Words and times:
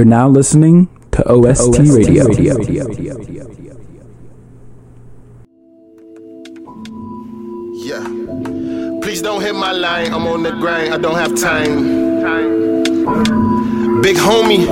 You're 0.00 0.06
now 0.06 0.30
listening 0.30 0.88
to 1.10 1.22
OST, 1.28 1.78
OST 1.78 1.92
Radio. 1.94 2.24
Radio. 2.24 2.58
Yeah. 7.74 8.04
Please 9.02 9.20
don't 9.20 9.42
hit 9.42 9.54
my 9.54 9.72
line. 9.72 10.14
I'm 10.14 10.26
on 10.26 10.42
the 10.42 10.52
grind. 10.52 10.94
I 10.94 10.96
don't 10.96 11.16
have 11.16 11.38
time. 11.38 11.84
Big 14.00 14.16
homie. 14.16 14.64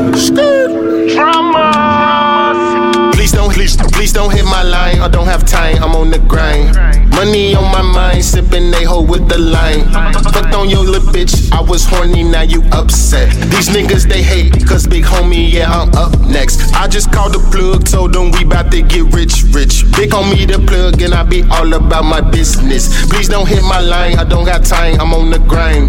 Drama. 1.15 3.11
Please 3.13 3.33
don't, 3.33 3.53
please, 3.53 3.77
please 3.77 4.15
don't 4.15 4.33
hit 4.33 4.47
my 4.47 4.63
line. 4.63 5.01
I 5.01 5.09
don't 5.09 5.27
have 5.27 5.45
time. 5.45 5.85
I'm 5.85 5.95
on 5.95 6.11
the 6.11 6.21
grind. 6.21 6.75
Money 7.19 7.53
on 7.57 7.64
my 7.73 7.82
mind, 7.82 8.25
sipping 8.25 8.71
they 8.71 8.84
hoe 8.84 9.02
with 9.02 9.29
the 9.29 9.38
line. 9.38 9.91
Fucked 10.23 10.55
on 10.55 10.70
your 10.70 10.84
lip, 10.84 11.02
bitch, 11.02 11.51
I 11.51 11.60
was 11.60 11.84
horny, 11.84 12.23
now 12.23 12.43
you 12.43 12.62
upset. 12.70 13.34
These 13.51 13.70
niggas 13.70 14.09
they 14.09 14.23
hate, 14.23 14.65
cause 14.65 14.87
big 14.87 15.02
homie, 15.02 15.51
yeah, 15.51 15.69
I'm 15.69 15.93
up 15.96 16.16
next. 16.20 16.73
I 16.74 16.87
just 16.87 17.10
called 17.10 17.34
the 17.34 17.41
plug, 17.51 17.84
told 17.84 18.12
them 18.12 18.30
we 18.30 18.45
bout 18.45 18.70
to 18.70 18.83
get 18.83 19.12
rich, 19.12 19.43
rich. 19.51 19.83
Big 19.96 20.12
me 20.30 20.46
the 20.46 20.62
plug, 20.65 21.02
and 21.02 21.12
I 21.12 21.24
be 21.24 21.43
all 21.51 21.73
about 21.74 22.05
my 22.05 22.20
business. 22.20 22.87
Please 23.09 23.29
don't 23.29 23.48
hit 23.48 23.65
my 23.65 23.80
line, 23.80 24.16
I 24.16 24.23
don't 24.23 24.45
got 24.45 24.65
time, 24.65 25.01
I'm 25.01 25.12
on 25.12 25.30
the 25.30 25.41
grind. 25.41 25.88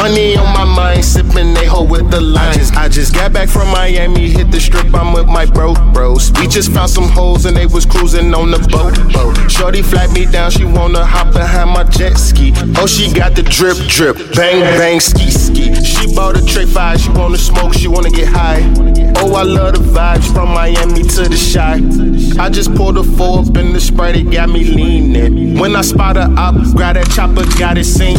Money 0.00 0.38
on 0.38 0.48
my 0.54 0.64
mind, 0.64 1.04
sipping 1.04 1.52
they 1.52 1.66
hoe 1.66 1.84
with 1.84 2.10
the 2.10 2.22
line. 2.22 2.48
I 2.48 2.54
just, 2.54 2.76
I 2.76 2.88
just 2.88 3.14
got 3.14 3.34
back 3.34 3.50
from 3.50 3.68
Miami, 3.68 4.30
hit 4.30 4.50
the 4.50 4.58
strip, 4.58 4.94
I'm 4.94 5.12
with 5.12 5.26
my 5.26 5.44
bro, 5.44 5.74
bros. 5.92 6.32
We 6.40 6.48
just 6.48 6.72
found 6.72 6.88
some 6.88 7.10
hoes 7.10 7.44
and 7.44 7.54
they 7.54 7.66
was 7.66 7.84
cruising 7.84 8.32
on 8.32 8.50
the 8.50 8.60
boat, 8.72 8.96
boat. 9.12 9.50
Shorty 9.50 9.82
flagged 9.82 10.14
me 10.14 10.24
down, 10.24 10.50
she 10.50 10.69
wanna 10.72 11.04
hop 11.04 11.32
behind 11.32 11.70
my 11.70 11.84
jet 11.84 12.16
ski. 12.16 12.52
Oh, 12.76 12.86
she 12.86 13.12
got 13.12 13.34
the 13.34 13.42
drip, 13.42 13.76
drip, 13.88 14.16
bang, 14.34 14.60
bang, 14.78 15.00
ski, 15.00 15.30
ski. 15.30 15.74
She 15.84 16.14
bought 16.14 16.36
a 16.36 16.44
tray 16.44 16.66
five, 16.66 17.00
she 17.00 17.10
wanna 17.10 17.38
smoke, 17.38 17.74
she 17.74 17.88
wanna 17.88 18.10
get 18.10 18.28
high. 18.28 18.62
Oh, 19.16 19.34
I 19.34 19.42
love 19.42 19.74
the 19.74 19.80
vibes 19.80 20.32
from 20.32 20.48
Miami 20.50 21.02
to 21.02 21.28
the 21.28 21.36
shy. 21.36 21.80
I 22.42 22.48
just 22.48 22.74
pulled 22.74 22.96
a 22.98 23.04
four 23.04 23.40
up 23.40 23.56
in 23.56 23.72
the 23.72 23.80
Sprite, 23.80 24.16
it 24.16 24.30
got 24.30 24.48
me 24.48 24.64
leaning. 24.64 25.58
When 25.58 25.76
I 25.76 25.82
spot 25.82 26.16
her 26.16 26.32
up, 26.38 26.54
grab 26.74 26.94
that 26.94 27.10
chopper, 27.10 27.44
got 27.58 27.76
it 27.76 27.84
singing. 27.84 28.18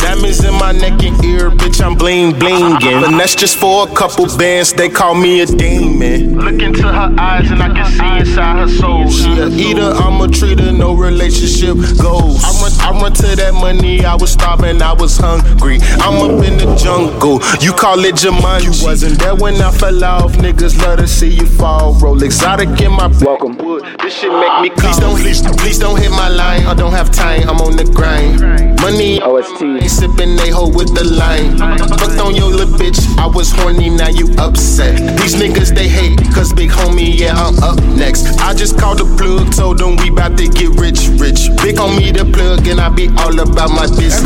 Diamonds 0.00 0.44
in 0.44 0.54
my 0.54 0.72
neck 0.72 1.02
and 1.02 1.24
ear, 1.24 1.50
bitch, 1.50 1.82
I'm 1.84 1.94
bling 1.96 2.34
blingin'. 2.34 3.04
And 3.04 3.18
that's 3.18 3.34
just 3.34 3.56
for 3.56 3.88
a 3.88 3.94
couple 3.94 4.26
bands, 4.36 4.72
they 4.72 4.88
call 4.88 5.14
me 5.14 5.40
a 5.40 5.46
demon. 5.46 6.38
Look 6.38 6.60
into 6.60 6.82
her 6.82 7.14
eyes 7.18 7.50
and 7.50 7.62
I 7.62 7.68
can 7.72 7.86
see 7.86 8.28
inside 8.28 8.56
her 8.58 8.68
soul. 8.68 9.08
She 9.08 9.38
a 9.38 9.48
eater, 9.48 9.92
I'm 9.96 10.20
a 10.20 10.26
treater, 10.26 10.76
no 10.76 10.94
relationship 10.94 11.76
goals. 12.00 12.42
I 12.44 12.50
run, 12.60 12.72
I 12.80 13.00
run 13.00 13.12
to 13.14 13.36
that 13.36 13.54
money, 13.54 14.04
I 14.04 14.14
was 14.14 14.32
starving, 14.32 14.82
I 14.82 14.92
was 14.92 15.16
hungry. 15.16 15.78
I'm 16.00 16.16
up 16.22 16.44
in 16.44 16.58
the 16.58 16.74
jungle, 16.76 17.40
you 17.60 17.72
call 17.72 18.04
it 18.04 18.16
Jumanji. 18.16 18.80
You 18.80 18.86
wasn't 18.86 19.18
there 19.18 19.34
when 19.34 19.60
I 19.60 19.70
fell 19.70 20.04
off, 20.04 20.32
niggas 20.32 20.80
love 20.82 20.98
to 20.98 21.06
see 21.06 21.30
you 21.30 21.46
fall. 21.46 21.94
Roll 21.94 22.22
exotic 22.22 22.80
in 22.80 22.92
my 22.92 23.08
welcome. 23.20 23.56
This 24.02 24.14
shit 24.14 24.32
make 24.32 24.62
me 24.62 24.70
please 24.70 24.98
don't, 24.98 25.18
please, 25.18 25.42
please 25.60 25.78
don't 25.78 25.98
hit 25.98 26.10
my 26.10 26.28
line. 26.28 26.66
I 26.66 26.74
don't 26.74 26.92
have 26.92 27.10
time, 27.10 27.48
I'm 27.48 27.60
on 27.60 27.76
the 27.76 27.84
grind. 27.84 28.40
Money 28.80 29.20
OST, 29.22 29.88
sipping 29.90 30.36
they 30.36 30.50
hoe 30.50 30.68
with 30.68 30.94
the 30.94 31.04
line. 31.04 31.56
Fucked 31.98 32.20
on 32.20 32.34
your 32.34 32.50
little 32.50 32.74
bitch, 32.78 33.00
I 33.18 33.26
was 33.26 33.50
horny, 33.50 33.90
now 33.90 34.08
you 34.08 34.28
upset. 34.38 34.98
These 35.18 35.36
niggas 35.36 35.74
they 35.74 35.88
hate, 35.88 36.18
cause 36.34 36.52
big 36.52 36.70
homie, 36.70 37.18
yeah, 37.18 37.34
I'm 37.34 37.58
up 37.62 37.82
next. 37.96 38.26
I 38.40 38.52
just 38.54 38.78
called 38.78 38.98
the 38.98 39.04
plug, 39.16 39.52
told 39.52 39.78
them 39.78 39.96
we 39.96 40.10
bout 40.10 40.36
to 40.38 40.48
get 40.48 40.68
rich, 40.78 41.08
rich. 41.16 41.48
Big 41.62 41.73
on 41.78 41.96
me 41.96 42.10
the 42.10 42.24
plug, 42.24 42.66
and 42.66 42.80
I 42.80 42.88
be 42.88 43.08
all 43.18 43.38
about 43.38 43.70
my 43.70 43.86
business. 43.86 44.20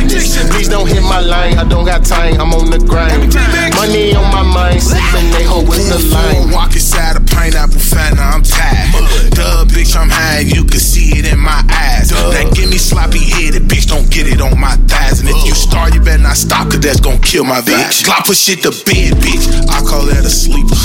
Please 0.51 0.69
don't 0.69 0.89
hit 0.89 1.03
my 1.03 1.21
line, 1.21 1.59
I 1.59 1.65
don't 1.65 1.85
got 1.85 2.05
time, 2.05 2.41
I'm 2.41 2.53
on 2.55 2.71
the 2.71 2.79
grind. 2.79 3.35
Money 3.75 4.15
on 4.15 4.31
my 4.33 4.43
mind, 4.43 4.83
sipping 4.83 5.31
they 5.33 5.45
hoe 5.45 5.63
with 5.63 5.87
the 5.89 5.99
line. 6.15 6.51
Walk 6.51 6.73
inside 6.75 7.17
a 7.17 7.21
pineapple 7.21 7.79
fountain, 7.79 8.19
I'm 8.19 8.43
tired. 8.43 8.91
Duh, 9.35 9.65
bitch, 9.71 9.97
I'm 9.97 10.11
high, 10.11 10.41
you 10.41 10.65
can 10.65 10.81
see 10.81 11.19
it 11.19 11.31
in 11.31 11.39
my 11.39 11.63
eyes. 11.71 12.11
That 12.11 12.55
give 12.55 12.71
me 12.71 12.79
sloppy 12.79 13.23
headed, 13.23 13.69
bitch, 13.69 13.89
don't 13.89 14.09
get 14.11 14.27
it 14.27 14.41
on 14.41 14.59
my 14.59 14.77
thighs. 14.91 15.21
And 15.21 15.29
if 15.29 15.39
you 15.47 15.55
start, 15.55 15.95
you 15.95 16.01
better 16.01 16.23
not 16.23 16.37
stop, 16.37 16.71
cause 16.71 16.81
that's 16.81 17.01
gonna 17.01 17.21
kill 17.21 17.45
my 17.45 17.61
bitch. 17.61 18.05
Glop 18.05 18.27
push 18.27 18.39
shit 18.39 18.63
to 18.63 18.71
bed, 18.85 19.15
bitch. 19.23 19.47
I 19.69 19.81
call 19.85 20.05
that 20.07 20.25
a 20.25 20.31
sleeper. 20.31 20.77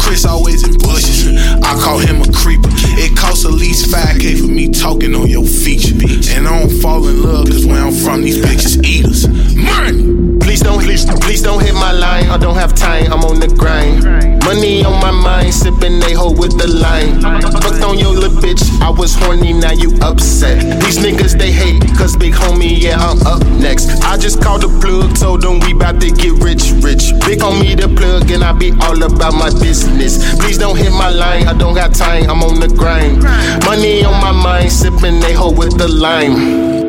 Chris 0.00 0.24
always 0.24 0.66
in 0.66 0.74
bushes. 0.78 1.28
I 1.62 1.78
call 1.78 1.98
him 1.98 2.20
a 2.22 2.28
creeper. 2.32 2.68
It 2.98 3.16
costs 3.16 3.44
at 3.44 3.52
least 3.52 3.92
5k 3.94 4.40
for 4.40 4.50
me 4.50 4.68
talking 4.68 5.14
on 5.14 5.28
your 5.28 5.44
feature. 5.44 5.94
And 6.02 6.48
I 6.48 6.60
don't 6.60 6.70
fall 6.80 7.06
in 7.08 7.22
love, 7.22 7.46
cause 7.48 7.66
where 7.66 7.84
I'm 7.84 7.92
from, 7.92 8.22
these 8.22 8.38
bitches 8.38 8.82
eat 8.84 9.04
us. 9.04 9.26
Money! 9.54 10.09
Please 10.50 10.62
don't, 10.62 10.82
please, 10.82 11.04
please 11.22 11.42
don't 11.42 11.62
hit 11.62 11.74
my 11.74 11.92
line. 11.92 12.26
I 12.28 12.36
don't 12.36 12.56
have 12.56 12.74
time. 12.74 13.12
I'm 13.12 13.22
on 13.22 13.38
the 13.38 13.46
grind. 13.46 14.02
Money 14.42 14.84
on 14.84 15.00
my 15.00 15.12
mind, 15.12 15.54
sipping 15.54 16.00
they 16.00 16.12
hoe 16.12 16.32
with 16.32 16.58
the 16.58 16.66
line. 16.66 17.22
Fucked 17.62 17.84
on 17.84 17.96
your 18.00 18.10
lip, 18.10 18.32
bitch. 18.42 18.58
I 18.82 18.90
was 18.90 19.14
horny, 19.14 19.52
now 19.52 19.70
you 19.70 19.94
upset. 20.02 20.58
These 20.82 20.98
niggas 20.98 21.38
they 21.38 21.52
hate, 21.52 21.86
cause 21.96 22.16
big 22.16 22.32
homie, 22.32 22.82
yeah, 22.82 22.98
I'm 22.98 23.24
up 23.28 23.46
next. 23.62 24.02
I 24.02 24.16
just 24.16 24.42
called 24.42 24.62
the 24.62 24.68
plug, 24.82 25.14
told 25.14 25.42
them 25.42 25.60
we 25.60 25.72
bout 25.72 26.00
to 26.00 26.10
get 26.10 26.42
rich, 26.42 26.74
rich. 26.82 27.14
Big 27.24 27.44
on 27.44 27.60
me 27.60 27.76
the 27.76 27.86
plug, 27.86 28.28
and 28.32 28.42
I 28.42 28.50
be 28.50 28.72
all 28.82 29.00
about 29.04 29.34
my 29.34 29.50
business. 29.62 30.18
Please 30.40 30.58
don't 30.58 30.76
hit 30.76 30.90
my 30.90 31.10
line. 31.10 31.46
I 31.46 31.56
don't 31.56 31.76
got 31.76 31.94
time. 31.94 32.28
I'm 32.28 32.42
on 32.42 32.58
the 32.58 32.66
grind. 32.66 33.22
Money 33.66 34.02
on 34.02 34.20
my 34.20 34.32
mind, 34.32 34.72
sipping 34.72 35.20
they 35.20 35.32
hoe 35.32 35.52
with 35.52 35.78
the 35.78 35.86
lime. 35.86 36.79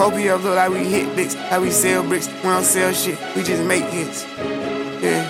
4PF 0.00 0.42
look 0.42 0.56
like 0.56 0.70
we 0.70 0.78
hit 0.78 1.14
bricks, 1.14 1.34
how 1.34 1.60
we 1.60 1.70
sell 1.70 2.02
bricks. 2.02 2.26
We 2.26 2.44
don't 2.44 2.64
sell 2.64 2.90
shit, 2.90 3.18
we 3.36 3.42
just 3.42 3.62
make 3.64 3.84
hits. 3.84 4.24
Yeah. 5.02 5.28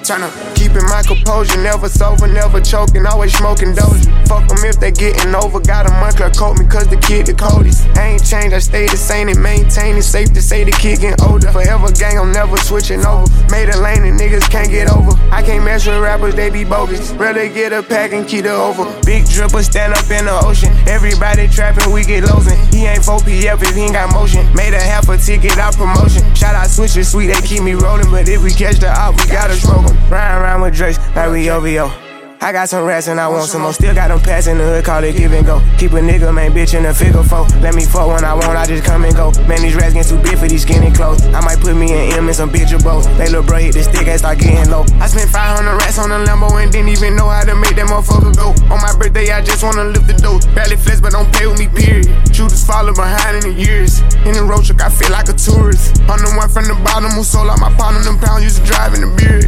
Tryna 0.00 0.30
keeping 0.70 0.88
my 0.88 1.02
composure, 1.02 1.60
never 1.62 1.88
sober, 1.88 2.26
never 2.28 2.60
choking, 2.60 3.04
always 3.06 3.36
smoking 3.36 3.74
dozy. 3.74 4.10
Fuck 4.26 4.46
them 4.48 4.62
if 4.64 4.78
they 4.78 4.90
getting 4.90 5.34
over. 5.34 5.60
Got 5.60 5.90
a 5.90 5.92
monkey 5.98 6.22
coat 6.38 6.58
me 6.58 6.66
cause 6.66 6.86
the 6.86 6.96
kid 6.96 7.26
the 7.26 7.34
coldest. 7.34 7.86
I 7.96 8.14
ain't 8.14 8.24
changed, 8.24 8.54
I 8.54 8.60
stay 8.60 8.86
the 8.86 8.96
same 8.96 9.28
and 9.28 9.42
maintain 9.42 9.96
it. 9.96 10.02
Safe 10.02 10.32
to 10.32 10.42
say 10.42 10.64
the 10.64 10.72
kid 10.72 11.00
getting 11.00 11.20
older. 11.26 11.50
Forever 11.50 11.90
gang, 11.92 12.18
I'm 12.18 12.32
never 12.32 12.56
switching 12.58 13.04
over. 13.04 13.26
Made 13.50 13.68
a 13.68 13.78
lane 13.80 14.04
and 14.04 14.18
niggas 14.18 14.48
can't 14.50 14.70
get 14.70 14.90
over. 14.90 15.12
I 15.30 15.42
can't 15.42 15.64
mess 15.64 15.86
with 15.86 16.00
rappers, 16.00 16.34
they 16.34 16.50
be 16.50 16.64
bogus. 16.64 17.10
Rather 17.12 17.48
get 17.48 17.72
a 17.72 17.82
pack 17.82 18.12
and 18.12 18.26
keep 18.26 18.44
it 18.44 18.50
over. 18.50 18.84
Big 19.02 19.24
dripper 19.24 19.62
stand 19.62 19.94
up 19.94 20.08
in 20.10 20.26
the 20.26 20.38
ocean. 20.44 20.70
Everybody 20.86 21.48
trapping, 21.48 21.90
we 21.92 22.04
get 22.04 22.24
losing. 22.24 22.58
He 22.70 22.86
ain't 22.86 23.02
4PF 23.02 23.62
if 23.62 23.74
he 23.74 23.82
ain't 23.82 23.94
got 23.94 24.12
motion. 24.12 24.46
Made 24.54 24.74
a 24.74 24.80
half 24.80 25.08
a 25.08 25.18
ticket 25.18 25.58
out 25.58 25.76
promotion. 25.76 26.22
Shout 26.34 26.54
out 26.54 26.68
switches, 26.70 27.10
sweet, 27.10 27.28
they 27.28 27.40
keep 27.42 27.62
me 27.62 27.74
rolling. 27.74 28.10
But 28.10 28.28
if 28.28 28.42
we 28.42 28.50
catch 28.50 28.78
the 28.78 28.88
op, 28.88 29.16
we 29.18 29.26
gotta 29.26 29.54
smoke 29.54 29.88
'em. 29.88 29.96
Ride 30.10 30.38
around 30.38 30.59
with 30.60 30.74
Drakes 30.74 30.98
like 31.14 31.48
OVO. 31.48 32.09
I 32.42 32.52
got 32.52 32.70
some 32.70 32.86
rats 32.86 33.06
and 33.06 33.20
I 33.20 33.28
want 33.28 33.50
some 33.50 33.60
more. 33.60 33.74
Still 33.74 33.94
got 33.94 34.08
them 34.08 34.18
pass 34.18 34.46
in 34.46 34.56
the 34.56 34.64
hood, 34.64 34.82
call 34.82 35.04
it 35.04 35.14
give 35.14 35.32
and 35.36 35.44
go. 35.44 35.60
Keep 35.76 35.92
a 35.92 36.00
nigga, 36.00 36.32
man, 36.32 36.52
bitch 36.52 36.72
in 36.72 36.86
a 36.86 36.94
figure 36.94 37.22
four. 37.22 37.44
Let 37.60 37.74
me 37.74 37.84
fuck 37.84 38.08
when 38.08 38.24
I 38.24 38.32
want, 38.32 38.56
I 38.56 38.64
just 38.64 38.82
come 38.82 39.04
and 39.04 39.14
go. 39.14 39.28
Man, 39.44 39.60
these 39.60 39.76
rats 39.76 39.92
getting 39.92 40.08
too 40.08 40.22
big 40.24 40.40
for 40.40 40.48
these 40.48 40.62
skinny 40.62 40.90
clothes. 40.90 41.20
I 41.36 41.44
might 41.44 41.60
put 41.60 41.76
me 41.76 41.92
an 41.92 42.16
M 42.16 42.32
and 42.32 42.34
some 42.34 42.48
bitch 42.48 42.72
or 42.72 42.80
both. 42.80 43.04
They 43.20 43.28
little 43.28 43.44
bro 43.44 43.58
hit 43.58 43.74
the 43.74 43.84
stick 43.84 44.08
and 44.08 44.18
start 44.18 44.38
getting 44.38 44.72
low. 44.72 44.88
I 45.04 45.06
spent 45.12 45.28
500 45.28 45.68
rats 45.84 45.98
on 46.00 46.08
a 46.12 46.24
Lambo 46.24 46.48
and 46.56 46.72
didn't 46.72 46.88
even 46.88 47.14
know 47.14 47.28
how 47.28 47.44
to 47.44 47.54
make 47.54 47.76
that 47.76 47.92
motherfucker 47.92 48.32
go. 48.32 48.56
On 48.72 48.80
my 48.80 48.96
birthday, 48.96 49.28
I 49.36 49.44
just 49.44 49.60
wanna 49.62 49.84
lift 49.84 50.08
the 50.08 50.16
dough. 50.16 50.40
Barely 50.56 50.80
flex, 50.80 50.98
but 50.98 51.12
don't 51.12 51.28
play 51.36 51.44
with 51.46 51.60
me, 51.60 51.68
period. 51.68 52.08
Shooters 52.32 52.64
follow 52.64 52.96
behind 52.96 53.44
in 53.44 53.52
the 53.52 53.54
years. 53.54 54.00
In 54.24 54.32
the 54.32 54.48
road 54.48 54.64
truck, 54.64 54.80
I 54.80 54.88
feel 54.88 55.12
like 55.12 55.28
a 55.28 55.36
tourist. 55.36 56.00
I'm 56.08 56.16
the 56.24 56.32
one 56.40 56.48
from 56.48 56.64
the 56.64 56.74
bottom 56.88 57.12
who 57.12 57.22
sold 57.22 57.52
out 57.52 57.60
my 57.60 57.68
partner, 57.76 58.00
them 58.00 58.16
pounds 58.16 58.48
used 58.48 58.64
to 58.64 58.64
drive 58.64 58.96
in 58.96 59.04
the 59.04 59.12
beard. 59.12 59.44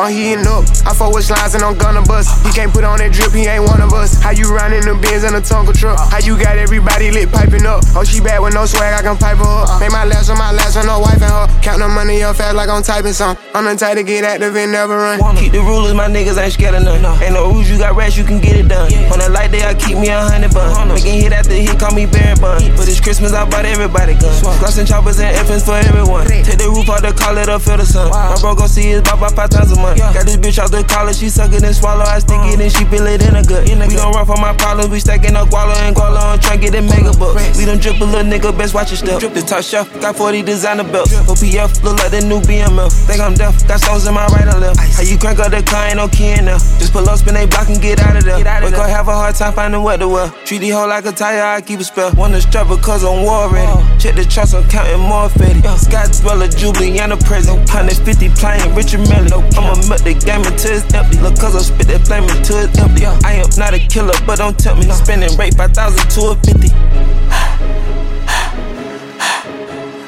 I'm 0.00 0.16
heating 0.16 0.48
up. 0.48 0.64
I 0.88 0.96
fuck 0.96 1.12
with 1.12 1.28
slides 1.28 1.52
and 1.52 1.62
I'm 1.62 1.76
gonna 1.76 2.00
bust. 2.00 2.32
He 2.40 2.50
can't 2.56 2.72
put 2.72 2.84
on 2.88 3.04
that 3.04 3.12
drip, 3.12 3.36
he 3.36 3.44
ain't 3.44 3.68
one 3.68 3.84
of 3.84 3.92
us. 3.92 4.16
How 4.16 4.32
you 4.32 4.48
riding 4.48 4.80
the 4.80 4.96
Benz 4.96 5.28
and 5.28 5.36
a 5.36 5.44
Tonka 5.44 5.76
truck? 5.76 6.00
How 6.08 6.24
you 6.24 6.40
got 6.40 6.56
everybody 6.56 7.12
lit 7.12 7.28
piping 7.28 7.68
up? 7.68 7.84
Oh, 7.92 8.00
she 8.00 8.16
bad 8.16 8.40
with 8.40 8.56
no 8.56 8.64
swag, 8.64 8.96
I 8.96 9.04
can 9.04 9.20
pipe 9.20 9.36
her 9.36 9.44
up. 9.44 9.76
Make 9.76 9.92
my 9.92 10.08
last 10.08 10.32
on 10.32 10.40
my 10.40 10.56
last 10.56 10.80
on 10.80 10.88
no 10.88 11.04
wife 11.04 11.20
and 11.20 11.28
her. 11.28 11.44
Count 11.60 11.84
the 11.84 11.88
money 11.88 12.24
up 12.24 12.36
fast 12.36 12.56
like 12.56 12.72
I'm 12.72 12.82
typing 12.82 13.12
some. 13.12 13.36
I'm 13.52 13.68
the 13.68 13.76
type 13.76 14.00
to 14.00 14.02
get 14.02 14.24
active 14.24 14.56
and 14.56 14.72
never 14.72 14.96
run. 14.96 15.20
Keep 15.36 15.52
the 15.52 15.60
rulers, 15.60 15.92
my 15.92 16.08
niggas 16.08 16.40
ain't 16.40 16.56
scared 16.56 16.80
of 16.80 16.82
none. 16.82 17.04
Ain't 17.20 17.36
no 17.36 17.52
rules, 17.52 17.68
you 17.68 17.76
got 17.76 17.92
rats, 17.92 18.16
you 18.16 18.24
can 18.24 18.40
get 18.40 18.56
it 18.56 18.72
done. 18.72 18.88
On 19.12 19.20
that 19.20 19.32
light 19.36 19.52
day, 19.52 19.68
I 19.68 19.76
keep 19.76 20.00
me 20.00 20.08
a 20.08 20.16
hundred 20.16 20.56
bun. 20.56 20.88
Making 20.96 21.28
hit 21.28 21.32
at 21.36 21.44
hit, 21.44 21.76
call 21.76 21.92
me 21.92 22.06
Barry 22.08 22.40
Bun. 22.40 22.64
But 22.72 22.88
this 22.88 23.04
Christmas, 23.04 23.36
I 23.36 23.44
bought 23.44 23.66
everybody 23.66 24.16
guns. 24.16 24.40
Gloss 24.40 24.80
choppers 24.88 25.20
and 25.20 25.36
effins 25.36 25.60
for 25.60 25.76
everyone. 25.76 26.24
Take 26.24 26.56
the 26.56 26.72
roof 26.72 26.88
off 26.88 27.04
the 27.04 27.12
call 27.12 27.36
it 27.36 27.52
up, 27.52 27.60
feel 27.60 27.76
the 27.76 27.84
sun. 27.84 28.08
My 28.08 28.40
bro 28.40 28.54
gon' 28.54 28.68
see 28.68 28.96
his 28.96 29.02
bop 29.02 29.20
five 29.36 29.50
times 29.50 29.72
a 29.72 29.76
month. 29.76 29.89
Got 29.98 30.26
this 30.26 30.36
bitch 30.36 30.58
out 30.58 30.70
the 30.70 30.84
collar, 30.84 31.12
she 31.12 31.28
suck 31.28 31.52
it 31.52 31.62
and 31.62 31.74
swallow. 31.74 32.04
I 32.04 32.18
stick 32.20 32.40
it 32.44 32.60
and 32.60 32.72
she 32.72 32.84
feel 32.86 33.06
it 33.06 33.22
in 33.26 33.36
a 33.36 33.42
gut. 33.42 33.64
We 33.64 33.96
don't 33.96 34.12
run 34.14 34.26
from 34.26 34.40
my 34.40 34.54
problems, 34.54 34.90
we 34.90 35.00
stacking 35.00 35.36
up 35.36 35.48
guala 35.48 35.76
and 35.86 35.96
guala 35.96 36.32
on 36.32 36.38
try 36.38 36.56
get 36.56 36.74
it 36.74 36.82
mega 36.82 37.12
bucks. 37.16 37.58
We 37.58 37.64
don't 37.64 37.80
drip 37.80 38.00
a 38.00 38.04
little 38.04 38.26
nigga, 38.30 38.56
best 38.56 38.74
watch 38.74 38.90
your 38.90 38.98
step. 38.98 39.20
Drip 39.20 39.34
the 39.34 39.42
top 39.42 39.62
shelf, 39.62 39.88
got 40.00 40.16
40 40.16 40.42
designer 40.42 40.84
belts. 40.84 41.12
For 41.26 41.34
PF, 41.34 41.82
look 41.82 41.98
like 41.98 42.10
the 42.10 42.20
new 42.20 42.40
BMF. 42.40 42.92
Think 43.06 43.20
I'm 43.20 43.34
deaf, 43.34 43.66
got 43.66 43.80
stones 43.80 44.06
in 44.06 44.14
my 44.14 44.26
right 44.28 44.46
and 44.46 44.60
left. 44.60 44.78
How 44.78 45.02
you 45.02 45.18
crank 45.18 45.38
up 45.38 45.50
the 45.50 45.62
car, 45.62 45.86
ain't 45.86 45.96
no 45.96 46.08
key 46.08 46.32
in 46.32 46.46
there. 46.46 46.58
Just 46.78 46.92
pull 46.92 47.08
up, 47.08 47.18
spin 47.18 47.34
they 47.34 47.46
block 47.46 47.68
and 47.68 47.80
get 47.80 48.00
out 48.00 48.16
of 48.16 48.24
there. 48.24 48.38
Wake 48.38 48.74
up, 48.74 48.88
have 48.88 49.08
a 49.08 49.14
hard 49.14 49.34
time 49.34 49.52
finding 49.52 49.82
what 49.82 49.98
to 49.98 50.08
wear. 50.08 50.28
Treat 50.44 50.58
the 50.58 50.70
hoe 50.70 50.86
like 50.86 51.06
a 51.06 51.12
tire, 51.12 51.42
I 51.42 51.60
keep 51.60 51.80
a 51.80 51.84
spell. 51.84 52.12
Wanna 52.12 52.40
strap 52.40 52.68
because 52.68 53.04
I'm 53.04 53.22
war 53.22 53.48
ready. 53.50 53.70
Check 53.98 54.14
the 54.14 54.24
trust, 54.24 54.54
I'm 54.54 54.68
counting 54.68 55.00
more 55.00 55.28
fetty. 55.28 55.60
Scott 55.78 56.12
Dweller, 56.20 56.48
Jubileana 56.48 57.18
present. 57.24 57.58
150 57.70 58.28
playing 58.40 58.74
Richard 58.74 59.00
Mille. 59.08 59.28
I'ma 59.70 59.96
the 60.02 60.14
game 60.18 60.42
until 60.42 60.74
it's 60.74 60.90
empty. 60.94 61.18
Look, 61.22 61.38
cause 61.38 61.54
I 61.54 61.62
spit 61.62 61.86
that 61.88 62.02
flame 62.06 62.24
until 62.26 62.58
it's 62.58 62.78
empty. 62.78 63.06
I 63.06 63.38
am 63.38 63.50
not 63.56 63.74
a 63.74 63.78
killer, 63.78 64.14
but 64.26 64.38
don't 64.38 64.58
tell 64.58 64.74
me. 64.74 64.90
I'm 64.90 64.98
spending 64.98 65.30
rate 65.38 65.54
5,000 65.54 65.70
to 65.70 66.20
a 66.30 66.34
50. 66.34 66.74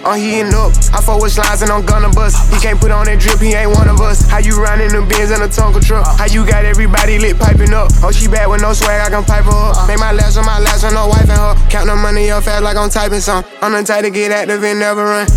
I'm 0.03 0.19
heating 0.19 0.51
up. 0.51 0.75
I 0.91 0.99
fuck 0.99 1.23
with 1.23 1.31
slides 1.31 1.63
and 1.63 1.71
I'm 1.71 1.87
gonna 1.87 2.11
bust. 2.11 2.35
He 2.53 2.59
can't 2.59 2.81
put 2.81 2.91
on 2.91 3.07
that 3.07 3.23
drip, 3.23 3.39
he 3.39 3.55
ain't 3.55 3.71
one 3.71 3.87
of 3.87 4.01
us. 4.03 4.27
How 4.27 4.39
you 4.43 4.59
riding 4.59 4.91
the 4.91 5.07
Benz 5.07 5.31
in 5.31 5.39
a 5.39 5.47
Tonka 5.47 5.79
truck? 5.79 6.03
How 6.19 6.27
you 6.27 6.45
got 6.45 6.65
everybody 6.65 7.23
lit 7.23 7.39
piping 7.39 7.73
up? 7.73 7.95
Oh, 8.03 8.11
she 8.11 8.27
bad 8.27 8.51
with 8.51 8.63
no 8.63 8.73
swag, 8.73 8.99
I 8.99 9.11
can 9.11 9.23
pipe 9.23 9.47
her 9.47 9.55
up. 9.55 9.87
Make 9.87 10.01
my 10.03 10.11
last 10.11 10.37
on 10.37 10.45
my 10.45 10.59
last 10.59 10.83
on 10.83 10.95
no 10.95 11.07
wife 11.07 11.31
and 11.31 11.39
her. 11.39 11.55
Count 11.71 11.87
the 11.87 11.95
money 11.95 12.31
up 12.35 12.43
fast 12.43 12.65
like 12.65 12.77
I'm 12.77 12.91
typing 12.91 13.21
some. 13.21 13.45
I'm 13.63 13.71
the 13.73 13.85
type 13.85 14.03
to 14.03 14.11
get 14.11 14.33
active 14.33 14.65
and 14.65 14.81
never 14.81 15.05
run. 15.05 15.29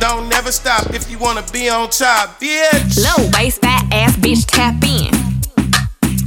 Don't 0.00 0.30
never 0.30 0.50
stop 0.50 0.94
if 0.94 1.10
you 1.10 1.18
wanna 1.18 1.44
be 1.52 1.68
on 1.68 1.90
top, 1.90 2.40
bitch. 2.40 2.96
Low 2.96 3.28
waist, 3.36 3.60
fat 3.60 3.84
ass 3.92 4.16
bitch, 4.16 4.46
tap 4.46 4.82
in. 4.82 5.12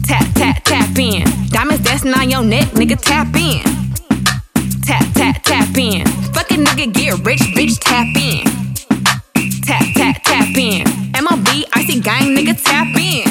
Tap, 0.03 0.27
tap, 0.35 0.63
tap 0.63 0.95
in. 0.99 1.23
Diamonds 1.49 1.83
dancing 1.83 2.13
on 2.13 2.29
your 2.29 2.43
neck, 2.43 2.67
nigga, 2.77 2.95
tap 3.01 3.35
in. 3.35 3.63
Tap, 4.83 5.03
tap, 5.15 5.41
tap 5.41 5.75
in. 5.75 6.05
Fucking 6.33 6.63
nigga, 6.63 6.93
get 6.93 7.25
rich, 7.25 7.41
bitch, 7.57 7.79
tap 7.79 8.05
in. 8.15 8.45
Tap, 9.63 9.83
tap, 9.95 10.21
tap 10.23 10.55
in. 10.55 10.85
MLB, 11.13 11.63
icy 11.73 11.99
gang, 11.99 12.35
nigga, 12.35 12.53
tap 12.63 12.95
in. 12.95 13.25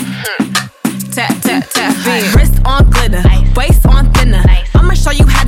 Tap, 1.12 1.40
tap, 1.42 1.70
tap 1.70 2.06
in. 2.06 2.34
Wrist 2.34 2.54
on 2.64 2.90
glitter, 2.90 3.22
waist 3.54 3.86
on 3.86 4.12
thinner. 4.12 4.42
I'ma 4.74 4.94
show 4.94 5.12
you 5.12 5.24
how 5.24 5.41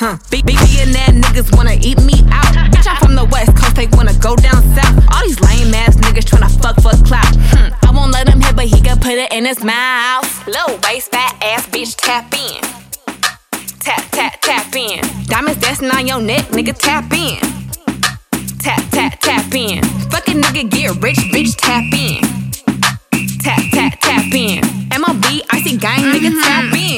huh. 0.00 0.16
Big, 0.30 0.46
big 0.46 0.56
billionaire 0.56 1.12
niggas 1.12 1.54
wanna 1.54 1.76
eat 1.80 2.00
me 2.02 2.24
out. 2.32 2.48
Bitch, 2.72 2.88
I'm 2.88 2.96
from 2.96 3.14
the 3.14 3.26
west 3.26 3.54
coast, 3.54 3.76
they 3.76 3.86
wanna 3.92 4.16
go 4.18 4.34
down 4.34 4.64
south. 4.74 4.96
All 5.12 5.22
these 5.22 5.40
lame 5.40 5.74
ass 5.74 5.94
niggas 5.96 6.24
tryna 6.24 6.50
fuck 6.62 6.76
for 6.80 6.96
clout. 7.04 7.34
Hmm. 7.52 7.68
I 7.84 7.92
won't 7.92 8.12
let 8.12 8.28
him 8.28 8.40
hit, 8.40 8.56
but 8.56 8.64
he 8.64 8.80
can 8.80 8.98
put 8.98 9.12
it 9.12 9.30
in 9.32 9.44
his 9.44 9.62
mouth. 9.62 10.28
Low 10.48 10.80
waist, 10.88 11.10
fat 11.12 11.36
ass 11.42 11.68
bitch, 11.68 11.94
tap 11.96 12.32
in. 12.32 12.60
Tap, 13.80 14.02
tap, 14.10 14.40
tap 14.40 14.74
in. 14.74 15.00
Diamonds 15.26 15.60
dancing 15.60 15.90
on 15.90 16.06
your 16.06 16.20
neck, 16.20 16.46
nigga, 16.56 16.74
tap 16.76 17.12
in. 17.12 17.38
Tap, 18.58 18.82
tap, 18.90 19.20
tap 19.20 19.54
in. 19.54 19.84
Fucking 20.10 20.40
nigga, 20.40 20.70
get 20.70 20.96
rich, 21.02 21.20
bitch, 21.32 21.54
tap 21.56 21.84
in. 21.92 22.20
Tap, 23.40 23.60
tap, 23.72 24.00
tap 24.00 24.32
in. 24.32 24.60
MLB, 24.90 25.40
icy 25.50 25.76
gang, 25.76 26.00
nigga, 26.12 26.30
tap 26.42 26.72
in. 26.74 26.89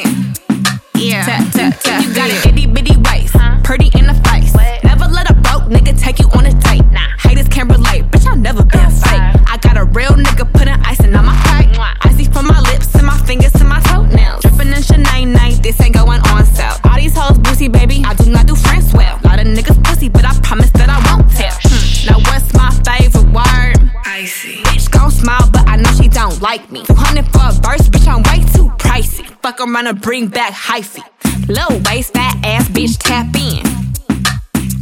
Around 29.74 30.00
bring 30.00 30.28
back 30.28 30.52
hyphy. 30.52 31.02
Low 31.48 31.78
waist, 31.86 32.12
fat 32.12 32.36
ass, 32.44 32.68
bitch, 32.68 32.96
tap 32.98 33.34
in. 33.34 33.62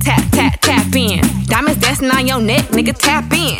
Tap, 0.00 0.22
tap, 0.32 0.60
tap 0.60 0.94
in. 0.94 1.20
Diamonds 1.46 1.80
dancing 1.80 2.10
on 2.10 2.26
your 2.26 2.40
neck, 2.40 2.64
nigga, 2.66 2.96
tap 2.96 3.32
in. 3.32 3.58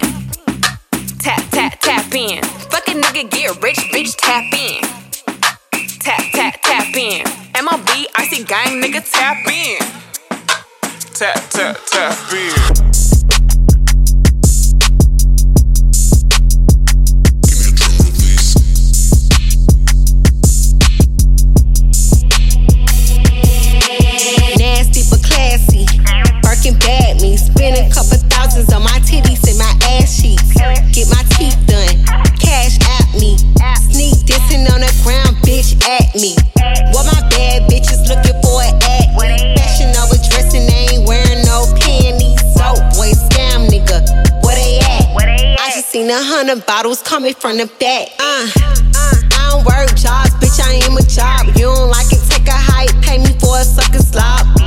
Tap, 1.19 1.43
tap, 1.51 1.79
tap 1.81 2.15
in. 2.15 2.43
Fucking 2.43 3.01
nigga, 3.01 3.31
get 3.31 3.63
rich, 3.63 3.79
bitch, 3.93 4.17
tap 4.17 4.45
in. 4.53 4.83
Tap, 6.01 6.23
tap, 6.33 6.61
tap 6.63 6.97
in. 6.97 7.25
MLB, 7.55 8.07
icy 8.17 8.45
gang, 8.45 8.81
nigga, 8.83 9.01
tap 9.11 9.37
in. 9.47 9.79
Tap, 11.15 11.51
tap, 11.51 11.77
tap 11.87 12.33
in. 12.33 13.10
Birkin 26.61 26.79
bad 26.81 27.23
me. 27.23 27.39
Spend 27.39 27.77
a 27.79 27.89
couple 27.89 28.21
thousands 28.29 28.71
on 28.71 28.83
my 28.83 29.01
titties 29.09 29.41
and 29.49 29.57
my 29.57 29.73
ass 29.97 30.21
cheeks. 30.21 30.53
Get 30.93 31.09
my 31.09 31.25
teeth 31.33 31.57
done. 31.65 32.05
Cash 32.37 32.77
at 32.85 33.09
me. 33.17 33.39
Sneak 33.89 34.13
dissing 34.29 34.69
on 34.69 34.85
the 34.85 34.93
ground, 35.01 35.41
bitch 35.41 35.73
at 35.89 36.13
me. 36.21 36.37
What 36.93 37.09
my 37.09 37.21
bad 37.33 37.65
bitches 37.65 38.05
looking 38.13 38.37
for 38.45 38.61
an 38.61 38.77
act. 38.85 39.09
Fashion 39.57 39.89
over 40.05 40.21
dressing, 40.29 40.69
they 40.69 41.01
ain't 41.01 41.09
wearing 41.09 41.41
no 41.49 41.65
panties. 41.81 42.37
So 42.53 42.77
boy, 42.93 43.17
scam 43.17 43.65
nigga. 43.73 44.05
Where 44.45 44.57
they 44.57 44.81
at? 44.85 45.17
I 45.17 45.73
just 45.73 45.89
seen 45.89 46.11
a 46.11 46.23
hundred 46.23 46.67
bottles 46.67 47.01
coming 47.01 47.33
from 47.33 47.57
the 47.57 47.73
back. 47.81 48.13
Uh, 48.21 48.45
I 49.33 49.49
don't 49.49 49.65
work 49.65 49.97
jobs, 49.97 50.37
bitch. 50.37 50.61
I 50.61 50.77
am 50.85 50.99
a 50.99 51.03
job. 51.09 51.57
You 51.57 51.73
don't 51.73 51.89
like 51.89 52.13
it, 52.13 52.21
take 52.29 52.47
a 52.49 52.53
hike, 52.53 52.93
pay 53.01 53.17
me 53.17 53.33
for 53.41 53.57
a 53.57 53.65
sucker 53.65 54.03
slop. 54.03 54.60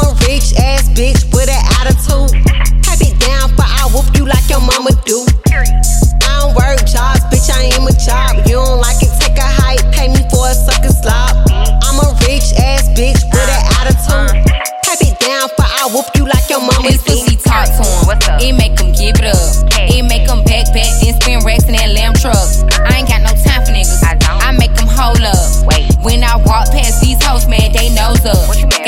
I'm 0.00 0.16
a 0.16 0.16
rich 0.24 0.56
ass 0.56 0.88
bitch 0.96 1.28
with 1.36 1.52
an 1.52 1.60
attitude. 1.76 2.32
Pipe 2.80 3.04
it 3.04 3.20
down, 3.20 3.52
for 3.52 3.68
I 3.68 3.84
whoop 3.92 4.08
you 4.16 4.24
like 4.24 4.48
your 4.48 4.60
mama 4.64 4.96
do. 5.04 5.28
I 5.52 6.40
don't 6.40 6.56
work 6.56 6.80
jobs, 6.88 7.20
bitch. 7.28 7.52
I 7.52 7.68
am 7.76 7.84
a 7.84 7.92
job. 7.92 8.40
You 8.48 8.64
don't 8.64 8.80
like 8.80 8.96
it, 9.04 9.12
take 9.20 9.36
a 9.36 9.44
hike, 9.44 9.84
pay 9.92 10.08
me 10.08 10.24
for 10.32 10.48
a 10.48 10.56
sucker 10.56 10.88
slop. 10.88 11.36
I'm 11.84 12.00
a 12.00 12.16
rich 12.24 12.48
ass 12.56 12.88
bitch 12.96 13.20
with 13.28 13.44
an 13.44 13.62
attitude. 13.76 14.40
Pipe 14.88 15.04
it 15.04 15.20
down, 15.20 15.52
for 15.52 15.68
I 15.68 15.92
whoop 15.92 16.08
you 16.16 16.24
like 16.24 16.48
your 16.48 16.64
mama 16.64 16.88
This 16.88 17.04
do. 17.04 17.20
pussy 17.20 17.36
talk 17.36 17.68
to 17.68 17.84
him. 17.84 18.08
What's 18.08 18.24
up? 18.24 18.40
it 18.40 18.56
make 18.56 18.80
him 18.80 18.96
give 18.96 19.20
it 19.20 19.28
up. 19.28 19.68
It 19.84 20.00
make 20.08 20.24
him 20.24 20.40
backpack, 20.48 20.96
then 21.04 21.12
spin 21.20 21.44
racks 21.44 21.68
in 21.68 21.76
that 21.76 21.92
lamb 21.92 22.16
truck. 22.16 22.40
I 22.88 23.04
ain't 23.04 23.08
got 23.08 23.20
no 23.20 23.36
time 23.36 23.68
for 23.68 23.72
niggas. 23.76 24.00
I 24.00 24.16
don't. 24.16 24.56
make 24.56 24.72
them 24.72 24.88
hold 24.88 25.20
up. 25.20 25.36
Wait. 25.68 25.92
When 26.00 26.24
I 26.24 26.40
walk 26.48 26.72
past 26.72 27.04
these 27.04 27.20
hoes, 27.22 27.46
man, 27.46 27.68
they 27.76 27.92
nose 27.92 28.24
up. 28.24 28.40
Got 28.40 28.48
a 28.48 28.48
nigga 28.48 28.48
from 28.48 28.56
Cuba, 28.56 28.79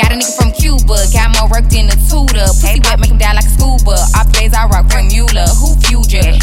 got 1.53 1.61
more 1.61 1.61
work 1.61 1.69
than 1.69 1.85
a 1.87 1.97
tutor. 2.09 2.45
Pussy 2.61 2.79
wet, 2.83 2.99
make 2.99 3.11
him 3.11 3.17
down 3.17 3.35
like 3.35 3.45
a 3.45 3.49
scuba. 3.49 3.91
Off 4.15 4.31
days 4.33 4.53
I 4.53 4.65
rock 4.67 4.89
from 4.89 5.07
Mueller. 5.07 5.47
Who 5.59 5.75
future? 5.85 6.33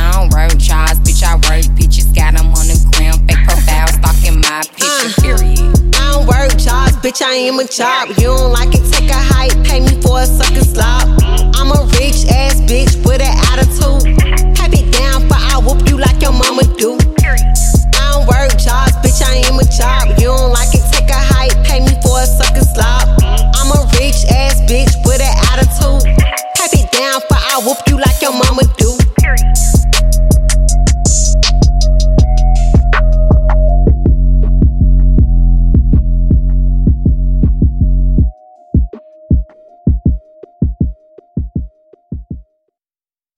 I 0.00 0.12
don't 0.12 0.32
work 0.32 0.56
jobs, 0.58 1.00
bitch. 1.00 1.22
I 1.22 1.34
work 1.36 1.64
bitches. 1.76 2.14
Got 2.14 2.34
'em 2.38 2.52
on 2.52 2.66
the 2.68 2.76
ground, 2.92 3.22
fake 3.28 3.44
profile, 3.46 3.88
stalking 3.88 4.40
my 4.40 4.62
picture. 4.76 5.34
Uh, 5.34 5.36
period. 5.36 5.94
I 5.96 6.12
don't 6.12 6.26
work 6.26 6.56
jobs, 6.56 6.96
bitch. 7.00 7.22
I 7.22 7.34
am 7.48 7.58
a 7.58 7.64
job. 7.64 8.08
You 8.18 8.36
don't 8.36 8.52
like 8.52 8.74
it, 8.74 8.84
take 8.92 9.10
a 9.10 9.14
hike, 9.14 9.56
pay 9.64 9.80
me 9.80 10.00
for 10.02 10.20
a 10.20 10.26
sucker 10.26 10.64
slop. 10.64 11.08
I'm 11.56 11.70
a 11.72 11.80
rich 11.98 12.26
ass 12.28 12.60
bitch 12.68 12.92
with 13.06 13.22
an 13.22 13.34
attitude. 13.50 14.16
Pipe 14.56 14.74
it 14.74 14.92
down, 14.92 15.28
for 15.28 15.38
I 15.38 15.58
whoop 15.64 15.88
you 15.88 15.98
like 15.98 16.20
your 16.20 16.32
mama 16.32 16.64
do. 16.76 16.98
I 17.24 18.12
don't 18.12 18.26
work 18.26 18.52
jobs, 18.58 18.92
bitch. 19.00 19.22
I 19.22 19.36
am 19.48 19.58
a 19.58 19.64
job. 19.64 20.18
You 20.18 20.28
don't 20.28 20.52
like 20.52 20.71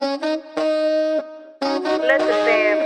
I 0.06 0.18
never 1.62 2.30
ever 2.30 2.83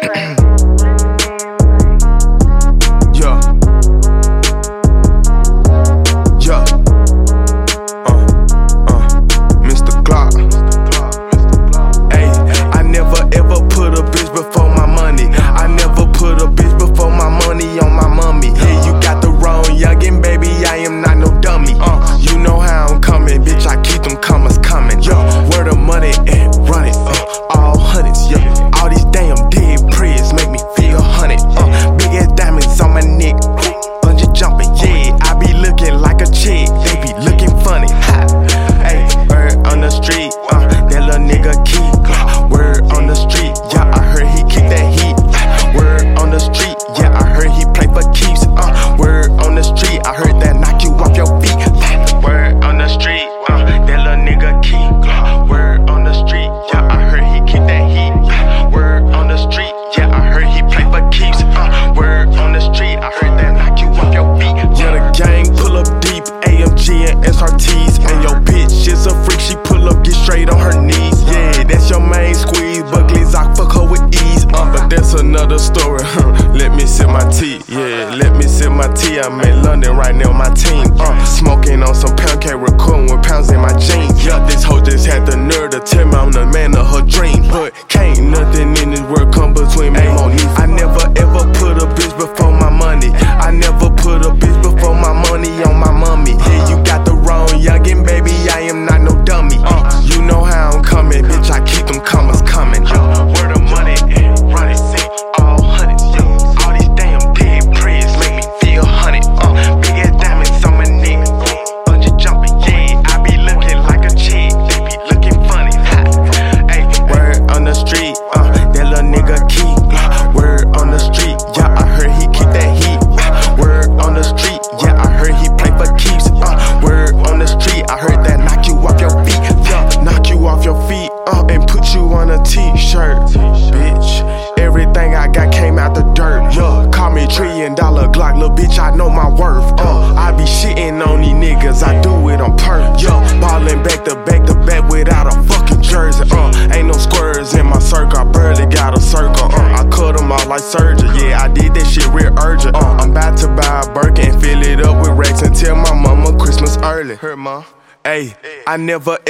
put 158.79 159.09
a 159.09 159.28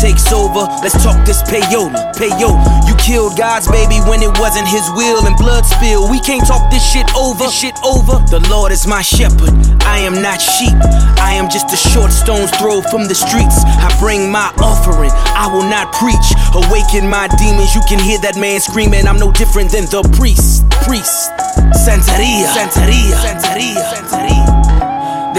takes 0.00 0.32
over, 0.32 0.64
let's 0.80 0.96
talk 1.04 1.20
this 1.28 1.44
payola, 1.44 2.12
payola. 2.16 2.64
You 2.88 2.96
killed 2.96 3.36
God's 3.36 3.68
baby 3.68 4.00
when 4.08 4.24
it 4.24 4.32
wasn't 4.40 4.66
his 4.66 4.88
will 4.96 5.26
and 5.28 5.36
blood 5.36 5.66
spill. 5.66 6.10
We 6.10 6.18
can't 6.20 6.44
talk 6.46 6.72
this 6.72 6.80
shit 6.80 7.04
over, 7.14 7.44
this 7.44 7.54
shit 7.54 7.76
over. 7.84 8.16
The 8.32 8.40
Lord 8.48 8.72
is 8.72 8.86
my 8.86 9.02
shepherd, 9.02 9.52
I 9.84 10.00
am 10.00 10.22
not 10.22 10.40
sheep. 10.40 10.74
I 11.20 11.36
am 11.36 11.50
just 11.50 11.68
a 11.72 11.76
short 11.76 12.12
stone's 12.12 12.50
throw 12.56 12.80
from 12.80 13.04
the 13.06 13.14
streets. 13.14 13.60
I 13.60 13.92
bring 14.00 14.32
my 14.32 14.48
offering, 14.56 15.12
I 15.36 15.52
will 15.52 15.68
not 15.68 15.92
preach. 15.92 16.28
Awaken 16.56 17.04
my 17.08 17.28
demons, 17.36 17.74
you 17.74 17.82
can 17.86 18.00
hear 18.00 18.18
that 18.24 18.40
man 18.40 18.58
screaming. 18.60 19.06
I'm 19.06 19.18
no 19.18 19.30
different 19.30 19.70
than 19.70 19.84
the 19.84 20.00
priest, 20.16 20.64
priest. 20.88 21.28
Santeria, 21.76 22.48
Santeria, 22.56 23.14
Santeria, 23.20 23.84
Santeria. 23.92 24.49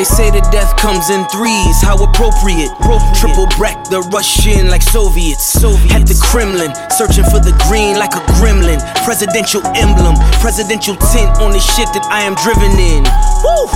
They 0.01 0.10
say 0.10 0.31
that 0.34 0.50
death 0.50 0.74
comes 0.81 1.13
in 1.13 1.29
threes, 1.29 1.77
how 1.77 1.93
appropriate. 1.93 2.74
Triple 3.13 3.46
break 3.53 3.77
the 3.93 4.01
Russian 4.10 4.65
like 4.65 4.81
Soviets. 4.81 5.46
Soviets. 5.46 5.93
At 5.93 6.10
the 6.10 6.17
Kremlin, 6.17 6.74
searching 6.89 7.22
for 7.29 7.38
the 7.38 7.53
green 7.70 8.01
like 8.01 8.17
a 8.17 8.24
gremlin. 8.41 8.81
Presidential 9.05 9.62
emblem, 9.77 10.17
presidential 10.41 10.98
tint 11.13 11.29
on 11.38 11.53
the 11.53 11.62
shit 11.62 11.86
that 11.93 12.01
I 12.10 12.25
am 12.25 12.34
driven 12.41 12.74
in. 12.81 13.05
Woo! 13.46 13.70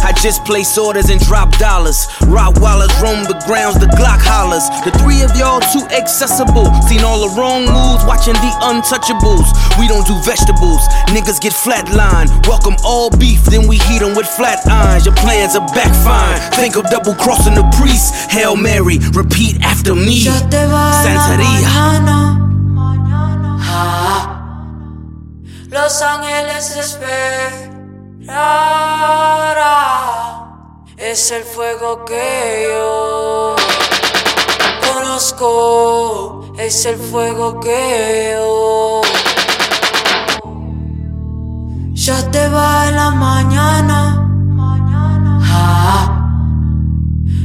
I 0.00 0.16
just 0.16 0.48
place 0.48 0.78
orders 0.78 1.12
and 1.12 1.20
drop 1.20 1.52
dollars. 1.60 2.08
Rottweilers 2.24 2.94
roam 3.04 3.28
the 3.28 3.36
grounds, 3.44 3.76
the 3.76 3.90
Glock 4.00 4.24
hollers. 4.24 4.64
The 4.80 4.96
three 5.04 5.20
of 5.20 5.36
y'all 5.36 5.60
too 5.60 5.84
accessible. 5.92 6.72
Seen 6.88 7.04
all 7.04 7.20
the 7.28 7.36
wrong 7.36 7.68
moves, 7.68 8.00
watching 8.08 8.38
the 8.40 8.52
untouchables. 8.64 9.44
We 9.76 9.92
don't 9.92 10.08
do 10.08 10.16
vegetables, 10.24 10.80
niggas 11.12 11.36
get 11.36 11.52
flatline. 11.52 12.32
Welcome 12.48 12.80
all 12.80 13.12
beef, 13.12 13.44
then 13.44 13.68
we 13.68 13.76
heat 13.84 14.00
them 14.00 14.16
with 14.16 14.24
flat 14.24 14.64
irons. 14.64 15.04
Your 15.04 15.16
plans 15.20 15.52
are 15.52 15.65
backfire. 15.74 16.38
Think 16.52 16.76
of 16.76 16.88
double 16.90 17.14
crossing 17.14 17.54
the 17.54 17.64
priest. 17.78 18.14
Hail 18.30 18.56
Mary, 18.56 18.98
repeat 19.12 19.60
after 19.62 19.94
me. 19.94 20.24
Santería. 20.24 22.06
Los 25.70 26.00
ángeles 26.00 26.76
esperarán. 26.76 27.66
Es 30.96 31.30
el 31.32 31.44
fuego 31.44 32.04
que 32.04 32.68
yo 32.70 33.56
conozco. 34.80 36.54
Es 36.58 36.86
el 36.86 36.96
fuego 36.96 37.60
que 37.60 38.36
yo. 38.36 39.02
Ya 41.92 42.30
te 42.30 42.48
va 42.48 42.88
en 42.88 42.96
la 42.96 43.10
mañana. 43.10 44.15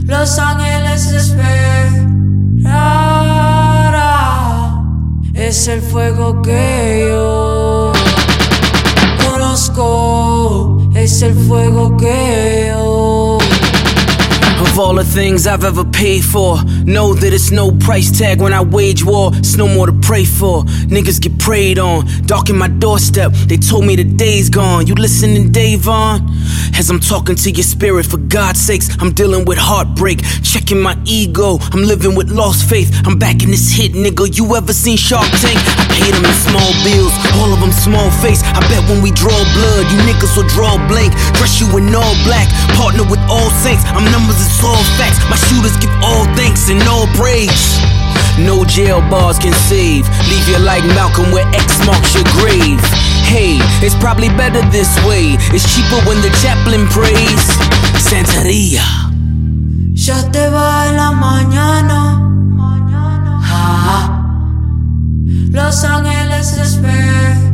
Los 0.05 0.37
ángeles 0.39 1.07
esperarán. 1.07 2.01
Es 5.33 5.67
el 5.67 5.81
fuego 5.81 6.41
que 6.41 7.07
yo 7.09 7.93
conozco. 9.29 10.89
Es 10.95 11.21
el 11.21 11.33
fuego 11.33 11.97
que 11.97 12.73
yo 12.73 13.30
Of 14.71 14.79
all 14.79 14.95
the 14.95 15.03
things 15.03 15.47
I've 15.47 15.65
ever 15.65 15.83
paid 15.83 16.23
for, 16.23 16.55
know 16.85 17.13
that 17.13 17.33
it's 17.33 17.51
no 17.51 17.71
price 17.71 18.09
tag 18.17 18.39
when 18.39 18.53
I 18.53 18.61
wage 18.61 19.03
war. 19.03 19.31
It's 19.33 19.57
no 19.57 19.67
more 19.67 19.85
to 19.85 19.91
pray 19.91 20.23
for. 20.23 20.63
Niggas 20.87 21.19
get 21.19 21.37
preyed 21.39 21.77
on, 21.77 22.07
darken 22.25 22.57
my 22.57 22.69
doorstep. 22.69 23.33
They 23.33 23.57
told 23.57 23.85
me 23.85 23.97
the 23.97 24.05
day's 24.05 24.49
gone. 24.49 24.87
You 24.87 24.95
listening, 24.95 25.51
De'Von? 25.51 26.23
As 26.79 26.89
I'm 26.89 27.01
talking 27.01 27.35
to 27.35 27.51
your 27.51 27.65
spirit, 27.65 28.05
for 28.05 28.15
God's 28.15 28.61
sakes, 28.61 28.87
I'm 29.01 29.11
dealing 29.11 29.43
with 29.43 29.57
heartbreak, 29.57 30.23
checking 30.41 30.79
my 30.79 30.95
ego. 31.03 31.59
I'm 31.73 31.83
living 31.83 32.15
with 32.15 32.31
lost 32.31 32.69
faith. 32.69 32.95
I'm 33.05 33.19
back 33.19 33.43
in 33.43 33.51
this 33.51 33.75
hit, 33.75 33.91
nigga. 33.91 34.31
You 34.37 34.55
ever 34.55 34.71
seen 34.71 34.95
Shark 34.95 35.27
Tank? 35.43 35.59
I 35.59 35.83
paid 35.99 36.15
them 36.15 36.23
in 36.23 36.37
small 36.47 36.71
bills, 36.87 37.11
all 37.43 37.51
of 37.51 37.59
them 37.59 37.75
small 37.75 38.09
face. 38.23 38.41
I 38.55 38.63
bet 38.71 38.87
when 38.87 39.03
we 39.03 39.11
draw 39.11 39.35
blood, 39.51 39.83
you 39.91 39.99
niggas 40.07 40.31
will 40.39 40.47
draw 40.47 40.79
blank. 40.87 41.11
Dress 41.35 41.59
you 41.59 41.67
in 41.75 41.93
all 41.93 42.15
black, 42.23 42.47
partner 42.79 43.03
with 43.03 43.19
all 43.27 43.51
saints. 43.59 43.83
I'm 43.91 44.07
numbers, 44.07 44.39
it's 44.39 44.61
all 44.71 44.83
facts. 44.97 45.19
My 45.29 45.35
shooters 45.35 45.75
give 45.77 45.91
all 46.01 46.25
thanks 46.39 46.69
and 46.69 46.81
all 46.87 47.07
praise. 47.19 47.79
No 48.39 48.63
jail 48.63 49.01
bars 49.11 49.37
can 49.37 49.53
save. 49.67 50.07
Leave 50.31 50.47
you 50.47 50.59
like 50.59 50.83
Malcolm 50.95 51.31
where 51.31 51.47
X 51.53 51.85
marks 51.85 52.15
your 52.15 52.23
grave. 52.39 52.79
Hey, 53.27 53.59
it's 53.85 53.95
probably 53.95 54.29
better 54.29 54.63
this 54.71 54.91
way. 55.05 55.35
It's 55.51 55.67
cheaper 55.73 55.99
when 56.07 56.19
the 56.23 56.31
chaplain 56.41 56.87
prays. 56.87 57.43
Santeria. 57.99 58.85
Ya 59.93 60.17
te 60.31 60.49
va 60.49 60.87
en 60.87 60.95
la 60.97 61.11
mañana. 61.11 61.99
Ah. 63.53 64.17
Los 65.51 65.83
ángeles 65.83 66.53
esperará. 66.53 67.51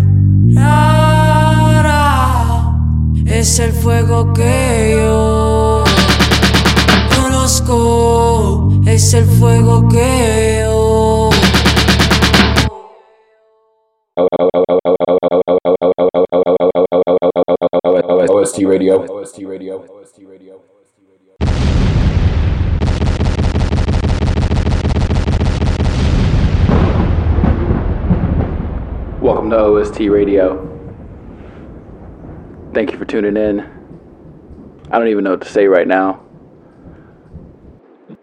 Es 3.25 3.59
el 3.59 3.73
fuego 3.73 4.33
que 4.33 4.95
yo 4.95 5.36
conozco. 7.67 8.71
Es 8.85 9.13
el 9.13 9.25
fuego 9.25 9.87
que 9.89 10.61
yo. 10.63 11.29
OST 18.29 18.59
Radio. 18.63 19.01
OST 19.01 19.39
Radio. 19.43 19.85
OST 19.89 20.19
Radio. 20.27 20.61
Welcome 29.21 29.49
to 29.49 29.57
OST 29.57 29.99
Radio. 30.09 30.73
Thank 32.73 32.91
you 32.91 32.97
for 32.97 33.05
tuning 33.05 33.35
in. 33.35 33.59
I 34.89 34.99
don't 34.99 35.07
even 35.09 35.23
know 35.23 35.31
what 35.31 35.41
to 35.41 35.49
say 35.49 35.67
right 35.67 35.87
now. 35.87 36.26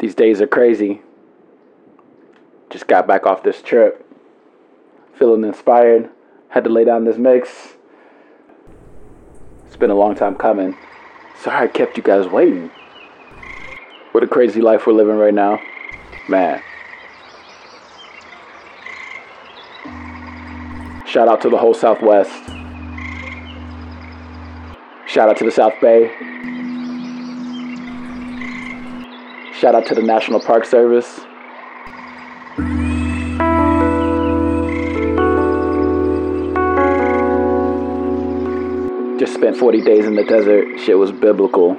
These 0.05 0.15
days 0.15 0.43
are 0.43 0.47
crazy. 0.47 1.01
Just 2.69 2.87
got 2.87 3.07
back 3.07 3.25
off 3.25 3.43
this 3.43 3.63
trip. 3.63 4.07
Feeling 5.15 5.45
inspired. 5.45 6.11
Had 6.51 6.65
to 6.65 6.71
lay 6.71 6.85
down 6.85 7.07
this 7.07 7.17
mix. 7.17 7.49
It's 9.67 9.77
been 9.77 9.89
a 9.89 9.95
long 9.95 10.15
time 10.15 10.35
coming. 10.35 10.77
Sorry 11.41 11.57
I 11.57 11.69
kept 11.69 11.97
you 11.97 12.03
guys 12.03 12.27
waiting. 12.27 12.71
What 14.13 14.23
a 14.23 14.27
crazy 14.27 14.61
life 14.61 14.87
we're 14.87 14.93
living 14.93 15.17
right 15.17 15.33
now. 15.33 15.59
Man. 16.29 16.63
Shout 21.07 21.29
out 21.29 21.41
to 21.41 21.49
the 21.49 21.57
whole 21.57 21.73
Southwest. 21.73 22.45
Shout 25.07 25.31
out 25.31 25.39
to 25.39 25.45
the 25.45 25.51
South 25.51 25.81
Bay. 25.81 26.15
Shout 29.65 29.75
out 29.75 29.87
to 29.87 29.95
the 29.95 30.03
National 30.03 30.41
Park 30.41 30.67
Service. 30.67 31.21
Just 39.19 39.33
spent 39.33 39.57
40 39.57 39.81
days 39.81 40.05
in 40.05 40.17
the 40.17 40.25
desert. 40.29 40.79
Shit 40.81 40.99
was 40.99 41.13
biblical. 41.13 41.79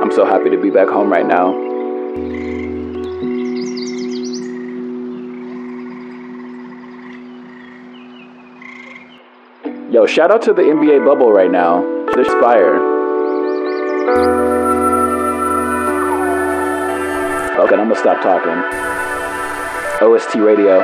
I'm 0.00 0.10
so 0.10 0.24
happy 0.24 0.48
to 0.48 0.56
be 0.56 0.70
back 0.70 0.88
home 0.88 1.12
right 1.12 1.26
now. 1.26 2.53
Yo, 9.94 10.06
shout 10.06 10.32
out 10.32 10.42
to 10.42 10.52
the 10.52 10.60
NBA 10.60 11.06
bubble 11.06 11.30
right 11.30 11.52
now. 11.52 11.80
There's 12.16 12.26
fire. 12.42 12.74
Okay, 17.60 17.76
I'm 17.76 17.88
gonna 17.88 17.94
stop 17.94 18.20
talking. 18.20 18.58
OST 20.04 20.34
Radio. 20.34 20.82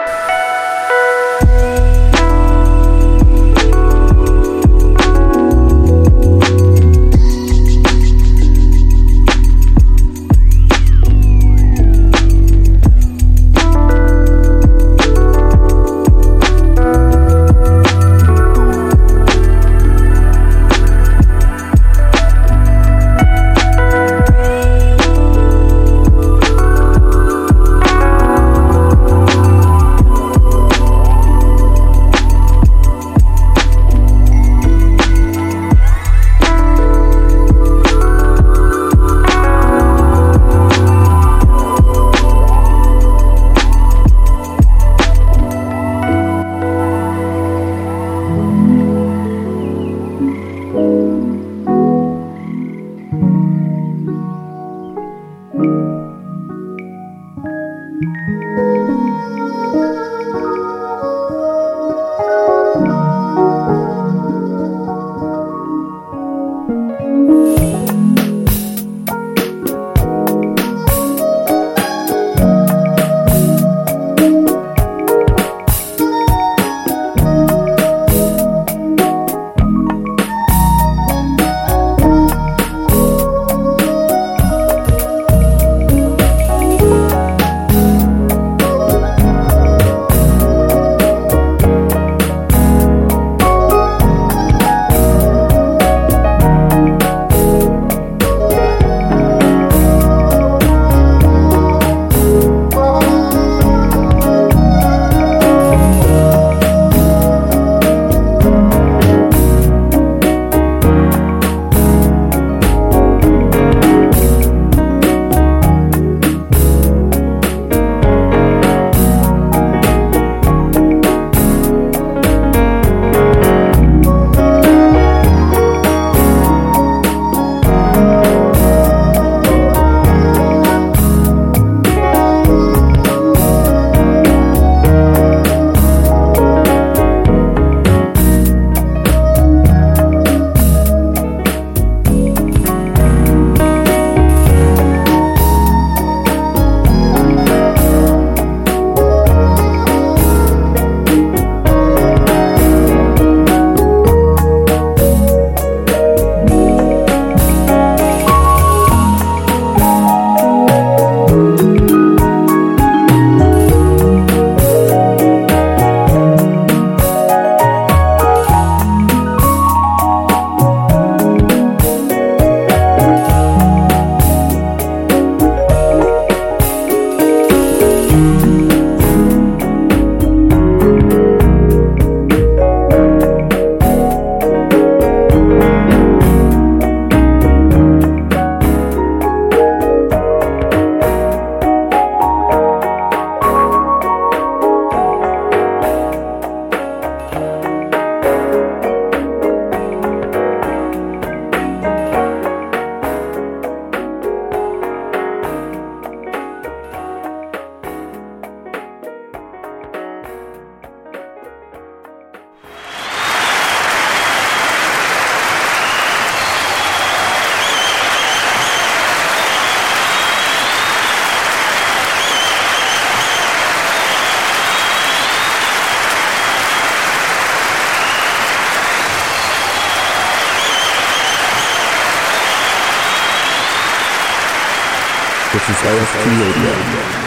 This 235.61 235.77
is 235.77 235.83
LSP 235.85 236.25
Radio. 236.41 237.20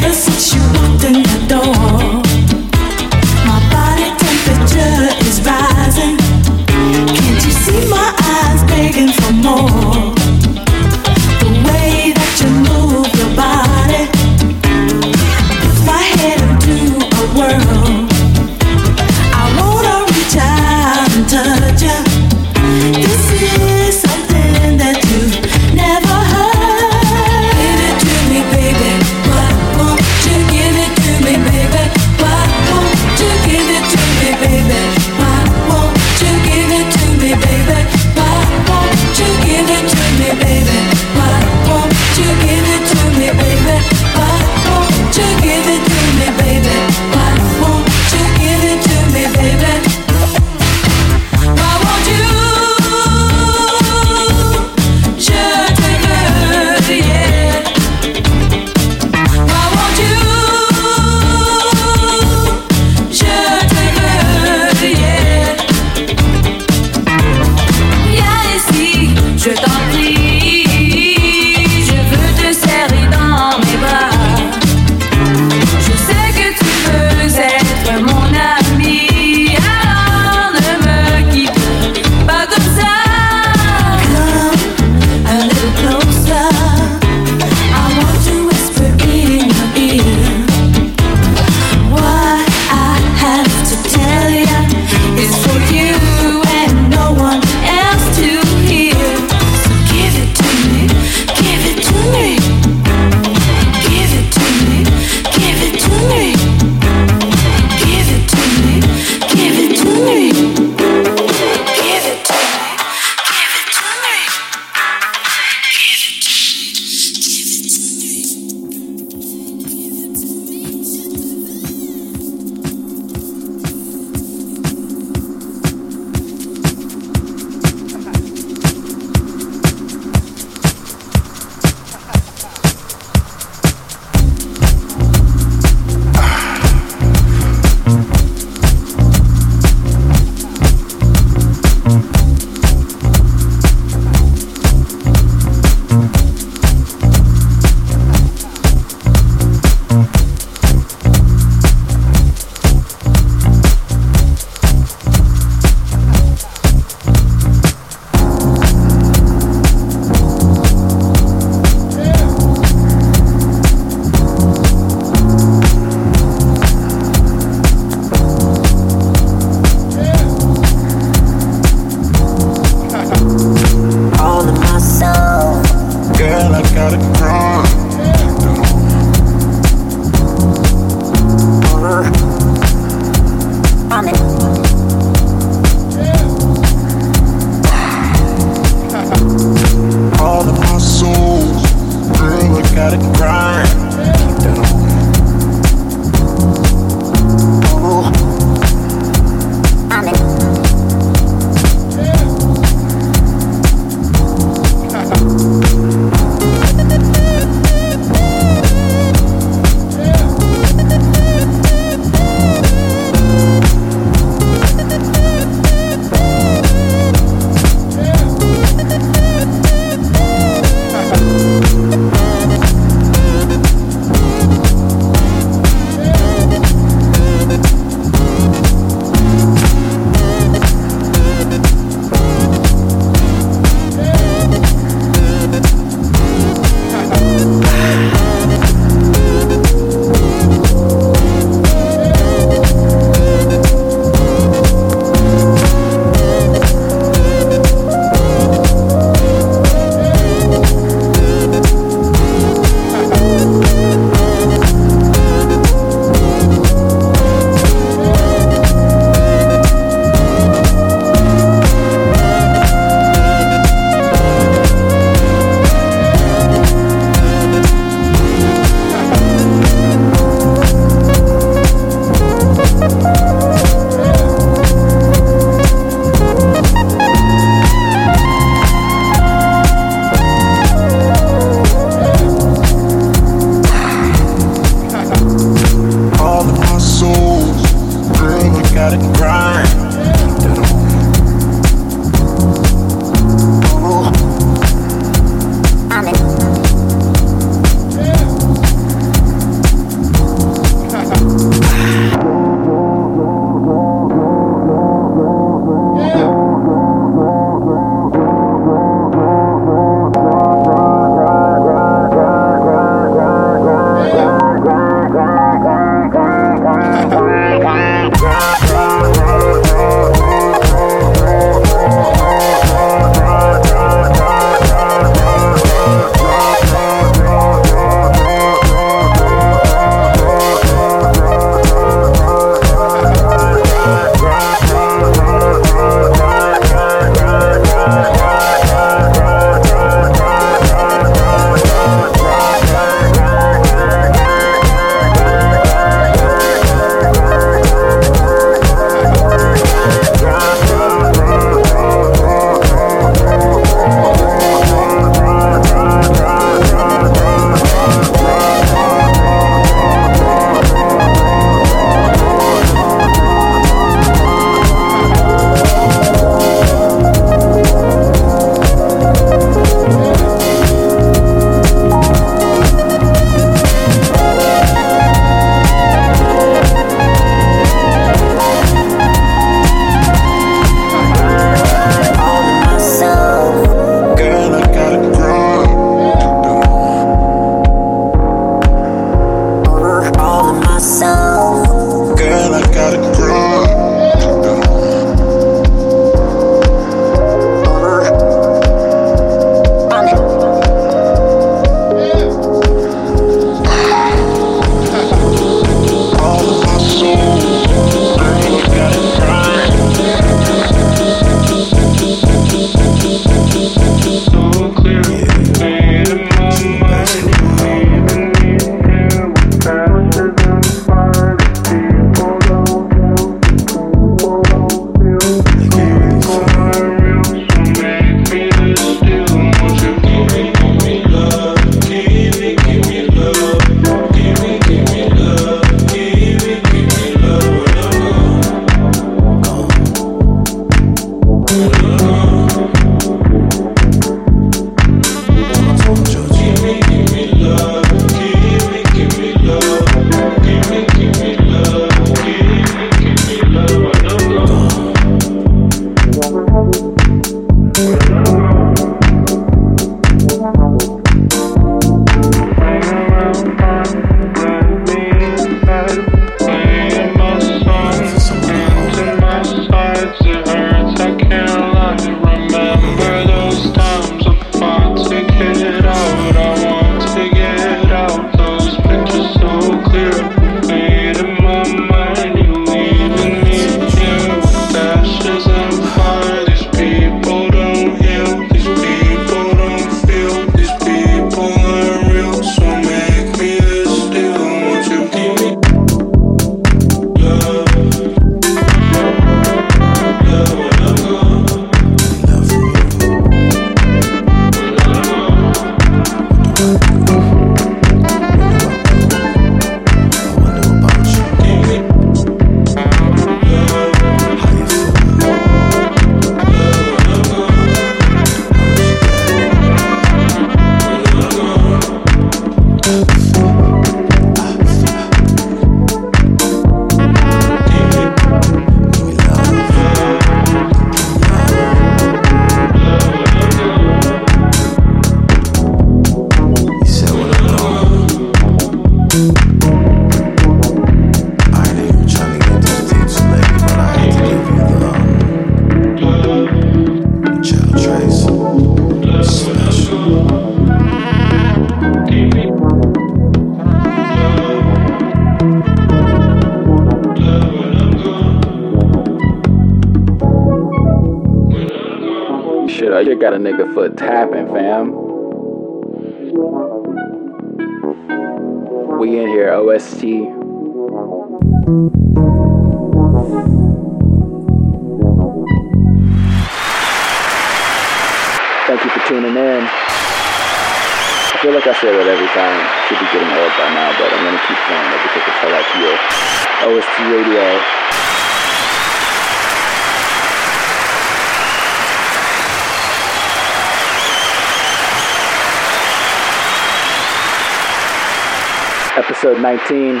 2019. 599.54 600.00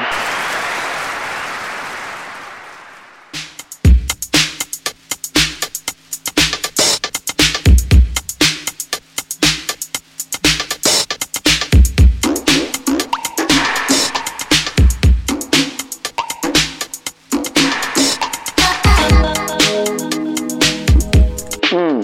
Hmm. 21.68 22.00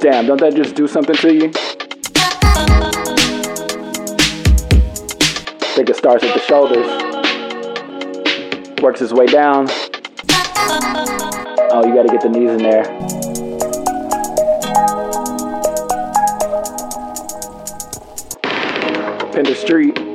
Damn, 0.00 0.26
don't 0.26 0.40
that 0.40 0.54
just 0.56 0.74
do 0.74 0.88
something 0.88 1.14
to 1.16 1.32
you? 1.32 1.69
It 5.88 5.96
starts 5.96 6.22
at 6.22 6.34
the 6.34 6.40
shoulders, 6.40 6.86
works 8.82 9.00
his 9.00 9.14
way 9.14 9.26
down. 9.26 9.66
Oh, 11.72 11.84
you 11.84 11.94
gotta 11.94 12.08
get 12.08 12.20
the 12.20 12.28
knees 12.28 12.50
in 12.50 12.58
there. 12.58 12.84
Pender 19.32 19.54
Street. 19.54 20.09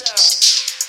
yourself. 0.00 0.79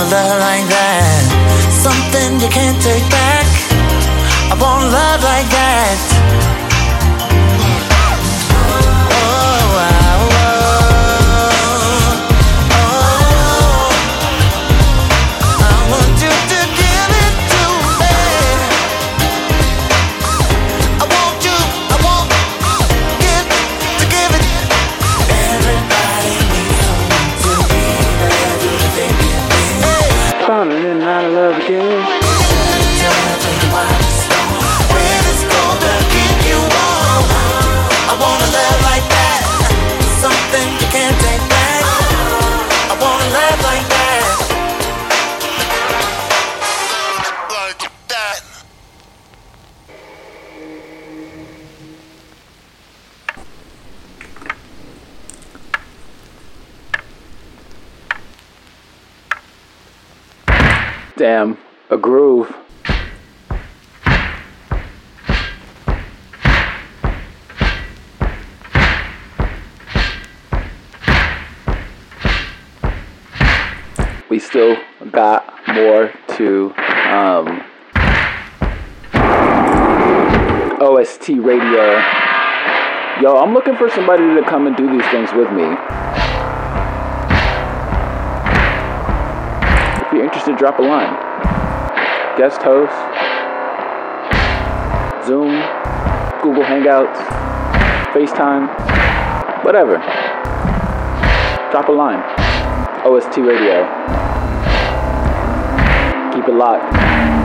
wanna 0.00 0.10
love 0.10 0.40
like 0.40 0.66
that. 0.68 1.70
Something 1.70 2.40
you 2.40 2.48
can't 2.48 2.80
take 2.82 3.08
back. 3.10 3.46
I 4.50 4.56
want 4.60 4.90
love 4.92 5.22
like 5.22 5.48
that. 5.50 6.29
a 61.90 61.98
groove. 61.98 62.54
We 74.28 74.38
still 74.38 74.76
got 75.10 75.52
more 75.74 76.12
to 76.36 76.72
um, 77.10 77.64
OST 80.80 81.28
radio. 81.30 81.98
Yo, 83.20 83.36
I'm 83.36 83.52
looking 83.52 83.74
for 83.74 83.90
somebody 83.90 84.22
to 84.34 84.42
come 84.48 84.68
and 84.68 84.76
do 84.76 84.88
these 84.88 85.10
things 85.10 85.32
with 85.32 85.50
me. 85.50 85.64
If 90.06 90.12
you're 90.12 90.24
interested, 90.24 90.56
drop 90.56 90.78
a 90.78 90.82
line 90.82 91.29
guest 92.36 92.62
host, 92.62 92.94
Zoom, 95.26 95.50
Google 96.42 96.64
Hangouts, 96.64 97.16
FaceTime, 98.12 98.66
whatever. 99.64 99.98
Drop 101.70 101.88
a 101.88 101.92
line. 101.92 102.22
OST 103.04 103.36
Radio. 103.38 103.86
Keep 106.34 106.48
it 106.48 106.54
locked. 106.54 107.39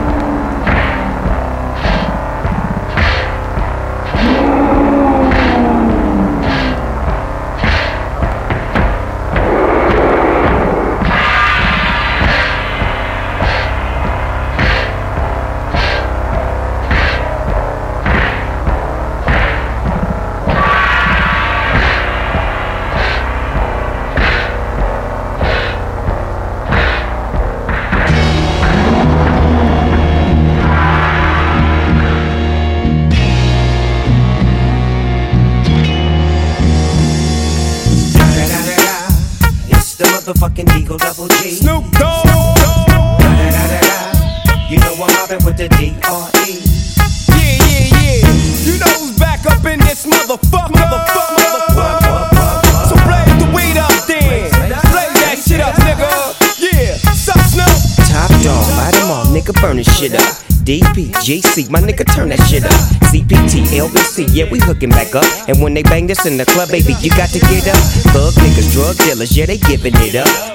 Motherfucking 40.26 40.82
Eagle 40.82 40.97
Double 40.97 41.28
G. 41.28 41.51
Snoop 41.51 41.84
Dogg. 41.91 42.26
You 44.69 44.80
know 44.80 44.93
I'm 44.97 45.13
mobbing 45.13 45.45
with 45.45 45.57
the 45.57 45.69
D.R.E. 45.78 46.65
Yeah, 47.30 47.61
yeah, 47.61 47.93
yeah. 47.93 48.26
You 48.65 48.80
know 48.80 48.89
who's 48.97 49.19
back 49.19 49.45
up 49.45 49.63
in 49.65 49.80
this 49.82 50.05
motherfucker. 50.05 50.73
Motherfucker, 50.73 51.38
motherfucker. 51.38 52.89
So 52.89 52.95
blaze 53.05 53.38
the 53.38 53.51
weed 53.53 53.78
up 53.78 53.93
then. 54.07 54.49
Blaze 54.89 55.13
that 55.21 55.43
shit 55.45 55.61
up, 55.61 55.76
nigga. 55.86 56.09
Yeah. 56.59 56.95
Sup, 57.13 57.38
Snoop? 57.45 58.09
Top 58.09 58.32
dog, 58.41 58.65
light 58.78 58.93
them 58.93 59.11
all, 59.11 59.26
nigga, 59.26 59.53
burn 59.61 59.78
this 59.78 59.95
shit 59.95 60.15
up. 60.15 60.55
DP, 60.66 61.13
GC, 61.22 61.70
my 61.70 61.80
nigga, 61.80 62.11
turn 62.16 62.30
that 62.30 62.41
shit 62.49 62.66
up. 62.66 62.72
CPT, 63.13 63.78
LBC, 63.78 64.28
yeah, 64.34 64.49
we 64.49 64.57
hooking 64.57 64.89
back 64.89 65.13
up. 65.13 65.24
And 65.47 65.61
when 65.61 65.76
they 65.76 65.84
bang 65.84 66.07
this 66.07 66.26
in 66.26 66.38
the 66.38 66.45
club, 66.45 66.70
baby, 66.70 66.95
you 67.01 67.11
got 67.11 67.30
to 67.30 67.39
get 67.39 67.68
up. 67.68 67.78
Thug 68.09 68.34
niggas, 68.34 68.74
drug 68.74 68.97
dealers, 68.97 69.38
yeah, 69.38 69.45
they 69.45 69.57
giving 69.57 69.93
it 69.97 70.16
up. 70.16 70.55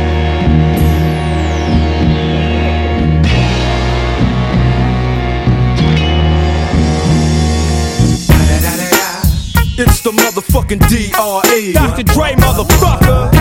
It's 9.81 10.01
the 10.01 10.11
motherfucking 10.11 10.87
D.R.E. 10.89 11.73
Dr. 11.73 12.03
Dre, 12.03 12.33
motherfucker. 12.37 13.33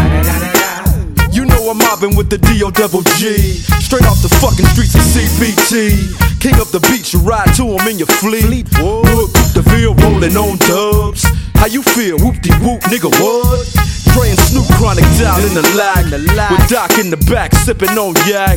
You 1.31 1.45
know 1.45 1.69
I'm 1.69 1.77
mobbing 1.77 2.17
with 2.17 2.31
the 2.31 2.39
D.O. 2.39 2.71
Double 2.71 3.03
G. 3.21 3.61
Straight 3.85 4.09
off 4.09 4.23
the 4.25 4.33
fucking 4.41 4.65
streets 4.73 4.95
of 4.97 5.05
CBT. 5.05 6.41
King 6.41 6.57
up 6.57 6.69
the 6.73 6.81
beach, 6.89 7.13
you 7.13 7.21
ride 7.21 7.53
to 7.57 7.77
him 7.77 7.87
in 7.87 7.99
your 7.99 8.09
fleet. 8.09 8.65
Look, 8.81 9.37
the 9.53 9.61
Ville 9.69 9.93
rolling 10.01 10.35
on 10.41 10.57
dubs. 10.65 11.29
How 11.61 11.67
you 11.67 11.83
feel? 11.83 12.17
Whoop 12.17 12.41
de 12.41 12.57
whoop, 12.65 12.81
nigga, 12.89 13.13
what? 13.21 13.69
Dre 14.17 14.31
and 14.31 14.41
Snoop 14.41 14.65
Chronic 14.81 15.05
down 15.21 15.45
in 15.45 15.53
the 15.53 15.63
lag. 15.77 16.09
With 16.09 16.69
Doc 16.73 16.97
in 16.97 17.11
the 17.11 17.21
back, 17.29 17.55
sipping 17.55 18.01
on 18.01 18.15
yak. 18.25 18.57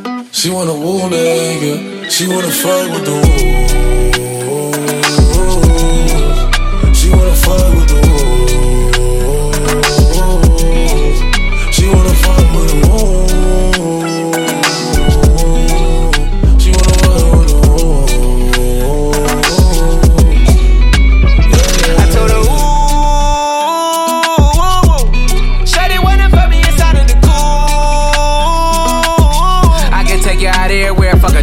She 0.29 0.49
wanna 0.51 0.73
woo 0.73 1.09
nigga, 1.09 2.09
she 2.09 2.27
wanna 2.27 2.51
fuck 2.51 2.91
with 2.91 3.05
the 3.05 3.11
wolves. 4.51 4.77
She 6.99 7.09
wanna 7.09 7.35
fuck 7.35 7.73
with 7.75 7.87
the 7.89 7.95
wolves. 8.07 8.51
She 11.75 11.87
wanna 11.87 12.13
fuck 12.23 12.55
with 12.55 12.69
the 12.71 12.77
wolves. 12.87 13.20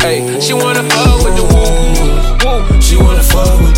Hey, 0.00 0.40
she 0.40 0.54
wanna 0.54 0.82
fuck 0.88 1.24
with 1.24 1.36
the 1.36 1.44
woo. 1.44 2.80
She 2.80 2.96
wanna 2.96 3.22
fuck 3.22 3.60
with 3.60 3.77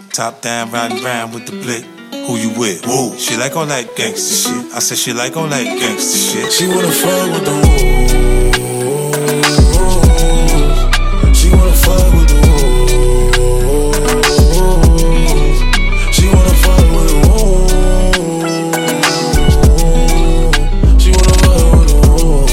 Top 0.13 0.41
down, 0.41 0.69
riding 0.71 1.01
round 1.03 1.33
with 1.33 1.45
the 1.45 1.53
blick. 1.53 1.85
Who 2.27 2.35
you 2.35 2.49
with? 2.59 2.85
Woo. 2.85 3.17
She 3.17 3.37
like 3.37 3.55
all 3.55 3.65
that 3.67 3.95
gangster 3.95 4.49
shit. 4.49 4.73
I 4.73 4.79
said 4.79 4.97
she 4.97 5.13
like 5.13 5.37
all 5.37 5.47
that 5.47 5.63
gangster 5.63 6.17
shit. 6.17 6.51
She 6.51 6.67
wanna 6.67 6.91
fuck 6.91 7.31
with 7.31 7.45
the 7.45 7.51
wolves. 7.51 8.11
She 11.39 11.49
wanna 11.49 11.71
fuck 11.71 12.13
with 12.13 12.27
the 12.27 12.35
wolves. 12.43 12.91
She 16.13 16.27
wanna 16.27 16.55
fuck 16.59 16.85
with 16.91 17.07
the 17.07 17.15
wolves. 17.31 17.71
She 21.01 21.11
wanna 21.11 21.35
fuck 21.39 21.71
with 21.71 21.87
the 21.87 21.95
wolves. 22.19 22.51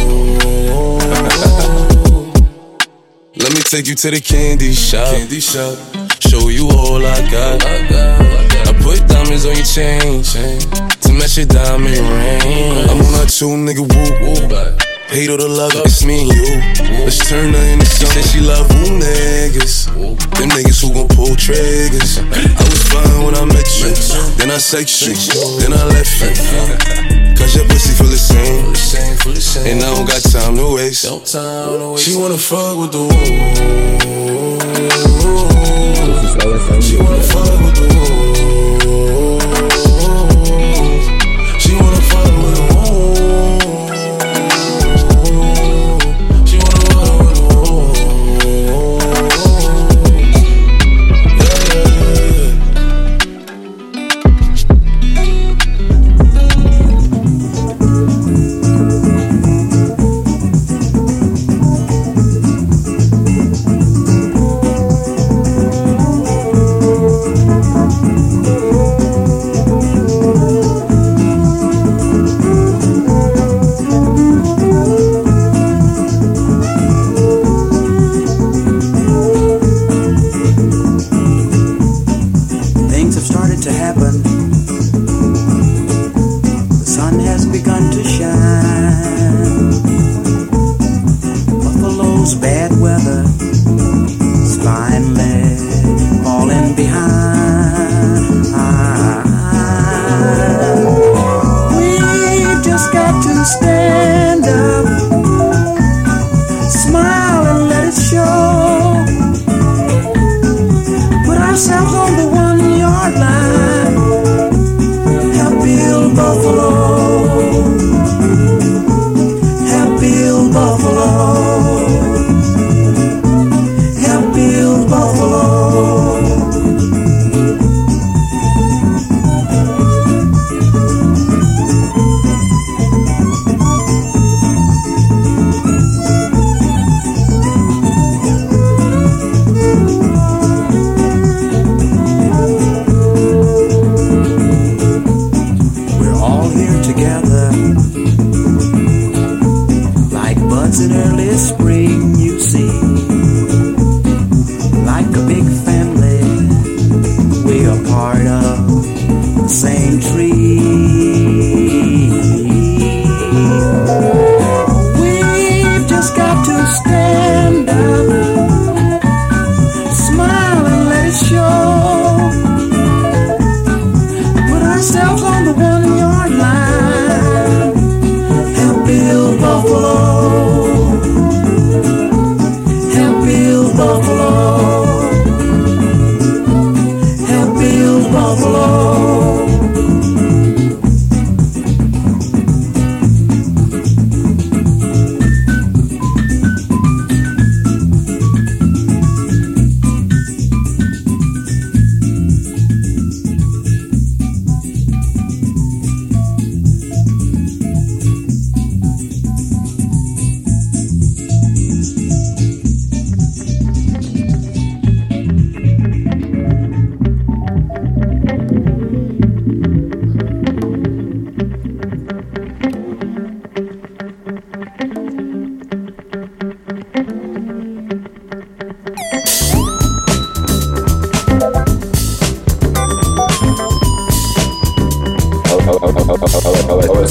Let 3.43 3.51
me 3.53 3.61
take 3.63 3.87
you 3.89 3.97
to 3.97 4.11
the 4.13 4.21
candy 4.21 4.73
shop. 4.75 5.11
Candy 5.13 5.41
shop. 5.41 5.98
Show 6.21 6.49
you 6.49 6.69
all 6.71 7.05
I 7.05 7.31
got. 7.31 7.63
I 7.65 8.73
put 8.83 9.07
diamonds 9.09 9.47
on 9.47 9.55
your 9.55 9.65
chain, 9.65 10.23
to 10.23 11.13
match 11.13 11.37
your 11.37 11.47
diamond 11.47 11.97
ring. 11.97 12.89
I'm 12.91 13.01
on 13.01 13.27
a 13.27 13.27
two 13.27 13.55
nigga 13.57 13.81
whoop 13.81 14.51
whoop. 14.51 14.88
Hate 15.09 15.31
or 15.31 15.39
the 15.39 15.49
love, 15.49 15.73
it's 15.75 16.05
me 16.05 16.21
and 16.21 16.29
you. 16.37 16.61
Let's 17.01 17.17
turn 17.31 17.55
her 17.55 17.67
into 17.73 17.87
something. 17.87 18.23
Said 18.23 18.29
she 18.29 18.41
love 18.45 18.69
who 18.69 19.01
niggas. 19.01 19.89
Them 20.37 20.51
niggas 20.53 20.85
who 20.85 20.93
gon' 20.93 21.09
pull 21.09 21.35
triggers. 21.35 22.19
I 22.21 22.61
was 22.69 22.83
fine 22.93 23.25
when 23.25 23.35
I 23.35 23.45
met 23.49 23.65
you. 23.81 23.89
Then 24.37 24.51
I 24.51 24.59
sex 24.59 25.01
you. 25.01 25.17
Then 25.65 25.73
I 25.73 25.81
left 25.97 26.13
you. 26.21 26.29
Cause 27.41 27.57
your 27.57 27.65
pussy 27.73 27.97
feel 27.97 28.13
the 28.13 28.21
same. 28.21 28.69
And 29.65 29.81
I 29.81 29.95
don't 29.97 30.05
got 30.05 30.21
time 30.21 30.57
to 30.57 30.75
waste. 30.77 31.09
She 32.05 32.15
wanna 32.15 32.37
fuck 32.37 32.77
with 32.77 32.93
the 32.93 33.09
woo. 33.09 33.49
She 36.85 36.97
wanna 37.01 37.23
fuck 37.25 37.61
with 37.65 37.75
the 37.81 37.89
woo. 37.97 38.18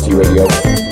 Radio. 0.10 0.87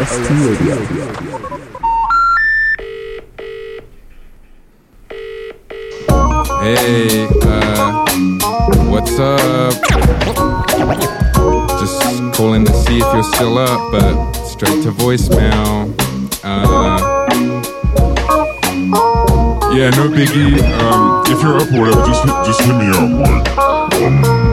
To 0.00 0.06
OST 0.06 0.30
Radio. 0.30 1.90
Hey, 6.62 7.26
uh, 7.42 8.04
what's 8.90 9.18
up? 9.18 9.72
Just 11.80 12.34
calling 12.34 12.64
to 12.66 12.72
see 12.84 12.98
if 12.98 13.12
you're 13.12 13.22
still 13.22 13.58
up, 13.58 13.92
but 13.92 14.32
straight 14.44 14.82
to 14.84 14.90
voicemail. 14.92 15.90
Uh, 16.44 16.98
Yeah, 19.74 19.88
no 19.90 20.08
biggie. 20.08 20.60
Um, 20.80 21.22
if 21.26 21.42
you're 21.42 21.56
up 21.56 21.72
or 21.72 21.80
whatever, 21.80 22.06
just 22.06 22.24
hit, 22.24 22.34
just 22.44 22.60
hit 22.60 22.76
me 22.76 22.88
up. 22.90 23.10
Like, 23.28 23.58
um, 24.02 24.49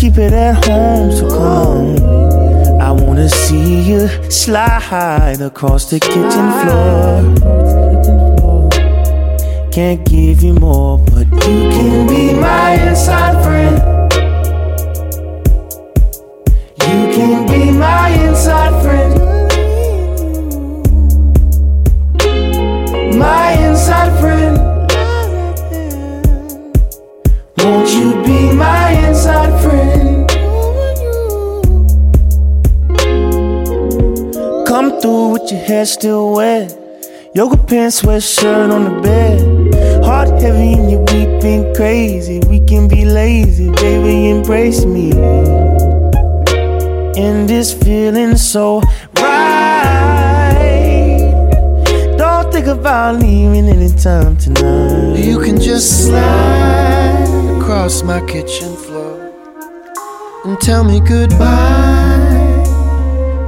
keep 0.00 0.16
it 0.16 0.32
at 0.32 0.64
home. 0.64 1.12
So 1.12 1.28
come. 1.28 1.96
I 2.80 2.90
wanna 2.90 3.28
see 3.28 3.82
you 3.82 4.08
slide 4.30 5.40
across 5.42 5.90
the 5.90 6.00
kitchen 6.00 6.46
floor. 6.60 7.20
Can't 9.70 10.02
give 10.06 10.42
you 10.42 10.54
more, 10.54 10.98
but 10.98 11.26
you 11.46 11.60
can 11.76 12.06
be 12.08 12.32
my 12.32 12.70
inside 12.88 13.44
friend. 13.44 13.76
You 16.88 17.00
can 17.16 17.46
be 17.46 17.70
my 17.70 18.08
inside 18.26 18.82
friend. 18.82 19.12
My 23.18 23.52
inside 23.68 24.18
friend. 24.18 24.79
Won't 27.62 27.90
you 27.90 28.22
be 28.24 28.54
my 28.54 28.90
inside 29.06 29.52
friend? 29.62 30.26
Come 34.66 34.98
through 34.98 35.28
with 35.32 35.50
your 35.52 35.60
hair 35.60 35.84
still 35.84 36.32
wet. 36.32 36.74
Yoga 37.34 37.58
pants, 37.58 38.00
sweatshirt 38.00 38.72
on 38.72 38.84
the 38.84 39.00
bed. 39.02 39.40
Heart 40.02 40.40
heavy 40.40 40.72
and 40.72 40.90
you're 40.90 41.04
weeping 41.12 41.74
crazy. 41.74 42.40
We 42.48 42.60
can 42.60 42.88
be 42.88 43.04
lazy, 43.04 43.70
baby, 43.72 44.30
embrace 44.30 44.86
me. 44.86 45.12
And 47.22 47.46
this 47.46 47.74
feeling 47.74 48.36
so 48.38 48.80
right. 49.16 50.00
Don't 52.16 52.50
think 52.50 52.68
about 52.68 53.16
leaving 53.16 53.68
anytime 53.68 54.38
tonight. 54.38 55.18
You 55.18 55.38
can 55.40 55.60
just 55.60 56.06
slide 56.06 56.99
across 57.70 58.02
my 58.02 58.20
kitchen 58.26 58.74
floor 58.74 59.32
and 60.44 60.60
tell 60.60 60.82
me 60.82 60.98
goodbye. 60.98 62.64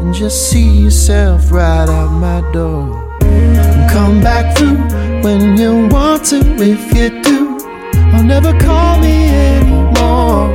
And 0.01 0.15
just 0.15 0.49
see 0.49 0.85
yourself 0.85 1.51
right 1.51 1.89
out 1.89 2.13
my 2.21 2.41
door. 2.53 3.19
And 3.23 3.91
come 3.91 4.21
back 4.21 4.57
through 4.57 4.79
when 5.25 5.57
you 5.59 5.89
want 5.89 6.25
to. 6.27 6.39
If 6.61 6.95
you 6.95 7.21
do, 7.21 7.59
I'll 8.15 8.23
never 8.23 8.57
call 8.61 9.01
me 9.01 9.29
anymore. 9.29 10.47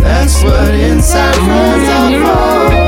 That's 0.00 0.42
what 0.42 0.74
inside 0.74 1.36
friends 1.36 1.88
are 1.88 2.74
for. 2.74 2.79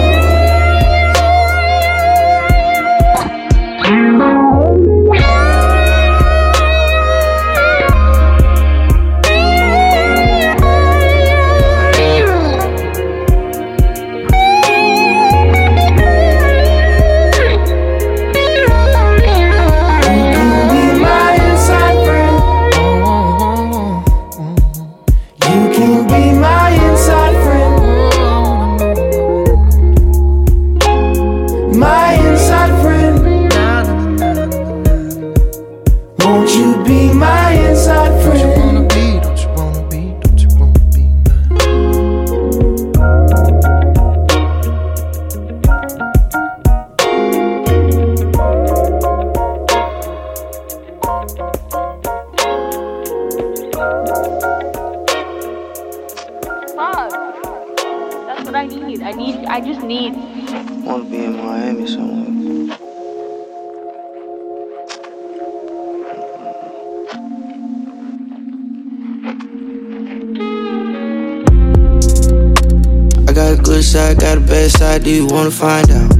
Wanna 75.33 75.51
find 75.51 75.91
out? 75.91 76.13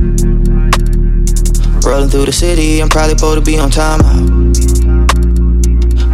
Rolling 1.85 2.09
through 2.09 2.25
the 2.25 2.33
city, 2.33 2.81
I'm 2.81 2.89
probably 2.89 3.17
supposed 3.17 3.39
to 3.39 3.45
be 3.45 3.59
on 3.59 3.71
timeout. 3.71 4.33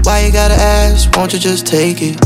Why 0.05 0.27
you 0.27 0.33
gotta 0.33 0.55
ask? 0.55 1.15
Won't 1.17 1.33
you 1.33 1.39
just 1.39 1.67
take 1.67 1.99
it? 2.01 2.19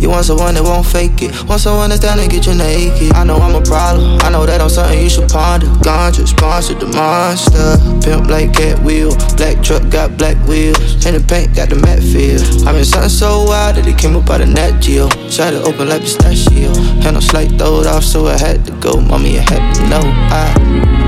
You 0.00 0.08
want 0.08 0.24
someone 0.24 0.54
that 0.54 0.62
won't 0.62 0.86
fake 0.86 1.20
it. 1.20 1.30
Want 1.44 1.60
someone 1.60 1.90
that's 1.90 2.00
down 2.00 2.16
to 2.16 2.26
get 2.26 2.46
you 2.46 2.54
naked. 2.54 3.12
I 3.12 3.24
know 3.24 3.36
I'm 3.36 3.54
a 3.54 3.60
problem. 3.60 4.18
I 4.22 4.30
know 4.30 4.46
that 4.46 4.60
I'm 4.60 4.70
something 4.70 4.98
you 4.98 5.10
should 5.10 5.28
ponder. 5.28 5.66
Ganja 5.84 6.26
sponsored 6.26 6.80
the 6.80 6.86
monster. 6.86 7.76
Pimp 8.00 8.28
like 8.30 8.54
cat 8.54 8.78
wheel. 8.80 9.12
Black 9.36 9.62
truck 9.62 9.84
got 9.90 10.16
black 10.16 10.36
wheels. 10.48 11.04
And 11.04 11.16
the 11.16 11.24
paint 11.28 11.54
got 11.54 11.68
the 11.68 11.76
matte 11.76 12.00
feel. 12.00 12.40
I 12.66 12.72
been 12.72 12.84
something 12.84 13.10
so 13.10 13.44
wild 13.44 13.76
that 13.76 13.86
it 13.86 13.98
came 13.98 14.16
up 14.16 14.30
out 14.30 14.40
of 14.40 14.48
Nat 14.48 14.80
Geo. 14.80 15.10
Shot 15.28 15.52
it 15.52 15.60
open 15.68 15.88
like 15.90 16.00
pistachio. 16.00 16.72
No 17.12 17.20
slight 17.20 17.50
throwed 17.58 17.86
off, 17.86 18.04
so 18.04 18.26
I 18.26 18.38
had 18.38 18.64
to 18.66 18.72
go. 18.80 19.00
Mommy, 19.00 19.38
I 19.38 19.42
had 19.42 19.74
to 19.76 19.82
know. 19.88 20.02
I 20.30 20.54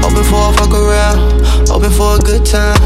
open 0.05 0.25
for 0.25 0.51
a 0.51 0.53
fuck 0.53 0.75
around. 0.75 1.19
Open 1.71 1.91
for 1.91 2.17
a 2.17 2.19
good 2.19 2.45
time. 2.45 2.81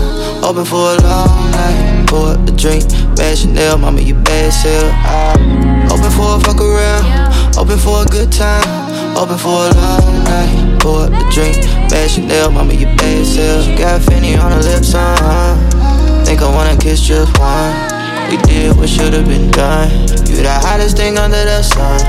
Open 0.44 0.64
for 0.64 0.94
a 0.94 1.02
long 1.02 1.50
night. 1.50 2.06
Pour 2.08 2.32
a 2.34 2.56
drink. 2.56 2.84
Bad 3.16 3.38
Chanel, 3.38 3.78
mama, 3.78 4.00
you 4.00 4.14
bad 4.14 4.52
sell. 4.52 4.90
I 4.92 5.66
Open 5.90 6.10
for 6.10 6.36
a 6.36 6.40
fuck 6.40 6.60
around, 6.60 7.56
open 7.56 7.78
for 7.78 8.02
a 8.02 8.04
good 8.06 8.30
time, 8.30 9.16
open 9.16 9.38
for 9.38 9.48
a 9.48 9.74
long 9.74 10.24
night. 10.24 10.80
Pour 10.80 11.06
the 11.06 11.30
drink, 11.32 11.56
bad 11.88 12.10
Chanel, 12.10 12.50
mama, 12.50 12.74
you 12.74 12.86
bad 12.96 13.24
self. 13.24 13.66
Got 13.78 14.00
Fenty 14.02 14.38
on 14.38 14.52
her 14.52 14.62
lips, 14.62 14.94
uh 14.94 16.24
Think 16.26 16.42
I 16.42 16.54
wanna 16.54 16.76
kiss 16.76 17.00
just 17.00 17.38
one. 17.38 17.95
We 18.30 18.36
did 18.38 18.76
what 18.76 18.88
should've 18.88 19.26
been 19.26 19.50
done. 19.50 19.90
You 20.26 20.42
the 20.42 20.58
hottest 20.62 20.96
thing 20.96 21.16
under 21.16 21.44
the 21.44 21.62
sun. 21.62 22.00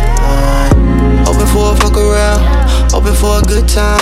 Open 1.28 1.46
for 1.48 1.74
a 1.74 1.76
fuck 1.76 1.96
around, 1.96 2.42
open 2.94 3.14
for 3.14 3.40
a 3.40 3.42
good 3.44 3.68
time, 3.68 4.02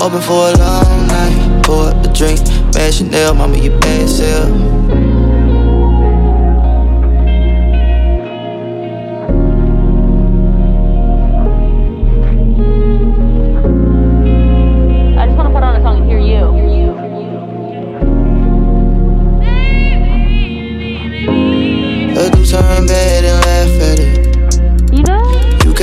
open 0.00 0.20
for 0.20 0.50
a 0.50 0.58
long 0.58 1.06
night. 1.06 1.62
Pour 1.64 1.86
the 2.02 2.12
drink, 2.12 2.40
bad 2.72 2.92
Chanel, 2.92 3.34
mama, 3.34 3.56
you 3.56 3.70
bad 3.80 4.08
self. 4.08 5.33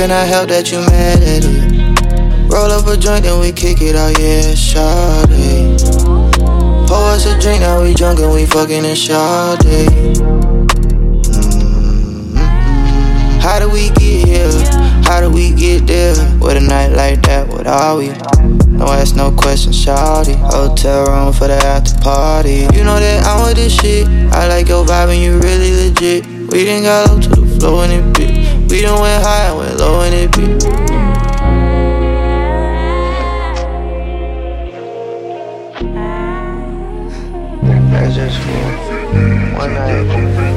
Cannot 0.02 0.26
help 0.26 0.48
that 0.48 0.72
you 0.72 0.78
mad 0.90 1.22
at 1.22 1.44
it. 1.46 2.50
Roll 2.50 2.72
up 2.72 2.88
a 2.88 2.96
joint 2.96 3.24
and 3.24 3.38
we 3.38 3.52
kick 3.52 3.80
it 3.80 3.94
out, 3.94 4.18
yeah, 4.18 4.50
shawty. 4.50 5.78
Pour 6.88 7.14
us 7.14 7.24
a 7.24 7.38
drink, 7.38 7.60
now 7.60 7.80
we 7.80 7.94
drunk 7.94 8.18
and 8.18 8.34
we 8.34 8.44
fucking 8.44 8.84
in 8.84 8.96
shawty. 8.98 9.86
Mm-hmm. 11.22 12.34
How 13.38 13.60
do 13.60 13.70
we 13.70 13.90
get 13.90 14.26
here? 14.26 14.50
How 15.06 15.20
do 15.20 15.30
we 15.30 15.52
get 15.52 15.86
there? 15.86 16.16
With 16.40 16.56
a 16.56 16.60
night 16.60 16.96
like 16.96 17.22
that, 17.26 17.46
what 17.46 17.68
are 17.68 17.96
we? 17.96 18.08
No 18.66 18.86
ask 18.86 19.14
no 19.14 19.30
questions, 19.30 19.86
shawty. 19.86 20.34
Hotel 20.34 21.06
room 21.06 21.32
for 21.32 21.46
the 21.46 21.54
after 21.62 21.96
party. 22.00 22.66
You 22.74 22.82
know 22.82 22.98
that 22.98 23.24
I'm 23.24 23.46
with 23.46 23.54
this 23.54 23.78
shit. 23.78 24.08
I 24.34 24.48
like 24.48 24.66
your 24.66 24.84
vibe 24.84 25.14
and 25.14 25.22
you 25.22 25.38
really 25.38 25.70
legit. 25.70 26.26
We 26.50 26.64
done 26.64 26.82
got 26.82 27.08
low 27.08 27.20
to 27.20 27.28
the 27.28 27.46
floor 27.60 27.84
in 27.84 27.92
it. 27.92 28.21
We 28.72 28.80
done 28.80 29.02
went 29.02 29.22
high 29.22 29.52
went 29.52 29.76
low 29.76 30.00
in 30.00 30.14
it 30.14 30.30
bit. 30.32 30.62
That's 37.90 38.14
just 38.14 38.38
for 38.38 39.58
one 39.58 39.74
night. 39.74 40.51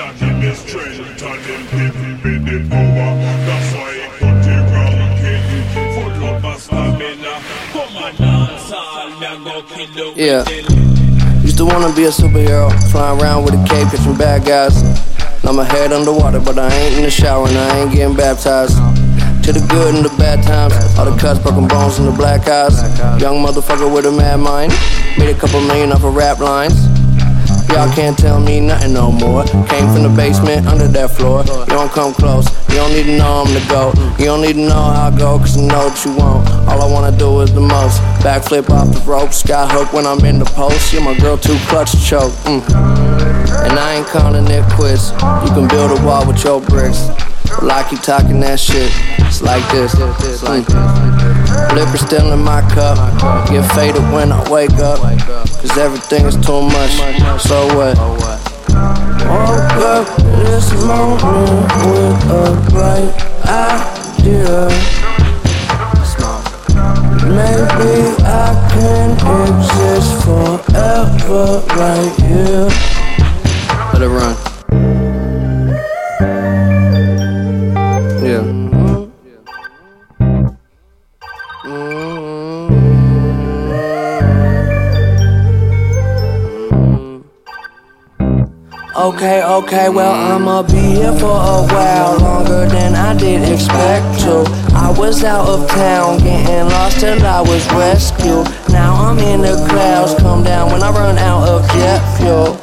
Jaja 0.00 0.16
give 0.18 0.38
me 0.38 0.54
strength 0.54 1.22
and 1.22 1.44
him 1.44 1.66
give 1.68 2.24
me 2.24 2.38
the 2.40 2.68
power. 2.70 3.12
That's 3.44 3.68
why 3.76 3.92
he 3.92 4.08
put 4.16 4.36
the 4.40 4.56
ground 4.72 5.12
king 5.20 5.44
full 5.92 6.46
of 6.46 6.58
stamina. 6.58 7.34
Come 7.72 7.96
on, 7.96 8.16
dance 8.16 8.72
all, 8.72 9.10
me 9.20 9.26
a 9.26 9.36
go 9.44 9.62
kill 9.68 10.16
you. 10.16 10.24
Yeah. 10.24 10.48
Used 11.42 11.58
to 11.58 11.66
wanna 11.66 11.94
be 11.94 12.04
a 12.04 12.08
superhero, 12.08 12.72
flying 12.90 13.20
around 13.20 13.44
with 13.44 13.52
a 13.52 13.68
cape, 13.68 13.88
catching 13.88 14.16
bad 14.16 14.46
guys. 14.46 14.82
Now 15.44 15.52
my 15.52 15.64
head 15.64 15.92
underwater, 15.92 16.40
but 16.40 16.58
I 16.58 16.72
ain't 16.72 16.96
in 16.96 17.02
the 17.02 17.10
shower 17.10 17.46
and 17.46 17.58
I 17.58 17.80
ain't 17.80 17.92
getting 17.92 18.16
baptized. 18.16 18.78
To 19.44 19.52
the 19.52 19.66
good 19.68 19.96
and 19.96 20.02
the 20.02 20.16
bad 20.16 20.42
times, 20.44 20.72
all 20.98 21.10
the 21.10 21.18
cuts, 21.20 21.40
broken 21.40 21.68
bones, 21.68 21.98
and 21.98 22.08
the 22.08 22.12
black 22.12 22.48
eyes. 22.48 22.80
Young 23.20 23.44
motherfucker 23.44 23.92
with 23.94 24.06
a 24.06 24.12
mad 24.12 24.40
mind, 24.40 24.72
made 25.18 25.28
a 25.28 25.38
couple 25.38 25.60
million 25.60 25.92
off 25.92 26.04
of 26.04 26.16
rap 26.16 26.38
lines. 26.38 26.99
Y'all 27.72 27.92
can't 27.94 28.18
tell 28.18 28.40
me 28.40 28.58
nothing 28.60 28.92
no 28.92 29.12
more. 29.12 29.44
Came 29.44 29.86
from 29.92 30.02
the 30.02 30.12
basement 30.16 30.66
under 30.66 30.88
that 30.88 31.10
floor. 31.12 31.44
You 31.44 31.66
don't 31.66 31.90
come 31.92 32.12
close, 32.12 32.46
you 32.68 32.74
don't 32.74 32.92
need 32.92 33.04
to 33.04 33.16
know 33.16 33.44
I'm 33.46 33.54
the 33.54 33.64
GOAT. 33.68 33.94
You 34.18 34.26
don't 34.26 34.42
need 34.42 34.54
to 34.54 34.66
know 34.66 34.74
how 34.74 35.10
I 35.12 35.16
go, 35.16 35.38
cause 35.38 35.56
you 35.56 35.68
know 35.68 35.86
what 35.86 36.04
you 36.04 36.12
want. 36.16 36.48
All 36.68 36.82
I 36.82 36.92
wanna 36.92 37.16
do 37.16 37.40
is 37.42 37.54
the 37.54 37.60
most. 37.60 38.00
Backflip 38.26 38.70
off 38.70 38.92
the 38.92 39.00
rope, 39.08 39.32
sky 39.32 39.68
hook 39.68 39.92
when 39.92 40.04
I'm 40.04 40.24
in 40.24 40.40
the 40.40 40.46
post. 40.46 40.92
You're 40.92 41.02
my 41.02 41.16
girl, 41.18 41.38
too 41.38 41.56
clutch 41.68 41.92
to 41.92 42.00
choke. 42.04 42.32
Mm. 42.44 42.60
And 43.64 43.78
I 43.78 43.94
ain't 43.94 44.06
calling 44.08 44.46
it 44.46 44.64
quits. 44.72 45.12
You 45.46 45.50
can 45.54 45.68
build 45.68 45.96
a 45.96 46.04
wall 46.04 46.26
with 46.26 46.42
your 46.42 46.60
bricks. 46.60 47.08
Well, 47.60 47.70
I 47.70 47.86
keep 47.88 48.00
talking 48.00 48.40
that 48.40 48.58
shit. 48.58 48.90
It's 49.26 49.42
like 49.42 49.62
this. 49.70 49.94
It's 50.26 50.42
like 50.42 50.66
this. 50.66 51.39
Liquor 51.74 51.98
still 51.98 52.32
in 52.32 52.42
my 52.42 52.60
cup. 52.70 52.96
Get 53.48 53.64
faded 53.72 54.02
when 54.12 54.32
I 54.32 54.48
wake 54.50 54.78
up. 54.78 54.98
Cause 54.98 55.76
everything 55.78 56.26
is 56.26 56.36
too 56.36 56.62
much. 56.62 56.92
So 57.40 57.66
what? 57.76 57.96
Woke 59.28 59.78
up 59.84 60.06
this 60.42 60.72
morning 60.84 61.62
with 61.86 62.24
a 62.30 62.48
bright 62.70 63.14
idea. 63.46 64.68
Maybe 67.30 67.94
I 68.24 68.68
can 68.72 69.10
exist 69.46 70.24
forever 70.24 71.62
right 71.76 72.12
here. 72.20 72.68
Let 73.92 74.02
it 74.02 74.08
run. 74.08 74.49
Okay, 88.96 89.40
okay, 89.40 89.88
well, 89.88 90.12
I'ma 90.12 90.64
be 90.64 90.98
here 90.98 91.12
for 91.12 91.30
a 91.30 91.62
while 91.62 92.18
longer 92.18 92.66
than 92.66 92.96
I 92.96 93.16
did 93.16 93.40
expect 93.48 94.18
to. 94.26 94.42
I 94.74 94.92
was 94.98 95.22
out 95.22 95.46
of 95.46 95.68
town, 95.68 96.18
getting 96.18 96.66
lost 96.66 96.98
till 96.98 97.24
I 97.24 97.40
was 97.40 97.64
rescued. 97.70 98.50
Now 98.68 98.94
I'm 98.94 99.18
in 99.20 99.42
the 99.42 99.54
clouds, 99.70 100.20
come 100.20 100.42
down 100.42 100.72
when 100.72 100.82
I 100.82 100.90
run 100.90 101.18
out 101.18 101.48
of 101.48 101.62
jet 101.70 102.02
fuel. 102.18 102.58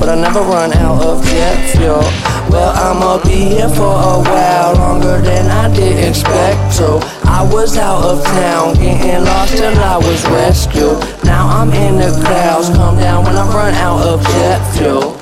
But 0.00 0.08
I 0.08 0.20
never 0.20 0.40
run 0.40 0.72
out 0.72 1.00
of 1.00 1.24
jet 1.24 1.76
fuel. 1.76 2.02
Well, 2.50 2.74
I'ma 2.74 3.22
be 3.22 3.54
here 3.54 3.68
for 3.68 3.94
a 3.94 4.18
while 4.26 4.74
longer 4.74 5.22
than 5.22 5.46
I 5.46 5.72
did 5.72 6.08
expect 6.08 6.76
to. 6.78 6.98
I 7.22 7.48
was 7.52 7.76
out 7.78 8.02
of 8.02 8.24
town, 8.24 8.74
getting 8.74 9.24
lost 9.24 9.56
till 9.56 9.78
I 9.78 9.96
was 9.96 10.26
rescued. 10.26 10.98
Now 11.24 11.46
I'm 11.46 11.70
in 11.70 11.96
the 11.96 12.10
clouds, 12.24 12.68
come 12.70 12.96
down 12.96 13.24
when 13.24 13.36
I 13.36 13.46
run 13.46 13.74
out 13.74 14.02
of 14.02 14.22
jet 14.24 14.74
fuel. 14.74 15.15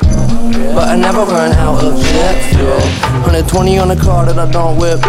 But 0.75 0.89
I 0.89 0.97
never 0.97 1.25
run 1.25 1.53
out 1.53 1.83
of 1.83 2.01
jet 2.03 2.37
fuel. 2.53 2.81
120 3.25 3.79
on 3.79 3.89
the 3.89 3.97
car 3.97 4.27
that 4.27 4.39
I 4.39 4.51
don't 4.51 4.77
whip. 4.79 5.01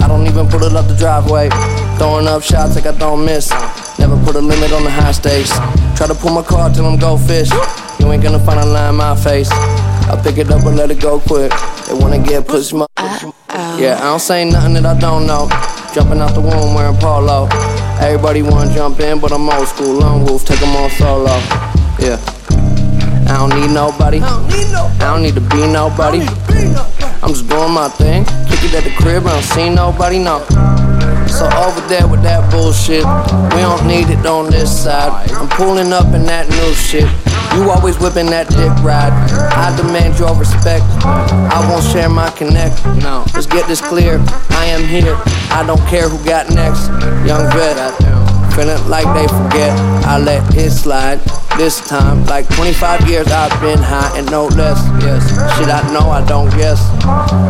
I 0.00 0.08
don't 0.08 0.26
even 0.26 0.48
put 0.48 0.62
it 0.62 0.74
up 0.74 0.86
the 0.86 0.96
driveway. 0.96 1.48
Throwing 1.96 2.26
up 2.26 2.42
shots 2.42 2.74
like 2.74 2.86
I 2.86 2.92
don't 2.92 3.24
miss. 3.24 3.50
Never 3.98 4.16
put 4.24 4.36
a 4.36 4.40
limit 4.40 4.72
on 4.72 4.84
the 4.84 4.90
high 4.90 5.12
stakes. 5.12 5.50
Try 5.96 6.08
to 6.08 6.14
pull 6.14 6.32
my 6.34 6.42
car 6.42 6.68
till 6.70 6.86
I'm 6.86 6.98
go 6.98 7.16
fish. 7.16 7.50
You 8.00 8.12
ain't 8.12 8.22
gonna 8.22 8.38
find 8.44 8.60
a 8.60 8.66
line 8.66 8.90
in 8.90 8.96
my 8.96 9.16
face. 9.16 9.50
I 9.50 10.20
pick 10.22 10.38
it 10.38 10.50
up 10.50 10.66
and 10.66 10.76
let 10.76 10.90
it 10.90 11.00
go 11.00 11.20
quick. 11.20 11.52
They 11.86 11.94
wanna 11.94 12.18
get 12.18 12.46
pushed 12.46 12.74
my 12.74 12.86
Yeah, 13.78 13.98
I 14.00 14.04
don't 14.04 14.20
say 14.20 14.44
nothing 14.44 14.74
that 14.74 14.84
I 14.84 14.98
don't 14.98 15.26
know. 15.26 15.48
Jumping 15.94 16.20
out 16.20 16.34
the 16.34 16.40
womb 16.40 16.74
wearing 16.74 16.96
polo. 16.98 17.48
Everybody 18.00 18.42
wanna 18.42 18.74
jump 18.74 19.00
in, 19.00 19.20
but 19.20 19.32
I'm 19.32 19.48
old 19.48 19.68
school. 19.68 19.94
Lone 19.94 20.24
wolf, 20.24 20.44
take 20.44 20.60
'em 20.60 20.76
on 20.76 20.90
solo. 20.90 21.40
Yeah. 21.98 22.31
I 23.28 23.38
don't 23.38 23.50
need 23.60 23.70
nobody. 23.72 24.20
I 24.20 24.98
don't 24.98 25.22
need 25.22 25.34
to 25.34 25.40
be 25.40 25.66
nobody. 25.66 26.20
I'm 27.22 27.30
just 27.30 27.48
doing 27.48 27.72
my 27.72 27.88
thing. 27.88 28.24
Kick 28.50 28.64
it 28.64 28.74
at 28.74 28.84
the 28.84 28.94
crib, 28.96 29.26
I 29.26 29.32
don't 29.32 29.42
see 29.42 29.70
nobody, 29.70 30.18
no. 30.18 30.44
So 31.28 31.48
over 31.56 31.80
there 31.88 32.06
with 32.06 32.22
that 32.22 32.50
bullshit, 32.50 33.04
we 33.54 33.60
don't 33.62 33.86
need 33.86 34.10
it 34.10 34.26
on 34.26 34.50
this 34.50 34.84
side. 34.84 35.30
I'm 35.32 35.48
pulling 35.48 35.92
up 35.92 36.14
in 36.14 36.24
that 36.26 36.48
new 36.48 36.74
shit. 36.74 37.08
You 37.54 37.70
always 37.70 37.98
whipping 37.98 38.26
that 38.26 38.48
dick 38.48 38.72
ride. 38.84 39.12
I 39.52 39.74
demand 39.76 40.18
your 40.18 40.34
respect. 40.36 40.84
I 41.04 41.66
won't 41.68 41.84
share 41.84 42.08
my 42.08 42.30
connect. 42.30 42.84
No, 43.02 43.24
let's 43.34 43.46
get 43.46 43.66
this 43.66 43.80
clear. 43.80 44.18
I 44.50 44.66
am 44.66 44.84
here. 44.86 45.16
I 45.50 45.64
don't 45.66 45.80
care 45.88 46.08
who 46.08 46.22
got 46.24 46.50
next. 46.50 46.88
Young 47.26 47.50
vet. 47.52 48.21
Feeling 48.54 48.88
like 48.88 49.06
they 49.14 49.26
forget, 49.28 49.72
I 50.04 50.18
let 50.18 50.54
it 50.54 50.70
slide. 50.70 51.20
This 51.56 51.80
time, 51.86 52.24
like 52.26 52.48
25 52.54 53.08
years, 53.08 53.26
I've 53.28 53.58
been 53.60 53.78
high 53.78 54.16
and 54.18 54.30
no 54.30 54.46
less. 54.46 54.78
Yes, 55.02 55.26
shit 55.56 55.68
I 55.68 55.80
know 55.92 56.10
I 56.10 56.24
don't 56.26 56.50
guess. 56.50 56.80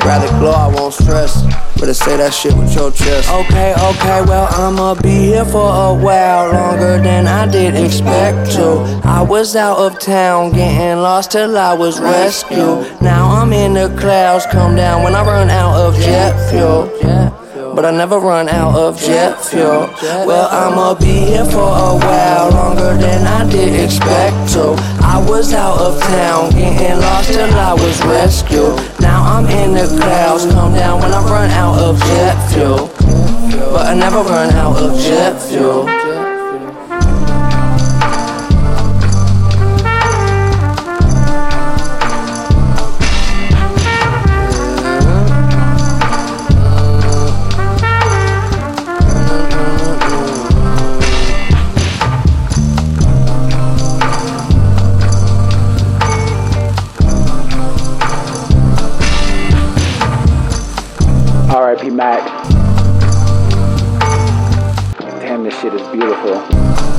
Rather 0.05 0.29
glow, 0.39 0.53
I 0.53 0.69
won't 0.75 0.95
stress. 0.95 1.43
Better 1.79 1.95
say 1.95 2.17
that 2.17 2.33
shit 2.33 2.55
with 2.55 2.75
your 2.75 2.93
chest. 2.93 3.29
Okay, 3.31 3.75
okay, 3.75 4.23
well 4.29 4.47
I'ma 4.53 4.95
be 4.95 5.11
here 5.35 5.45
for 5.45 5.67
a 5.67 5.93
while 5.95 6.53
longer 6.53 7.03
than 7.03 7.27
I 7.27 7.51
did 7.51 7.75
expect 7.75 8.53
to. 8.53 9.01
I 9.03 9.23
was 9.23 9.57
out 9.57 9.79
of 9.79 9.99
town, 9.99 10.53
getting 10.53 11.03
lost 11.03 11.33
till 11.33 11.59
I 11.59 11.73
was 11.75 12.01
rescued. 12.01 13.03
Now 13.03 13.31
I'm 13.31 13.53
in 13.53 13.75
the 13.75 13.89
clouds, 13.99 14.47
come 14.47 14.77
down 14.77 15.03
when 15.03 15.17
I 15.17 15.25
run 15.25 15.51
out 15.51 15.75
of 15.75 15.97
jet 15.97 16.51
fuel. 16.51 17.32
But 17.75 17.87
I 17.87 17.91
never 17.91 18.19
run 18.19 18.49
out 18.51 18.77
of 18.77 18.99
jet 18.99 19.43
fuel. 19.45 19.89
Well, 20.27 20.49
I'ma 20.51 20.95
be 20.95 21.25
here 21.33 21.45
for 21.45 21.59
a 21.61 21.97
while 21.97 22.51
longer 22.51 22.97
than 22.99 23.27
I 23.27 23.49
did 23.51 23.73
expect 23.83 24.53
to. 24.53 24.77
I 25.01 25.25
was 25.27 25.55
out 25.55 25.79
of 25.79 25.99
town, 26.01 26.51
getting 26.51 27.01
lost 27.01 27.33
till 27.33 27.51
I 27.55 27.73
was 27.73 28.01
rescued. 28.05 28.77
Now 29.01 29.25
I'm 29.25 29.47
in 29.47 29.73
the 29.73 29.87
clouds, 29.99 30.45
come 30.53 30.75
down 30.75 31.01
when 31.01 31.13
I 31.13 31.23
run 31.25 31.51
out 31.51 31.79
of 31.79 31.99
jet 31.99 32.37
fuel. 32.53 32.91
But 33.73 33.87
I 33.87 33.95
never 33.95 34.19
run 34.19 34.51
out 34.51 34.77
of 34.77 34.99
jet 35.01 35.41
fuel. 35.41 36.02
Damn, 65.21 65.45
this 65.45 65.57
shit 65.61 65.73
is 65.73 65.87
beautiful. 65.93 66.92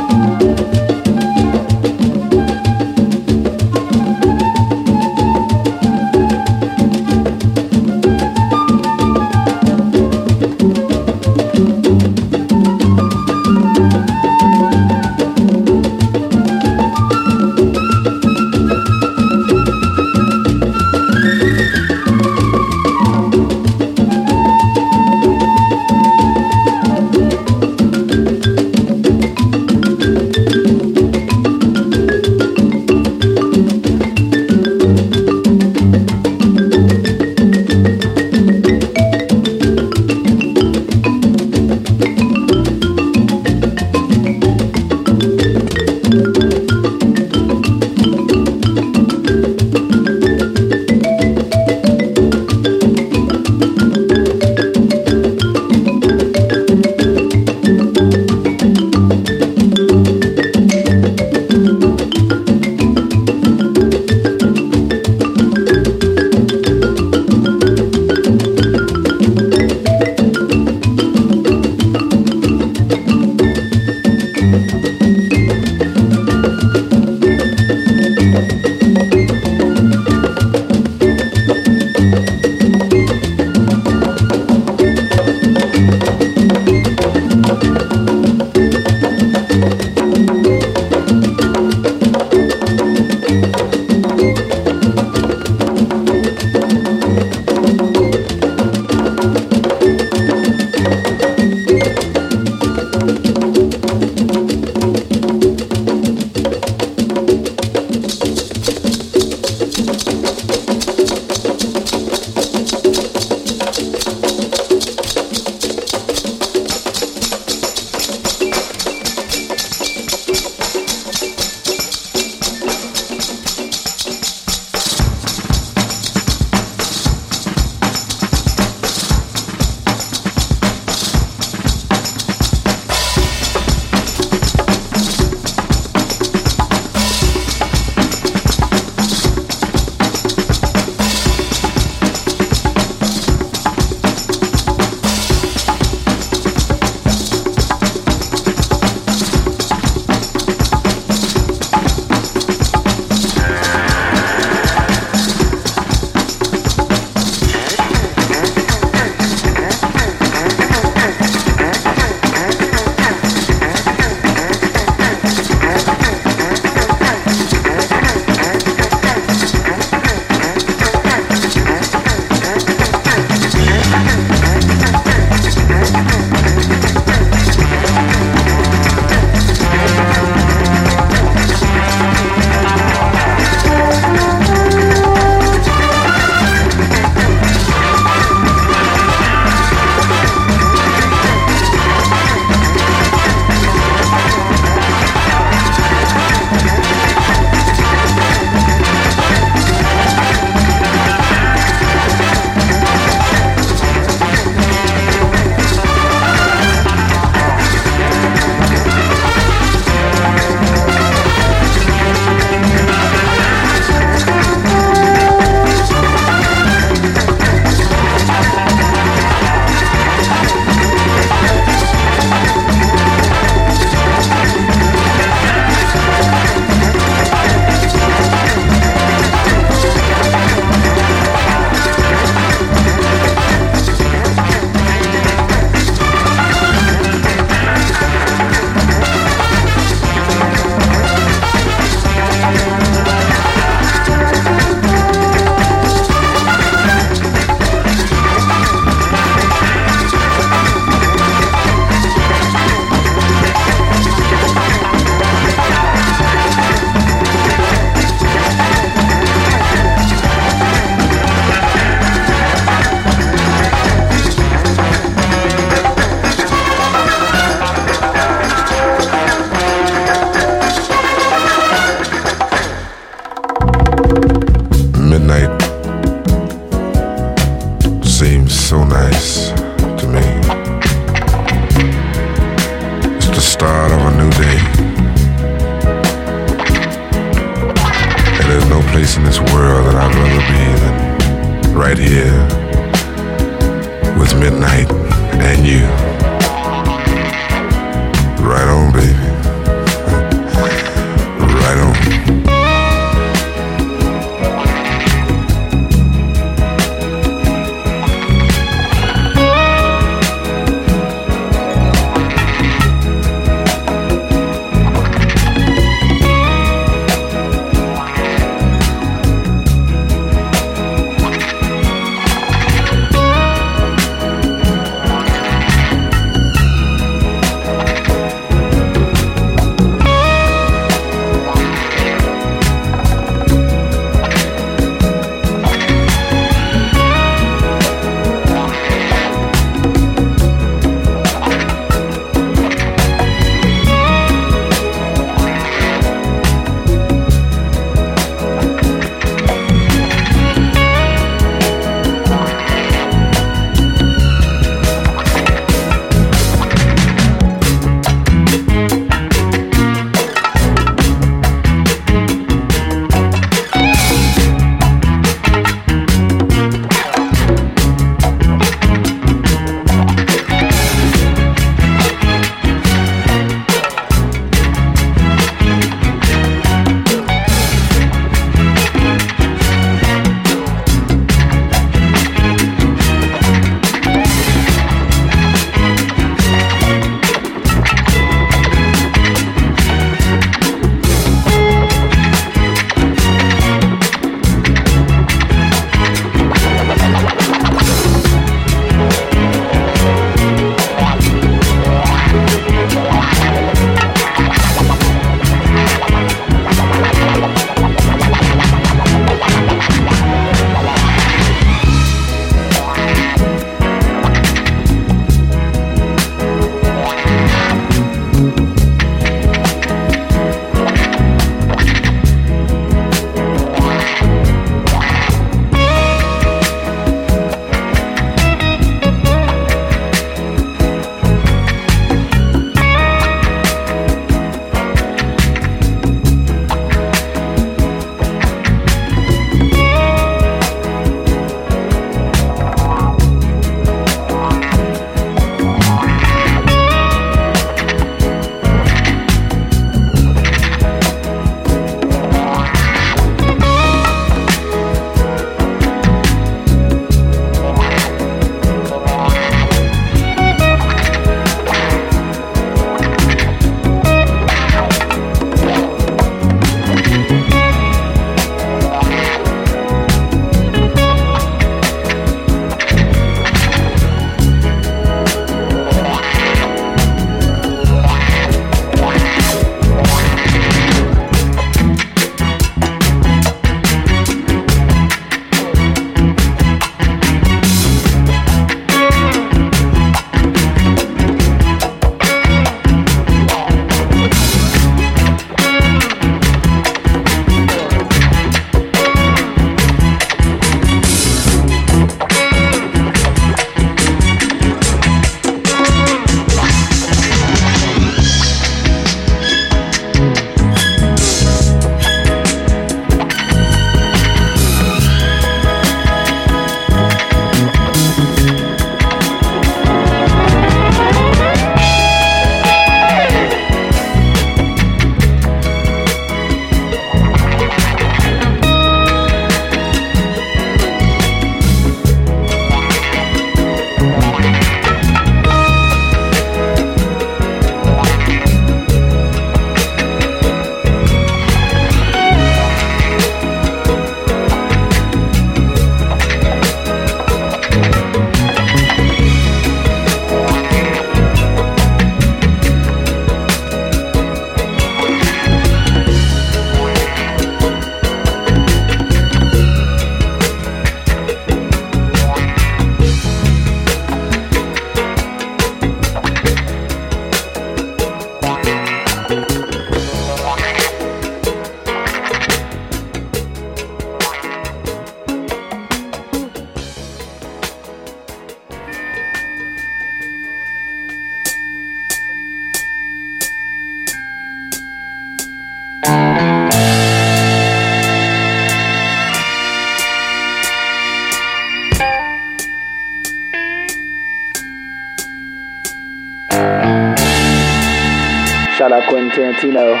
Tarantino. 599.36 600.00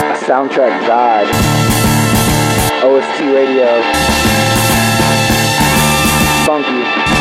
A 0.00 0.18
soundtrack 0.26 0.84
god. 0.84 1.28
OST 2.82 3.20
radio. 3.20 3.80
Funky. 6.44 7.13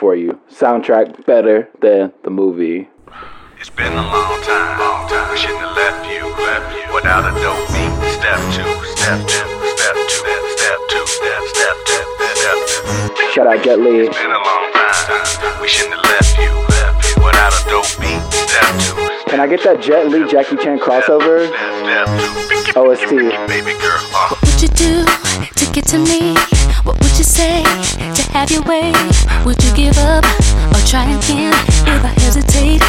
For 0.00 0.16
you. 0.16 0.40
Soundtrack 0.50 1.26
better 1.26 1.68
than 1.82 2.12
the 2.24 2.30
movie. 2.30 2.88
It's 3.60 3.68
been 3.68 3.92
a 3.92 3.96
long 4.02 4.40
time, 4.42 4.80
long 4.80 5.06
time. 5.06 5.30
We 5.30 5.36
shouldn't 5.36 5.60
have 5.60 5.76
left 5.76 6.08
you, 6.08 6.24
left 6.40 6.72
you 6.72 6.94
without 6.94 7.28
a 7.28 7.32
dope 7.44 7.68
beat. 7.68 7.92
Step 8.16 8.40
two, 8.56 8.64
step 8.96 9.20
two, 9.28 9.44
step 9.76 9.96
two, 10.08 10.08
step, 10.16 10.42
step 10.56 10.78
two, 10.88 11.04
step, 11.04 11.42
step 11.52 11.76
two, 11.84 12.04
step 12.40 12.58
two. 13.12 13.30
Shout 13.34 13.46
out 13.46 13.62
Jet 13.62 13.78
Li. 13.78 14.08
It's 14.08 14.16
been 14.16 14.32
a 14.32 14.40
long 14.40 14.64
time. 14.72 15.60
We 15.60 15.68
shouldn't 15.68 15.94
have 16.00 16.08
left 16.08 16.32
you, 16.40 16.50
left 16.72 17.04
you 17.04 17.16
without 17.22 17.52
a 17.52 17.62
dope 17.68 17.92
beat. 18.00 18.24
Step 18.48 18.72
two, 18.80 18.96
Can 19.30 19.38
I 19.40 19.46
get 19.46 19.62
that 19.64 19.82
Jet 19.82 20.08
Li 20.08 20.24
Jackie 20.32 20.56
Chan 20.56 20.78
crossover? 20.80 21.44
step 21.84 22.08
two. 22.72 22.80
OST. 22.80 23.12
Baby 23.52 23.76
girl, 23.76 24.00
uh. 24.16 24.32
What 24.32 24.40
would 24.48 24.62
you 24.64 24.68
do 24.72 25.04
to 25.60 25.64
get 25.76 25.84
to 25.92 25.98
me? 25.98 26.59
you 27.20 27.24
say 27.24 27.62
to 28.14 28.22
have 28.32 28.50
your 28.50 28.62
way? 28.62 28.92
Would 29.44 29.62
you 29.62 29.70
give 29.76 29.98
up 29.98 30.24
or 30.72 30.80
try 30.88 31.04
again? 31.04 31.52
If 31.84 32.02
I 32.02 32.12
hesitate 32.16 32.80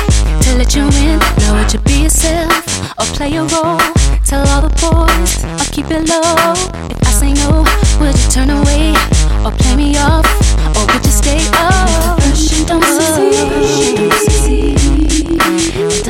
to 0.44 0.56
let 0.56 0.74
you 0.74 0.84
in, 1.04 1.20
now 1.40 1.60
would 1.60 1.74
you 1.74 1.80
be 1.80 2.04
yourself 2.04 2.56
or 2.98 3.06
play 3.18 3.36
a 3.36 3.44
role? 3.44 3.84
Tell 4.24 4.48
all 4.48 4.62
the 4.62 4.72
boys 4.80 5.44
or 5.44 5.68
keep 5.74 5.88
it 5.92 6.08
low. 6.08 6.54
If 6.88 7.08
I 7.08 7.12
say 7.12 7.34
no, 7.44 7.66
would 8.00 8.16
you 8.16 8.30
turn 8.32 8.50
away 8.52 8.96
or 9.44 9.52
play 9.52 9.76
me 9.76 9.98
off 9.98 10.24
or 10.78 10.86
would 10.88 11.06
you 11.06 11.12
stay? 11.12 11.40
Oh, 11.52 12.16
don't 12.68 12.84
succeed 12.84 14.41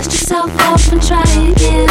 dust 0.01 0.13
yourself 0.13 0.59
off 0.61 0.91
and 0.91 1.01
try 1.01 1.21
again. 1.21 1.87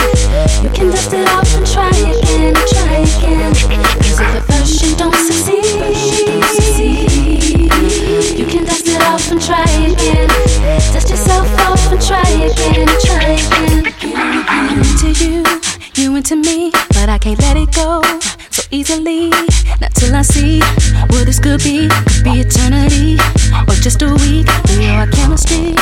You 0.63 0.71
can 0.71 0.91
dust 0.91 1.13
it 1.13 1.29
off 1.29 1.55
and 1.55 1.67
try 1.67 1.91
again, 1.91 2.55
try 2.55 2.97
again. 3.07 3.55
Cause 3.55 4.21
if 4.21 4.35
at 4.35 4.45
first 4.47 4.83
you 4.83 4.97
don't 4.97 5.15
succeed, 5.15 5.65
you 8.37 8.47
can 8.47 8.65
dust 8.65 8.89
it 8.89 9.01
off 9.03 9.31
and 9.31 9.41
try 9.41 9.63
again. 9.63 10.29
Dust 10.93 11.11
yourself 11.11 11.47
off 11.61 11.93
and 11.93 12.03
try 12.03 12.31
again, 12.51 12.89
try 13.05 13.39
again. 13.39 13.95
I'm 14.49 14.79
into 14.79 15.11
you, 15.25 15.45
you 15.95 16.17
into 16.17 16.35
me, 16.35 16.73
but 16.91 17.09
I 17.09 17.19
can't 17.19 17.39
let 17.41 17.57
it 17.57 17.73
go 17.73 18.03
till 18.71 20.15
I 20.15 20.23
see 20.23 20.61
what 21.11 21.27
this 21.27 21.41
could 21.41 21.63
be. 21.63 21.89
Could 21.89 22.25
be 22.25 22.41
eternity 22.41 23.19
or 23.67 23.75
just 23.75 24.03
a 24.03 24.15
week. 24.23 24.47
We 24.69 24.87
know 24.87 24.95
our 24.95 25.07
chemistry 25.09 25.75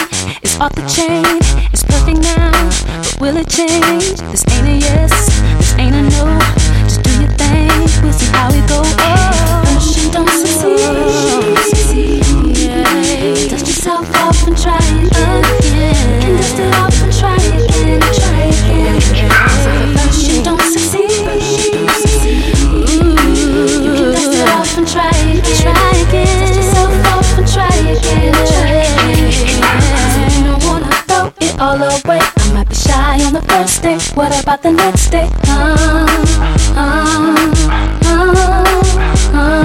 is 0.43 0.59
off 0.59 0.75
the 0.75 0.83
chain. 0.89 1.25
It's 1.73 1.85
perfect 1.85 2.21
now, 2.23 2.51
but 3.03 3.21
will 3.21 3.37
it 3.37 3.49
change? 3.49 4.17
This 4.33 4.45
ain't 4.51 4.69
a 4.69 4.77
yes, 4.81 5.13
this 5.59 5.75
ain't 5.79 5.95
a 5.95 6.03
no. 6.03 6.39
Just 6.85 7.03
do 7.03 7.11
your 7.21 7.31
thing, 7.37 7.69
we'll 8.03 8.13
see 8.13 8.31
how 8.33 8.49
it 8.51 8.67
go. 8.69 8.83
Oh, 8.83 9.63
Permission 9.65 10.11
don't 10.11 10.29
succeed. 10.31 10.79
Dust 13.51 13.67
yourself 13.67 14.09
off 14.17 14.47
and 14.47 14.57
try 14.57 14.79
again. 14.79 15.43
Can 16.21 16.37
dust 16.37 16.59
it 16.59 16.75
off 16.75 17.03
and 17.03 17.13
try 17.13 17.37
again, 17.37 18.01
try 18.01 18.49
again. 18.49 19.01
So 20.11 20.43
don't 20.43 20.61
succeed. 20.61 21.18
All 31.61 31.77
away. 31.77 32.21
I 32.21 32.53
might 32.53 32.69
be 32.69 32.75
shy 32.75 33.25
on 33.25 33.33
the 33.33 33.43
first 33.43 33.83
day. 33.83 33.99
What 34.15 34.33
about 34.43 34.63
the 34.63 34.73
next 34.73 35.11
day? 35.11 35.29
Uh, 35.47 36.07
uh, 36.77 37.53
uh, 38.05 38.35
uh. 39.35 39.59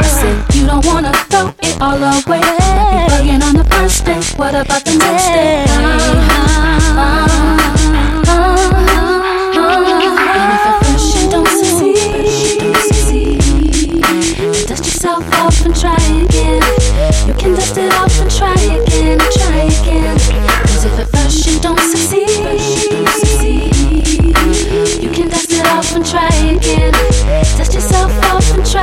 I 0.00 0.02
said 0.02 0.54
you 0.54 0.66
don't 0.66 0.84
wanna 0.86 1.12
throw 1.30 1.54
it 1.62 1.80
all 1.80 1.96
away. 1.96 2.40
Be 2.40 3.08
bugging 3.10 3.42
on 3.42 3.54
the 3.56 3.64
first 3.64 4.04
day. 4.04 4.20
What 4.36 4.54
about 4.54 4.84
the 4.84 4.96
next 4.96 5.26
day? 5.26 5.64
Uh, 5.68 6.64
uh, 6.64 6.67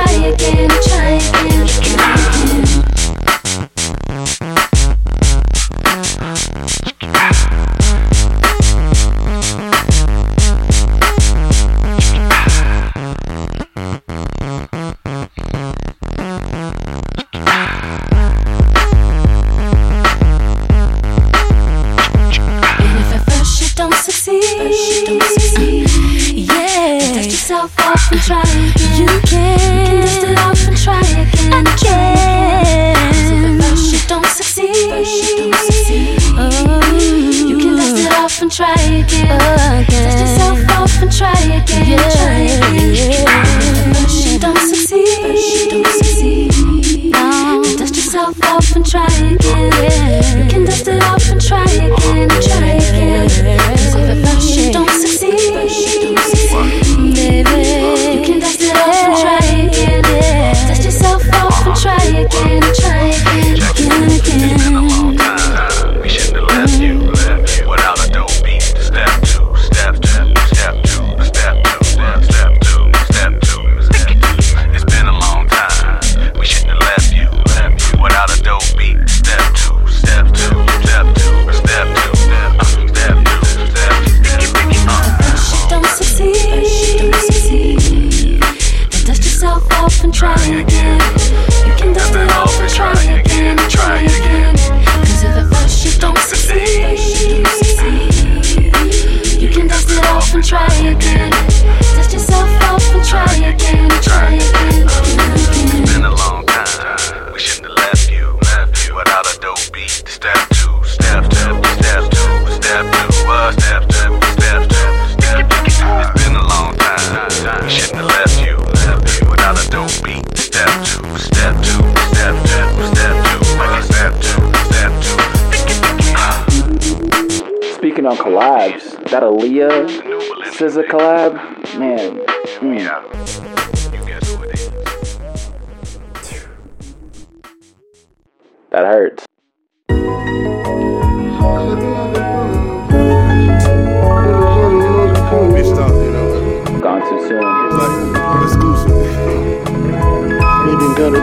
try 0.04 0.26
again, 0.26 0.85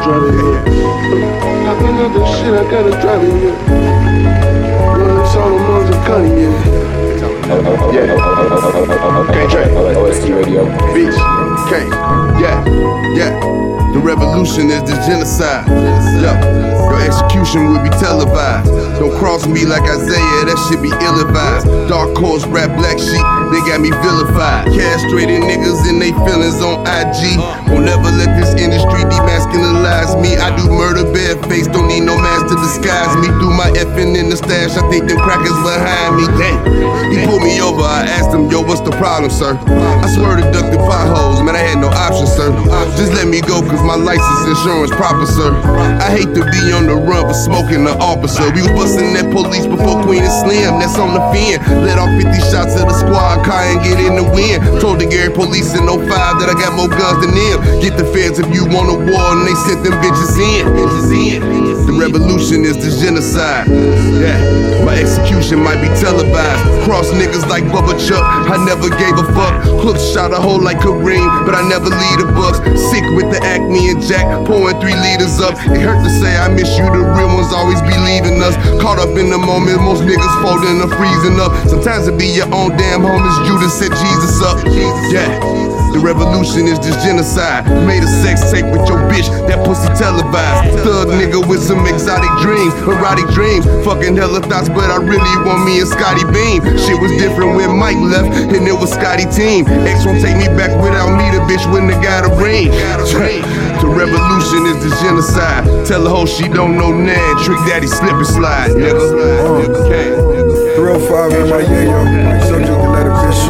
It 0.05 0.33
here. 0.33 0.59
I 1.65 1.79
of 2.01 2.13
the 2.13 2.25
shit 2.35 2.53
I 2.53 2.69
gotta 2.69 2.91
drive 3.01 3.23
it 3.23 3.82
yeah. 7.93 8.05
Yeah. 8.05 9.31
K 9.31 9.47
Trey. 9.49 9.67
OST 9.95 10.29
Radio. 10.29 10.65
Beach. 10.93 11.15
K. 11.69 11.87
Yeah. 12.41 12.63
Yeah. 13.15 13.33
The 13.93 13.99
revolution 13.99 14.69
is 14.69 14.81
the 14.83 14.97
genocide. 15.05 15.67
Yeah. 15.69 16.63
Your 16.93 17.01
execution 17.01 17.73
will 17.73 17.81
be 17.81 17.89
televised. 18.01 18.69
Don't 19.01 19.13
cross 19.17 19.45
me 19.49 19.65
like 19.65 19.81
Isaiah, 19.81 20.45
that 20.45 20.57
shit 20.69 20.77
be 20.81 20.93
ill 20.93 21.25
advised. 21.25 21.65
Dark 21.89 22.13
horse, 22.17 22.45
rap 22.45 22.69
black 22.77 23.01
sheep, 23.01 23.25
they 23.49 23.61
got 23.65 23.81
me 23.81 23.89
vilified. 23.89 24.69
Castrated 24.69 25.41
niggas 25.41 25.89
and 25.89 25.97
they 25.97 26.13
feelings 26.21 26.61
on 26.61 26.85
IG. 26.85 27.37
Won't 27.73 27.89
never 27.89 28.13
let 28.13 28.37
this 28.37 28.53
industry 28.61 29.05
demasculinize 29.09 30.13
me. 30.21 30.37
I 30.37 30.53
do 30.53 30.69
murder 30.69 31.05
bareface, 31.09 31.65
don't 31.73 31.89
need 31.89 32.05
no 32.05 32.13
mask 32.17 32.53
to 32.53 32.55
disguise 32.61 33.13
me. 33.21 33.29
Do 33.41 33.49
my 33.49 33.73
effing 33.73 34.13
in 34.13 34.29
the 34.29 34.37
stash, 34.37 34.77
I 34.77 34.85
think 34.93 35.09
them 35.09 35.17
crackers 35.17 35.57
behind 35.65 36.17
me. 36.17 36.25
Damn. 36.37 36.61
He 37.09 37.25
pulled 37.25 37.41
me 37.41 37.52
over, 37.59 37.81
I 37.81 38.05
asked 38.07 38.33
him, 38.33 38.49
yo, 38.49 38.61
what's 38.61 38.81
the 38.81 38.95
problem, 38.97 39.29
sir? 39.29 39.57
I 39.57 40.07
swear 40.15 40.37
to 40.37 40.45
duck 40.53 40.71
the 40.71 40.77
potholes, 40.77 41.41
man, 41.43 41.55
I 41.55 41.63
had 41.63 41.79
no 41.81 41.89
option, 41.89 42.27
sir. 42.27 42.49
Just 42.95 43.13
let 43.13 43.27
me 43.27 43.41
go, 43.41 43.61
cause 43.61 43.83
my 43.83 43.95
license 43.95 44.47
insurance 44.47 44.91
proper, 44.95 45.25
sir. 45.25 45.51
I 45.99 46.09
hate 46.09 46.31
to 46.33 46.43
be 46.45 46.71
on 46.73 46.87
the 46.87 46.95
run 46.95 47.27
for 47.27 47.33
smoking 47.33 47.83
the 47.83 47.93
officer. 47.99 48.47
We 48.53 48.61
was 48.63 48.73
busting 48.73 49.13
that 49.13 49.29
police 49.33 49.67
before 49.67 50.01
Queen 50.03 50.23
and 50.23 50.35
Slim, 50.45 50.79
that's 50.79 50.97
on 50.97 51.13
the 51.13 51.23
fin. 51.33 51.59
Let 51.83 51.99
off 51.99 52.11
50 52.15 52.31
shots 52.49 52.73
of 52.79 52.87
the 52.87 52.95
squad 52.95 53.45
car 53.45 53.63
and 53.67 53.79
get 53.83 53.99
in 53.99 54.15
the 54.15 54.25
wind. 54.25 54.63
Told 54.81 54.99
the 54.99 55.07
Gary 55.07 55.33
police 55.33 55.73
in 55.75 55.85
05 55.85 56.07
that 56.39 56.49
I 56.49 56.55
got 56.55 56.73
more 56.77 56.89
guns 56.89 57.21
than 57.21 57.35
them. 57.35 57.57
Get 57.83 57.97
the 57.97 58.05
feds 58.15 58.39
if 58.39 58.47
you 58.53 58.65
want 58.65 58.89
a 58.89 58.97
war, 58.97 59.27
and 59.35 59.45
they 59.45 59.55
sent 59.67 59.83
them 59.83 59.95
bitches 59.99 60.35
in. 60.39 60.67
Bitches 60.73 61.09
in. 61.11 61.41
The 61.87 61.93
revolution 61.99 62.63
is 62.63 62.79
the 62.79 62.91
genocide. 63.03 63.67
Yeah, 63.67 64.39
my 64.87 64.95
execution 64.95 65.59
might 65.59 65.79
be 65.83 65.91
televised. 65.99 66.63
Cross 66.87 67.11
niggas 67.11 67.42
like 67.47 67.63
Bubba 67.69 67.95
Chuck, 67.97 68.23
I 68.23 68.57
never 68.65 68.89
gave 68.89 69.15
a 69.17 69.25
fuck. 69.33 69.53
Hook 69.83 69.97
shot 69.97 70.31
a 70.31 70.39
hole 70.39 70.61
like 70.61 70.79
Kareem, 70.79 71.45
but 71.45 71.55
I 71.55 71.61
never 71.67 71.89
lead 71.89 72.17
the 72.19 72.29
bucks. 72.31 72.59
Sick 72.91 73.03
with 73.17 73.31
the 73.31 73.39
acne 73.43 73.89
and 73.89 74.01
Jack, 74.01 74.25
pouring 74.45 74.79
three 74.79 74.95
liters 74.95 75.39
up. 75.39 75.55
It 75.73 75.81
hurt 75.83 75.99
to 76.03 76.11
say 76.21 76.35
I 76.37 76.47
miss 76.49 76.69
you, 76.77 76.85
the 76.87 77.03
real 77.03 77.31
ones 77.33 77.51
always 77.51 77.81
be 77.81 77.95
leaving 77.99 78.41
us. 78.41 78.55
Caught 78.81 78.99
up 78.99 79.17
in 79.17 79.29
the 79.29 79.37
moment, 79.37 79.81
most 79.81 80.03
niggas 80.03 80.35
folding 80.41 80.81
and 80.81 80.91
freezing 80.95 81.39
up. 81.39 81.51
Sometimes 81.67 82.07
it 82.07 82.17
be 82.17 82.27
your 82.31 82.47
own 82.53 82.77
damn 82.77 83.01
homies, 83.01 83.37
Judas 83.45 83.73
set 83.75 83.91
Jesus 83.91 84.41
up. 84.41 84.63
Yeah. 85.11 85.27
The 85.93 86.01
revolution 86.01 86.65
is 86.65 86.81
this 86.81 86.97
genocide. 87.05 87.69
Made 87.85 88.01
a 88.01 88.09
sex 88.25 88.49
tape 88.49 88.65
with 88.65 88.81
your 88.89 88.97
bitch, 89.13 89.29
that 89.45 89.61
pussy 89.61 89.85
televised. 89.93 90.81
Thug 90.81 91.13
nigga 91.13 91.37
with 91.45 91.61
some 91.61 91.85
exotic 91.85 92.33
dreams, 92.41 92.73
erotic 92.89 93.29
dreams. 93.29 93.61
Fucking 93.85 94.17
hella 94.17 94.41
thoughts, 94.41 94.73
but 94.73 94.89
I 94.89 94.97
really 94.97 95.35
want 95.45 95.69
me 95.69 95.81
a 95.81 95.85
Scottie 95.85 96.25
Beam. 96.33 96.65
Shit 96.81 96.97
was 96.97 97.13
different 97.21 97.32
when 97.39 97.77
Mike 97.77 97.97
left, 97.97 98.29
and 98.53 98.67
it 98.67 98.73
was 98.73 98.91
Scottie 98.91 99.29
team. 99.29 99.65
X 99.67 100.05
won't 100.05 100.21
take 100.21 100.37
me 100.37 100.47
back 100.47 100.71
without 100.81 101.09
me, 101.17 101.25
the 101.33 101.41
bitch 101.49 101.65
wouldn't 101.71 101.91
have 101.93 102.03
got 102.03 102.25
a 102.25 102.31
ring. 102.41 102.71
The 103.83 103.89
revolution 103.89 104.65
is 104.65 104.81
the 104.81 104.95
genocide. 105.03 105.65
Tell 105.85 106.03
the 106.03 106.09
hoe 106.09 106.25
she 106.25 106.47
don't 106.47 106.77
know 106.77 106.93
Nan. 106.93 107.43
Trick 107.43 107.59
daddy 107.67 107.87
slip 107.87 108.13
and 108.13 108.25
slide, 108.25 108.71
nigga. 108.71 108.93
Real 110.77 110.95
oh 110.95 110.99
five 111.09 111.33
in 111.33 111.49
my 111.49 111.61
yayo. 111.61 112.42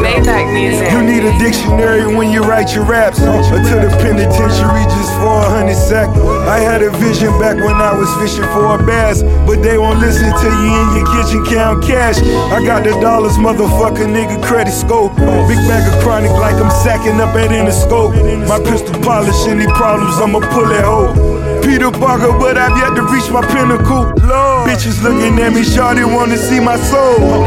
Maybach 0.00 0.52
music. 0.52 0.90
you 0.92 1.02
need 1.02 1.24
a 1.24 1.32
dictionary 1.38 2.06
when 2.14 2.30
you 2.30 2.42
write 2.42 2.74
your 2.74 2.84
raps. 2.84 3.20
Uh, 3.20 3.42
Until 3.52 3.80
the 3.80 3.90
penitentiary 3.98 4.84
just 4.84 5.12
for 5.20 5.40
a 5.40 5.48
hundred 5.48 5.76
sack. 5.76 6.08
I 6.48 6.58
had 6.58 6.82
a 6.82 6.90
vision 6.90 7.30
back 7.38 7.56
when 7.56 7.76
I 7.76 7.92
was 7.96 8.08
fishing 8.20 8.44
for 8.52 8.74
a 8.74 8.78
bass, 8.84 9.22
but 9.46 9.62
they 9.62 9.78
won't 9.78 10.00
listen 10.00 10.30
to 10.30 10.48
you 10.64 10.72
in 10.72 10.88
your 10.96 11.06
kitchen 11.12 11.44
count 11.44 11.84
cash. 11.84 12.18
I 12.52 12.64
got 12.64 12.84
the 12.84 12.92
dollars, 13.00 13.36
motherfucker, 13.36 14.06
nigga, 14.08 14.42
credit 14.42 14.72
scope. 14.72 15.14
Big 15.16 15.60
bag 15.68 15.84
of 15.92 16.02
chronic 16.02 16.32
like 16.32 16.56
I'm 16.56 16.70
sacking 16.84 17.20
up 17.20 17.34
at 17.36 17.50
Interscope. 17.50 18.16
My 18.48 18.58
pistol 18.58 18.94
polish, 19.02 19.46
any 19.46 19.66
problems, 19.76 20.16
I'ma 20.18 20.40
pull 20.52 20.68
that 20.68 20.84
hoe. 20.84 21.53
Peter 21.74 21.90
Parker, 21.90 22.30
but 22.38 22.56
I've 22.56 22.78
yet 22.78 22.94
to 22.94 23.02
reach 23.02 23.28
my 23.32 23.44
pinnacle. 23.48 24.14
Bitches 24.62 25.02
looking 25.02 25.40
at 25.40 25.52
me, 25.52 25.62
shawty 25.62 26.04
wanna 26.06 26.36
see 26.36 26.60
my 26.60 26.76
soul. 26.76 27.42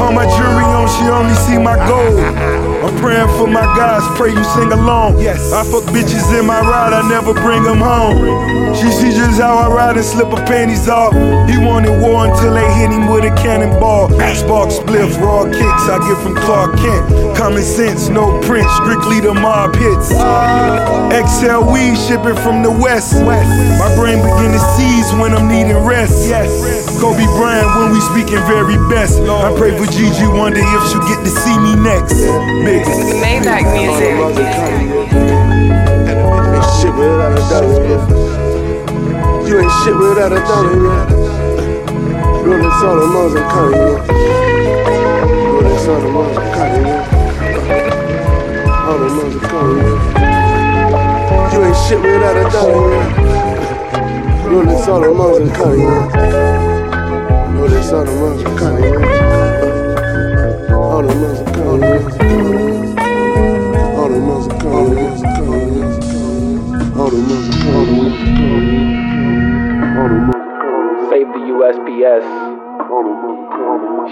All 0.00 0.10
my 0.10 0.24
jewelry 0.24 0.64
on, 0.64 0.88
she 0.88 1.04
only 1.10 1.34
see 1.34 1.58
my 1.58 1.76
gold. 1.86 2.77
I'm 2.78 2.94
praying 2.98 3.28
for 3.36 3.46
my 3.46 3.66
guys, 3.76 4.02
pray 4.16 4.30
you 4.30 4.44
sing 4.54 4.70
along. 4.72 5.18
Yes. 5.18 5.52
I 5.52 5.64
fuck 5.64 5.84
bitches 5.90 6.38
in 6.38 6.46
my 6.46 6.60
ride, 6.60 6.92
I 6.92 7.02
never 7.08 7.34
bring 7.34 7.64
them 7.64 7.78
home. 7.78 8.74
She 8.74 8.90
sees 8.92 9.16
just 9.16 9.40
how 9.40 9.58
I 9.58 9.66
ride 9.66 9.96
and 9.96 10.04
slip 10.04 10.28
her 10.28 10.44
panties 10.46 10.88
off. 10.88 11.12
He 11.50 11.58
wanted 11.58 12.00
war 12.00 12.26
until 12.26 12.54
they 12.54 12.68
hit 12.78 12.90
him 12.90 13.10
with 13.10 13.24
a 13.24 13.34
cannonball. 13.34 14.10
Spark 14.38 14.70
spliff, 14.70 15.18
raw 15.18 15.44
kicks 15.44 15.84
I 15.90 15.98
get 16.06 16.22
from 16.22 16.36
Clark 16.36 16.78
Kent. 16.78 17.36
Common 17.36 17.62
sense, 17.62 18.08
no 18.08 18.38
print, 18.42 18.68
strictly 18.82 19.18
the 19.20 19.34
mob 19.34 19.74
hits. 19.74 20.14
XL 21.10 21.66
weed 21.72 21.98
shipping 21.98 22.38
from 22.38 22.62
the 22.62 22.70
west. 22.70 23.14
My 23.18 23.90
brain 23.98 24.22
begin 24.22 24.52
to 24.54 24.62
seize 24.78 25.10
when 25.18 25.34
I'm 25.34 25.48
needing 25.48 25.82
rest. 25.82 26.28
Yes. 26.28 26.46
Kobe 27.00 27.26
Bryant 27.38 27.66
when 27.78 27.90
we 27.90 28.00
speaking 28.14 28.42
very 28.46 28.78
best. 28.90 29.18
I 29.18 29.50
pray 29.58 29.74
for 29.74 29.86
Gigi, 29.90 30.26
wonder 30.30 30.62
if 30.62 30.82
she'll 30.90 31.02
get 31.10 31.24
to 31.26 31.30
see 31.30 31.58
me 31.58 31.74
next. 31.74 32.14
Biggest. 32.68 33.00
Maybach 33.24 33.64
music. 33.72 34.12
Shit 36.76 36.92
without 36.92 37.32
a 37.32 37.40
dollar. 37.48 37.80
You 39.48 39.54
ain't 39.60 39.72
shit 39.80 39.96
without 39.96 40.32
a 40.32 40.40
dollar, 40.44 40.76
yeah. 40.84 41.08
Girl, 42.44 42.60
that's 42.60 42.82
all 42.84 42.96
the 43.00 43.06
moms 43.08 43.40
counting, 43.52 43.80
yeah. 43.80 43.96
All 45.48 45.96
the 45.98 46.08
moms 46.12 46.36
I'm. 46.36 46.72
All 48.84 48.98
the 49.00 49.08
moms 49.16 49.44
I'm. 49.48 49.76
You 51.52 51.58
ain't 51.64 51.78
shit 51.88 52.00
without 52.02 52.36
a 52.36 52.38
dollar, 52.52 52.84
yeah. 52.92 53.08
Girl, 54.44 54.64
that's 54.66 54.88
all 54.88 55.00
the 55.00 55.08
moms 55.08 55.50
counting, 55.56 55.80
yeah. 55.80 56.04
All 57.56 58.04
the 58.04 58.12
moms 58.12 58.44
I'm. 58.60 58.76
All 60.70 61.00
the 61.02 61.12
moms 61.14 61.40
counting, 61.56 62.37
Save 67.08 67.16
the 71.32 71.40
USPS. 71.48 72.22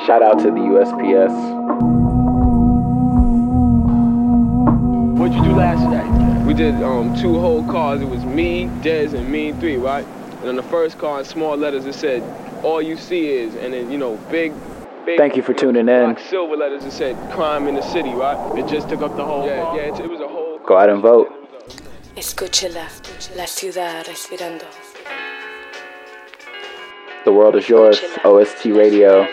Shout 0.06 0.22
out 0.22 0.38
to 0.38 0.44
the 0.44 0.60
USPS. 0.60 1.30
What'd 5.18 5.36
you 5.36 5.44
do 5.44 5.54
last 5.54 5.82
night? 5.90 6.46
We 6.46 6.54
did 6.54 6.82
um, 6.82 7.14
two 7.14 7.38
whole 7.38 7.62
cars. 7.66 8.00
It 8.00 8.08
was 8.08 8.24
me, 8.24 8.64
Dez, 8.80 9.12
and 9.12 9.30
Mean 9.30 9.60
Three, 9.60 9.76
right? 9.76 10.06
And 10.40 10.48
on 10.48 10.56
the 10.56 10.62
first 10.62 10.96
car, 10.96 11.18
in 11.18 11.26
small 11.26 11.54
letters, 11.54 11.84
it 11.84 11.94
said, 11.94 12.22
"All 12.62 12.80
you 12.80 12.96
see 12.96 13.28
is," 13.28 13.54
and 13.56 13.74
then 13.74 13.90
you 13.90 13.98
know, 13.98 14.16
big, 14.30 14.54
big. 15.04 15.18
Thank 15.18 15.36
you 15.36 15.42
for 15.42 15.52
tuning 15.52 15.90
in. 15.90 16.16
Silver 16.30 16.56
letters. 16.56 16.82
It 16.86 16.92
said, 16.92 17.14
"Crime 17.32 17.68
in 17.68 17.74
the 17.74 17.82
city," 17.82 18.14
right? 18.14 18.58
It 18.58 18.66
just 18.68 18.88
took 18.88 19.02
up 19.02 19.16
the 19.16 19.24
whole. 19.24 19.44
Yeah, 19.44 19.74
yeah. 19.74 19.82
It, 19.82 20.00
it 20.00 20.08
was 20.08 20.22
a 20.22 20.28
whole. 20.28 20.60
Go 20.60 20.78
out 20.78 20.88
and 20.88 21.02
vote. 21.02 21.35
Escúchela, 22.16 22.88
la 23.36 23.46
ciudad 23.46 24.02
respirando. 24.06 24.64
The 27.24 27.30
world 27.30 27.56
is 27.56 27.68
yours. 27.68 28.00
OST 28.24 28.72
Radio. 28.72 29.26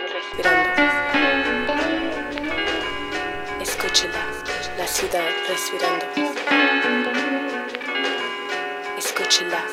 Escúchela, 3.62 4.26
la 4.78 4.86
ciudad 4.86 5.30
respirando. 5.48 6.06
Escúchela. 8.98 9.64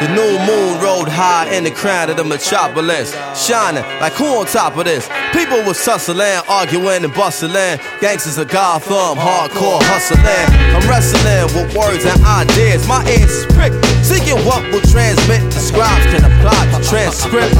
The 0.00 0.08
new 0.14 0.38
moon 0.46 0.71
rode 0.92 1.08
high 1.08 1.48
in 1.54 1.64
the 1.64 1.70
crown 1.70 2.10
of 2.10 2.16
the 2.16 2.24
metropolis, 2.24 3.12
shining 3.36 3.84
like 4.00 4.12
who 4.14 4.26
on 4.40 4.46
top 4.46 4.76
of 4.76 4.84
this? 4.84 5.08
People 5.32 5.62
was 5.64 5.82
tussling, 5.82 6.40
arguing 6.48 7.04
and 7.04 7.14
bustling. 7.14 7.78
Gangsters 8.00 8.38
of 8.38 8.48
Gotham, 8.48 9.16
hardcore 9.16 9.80
hustling. 9.88 10.48
I'm 10.76 10.84
wrestling 10.88 11.48
with 11.54 11.74
words 11.76 12.04
and 12.04 12.20
ideas. 12.24 12.86
My 12.86 13.00
ears 13.08 13.30
is 13.30 13.46
pricked, 13.54 13.80
seeking 14.12 14.36
what 14.44 14.60
will 14.68 14.84
transmit. 14.92 15.40
The 15.48 15.60
scribes 15.60 16.04
can 16.12 16.24
apply 16.28 16.60
the 16.68 16.80
transcript. 16.84 17.56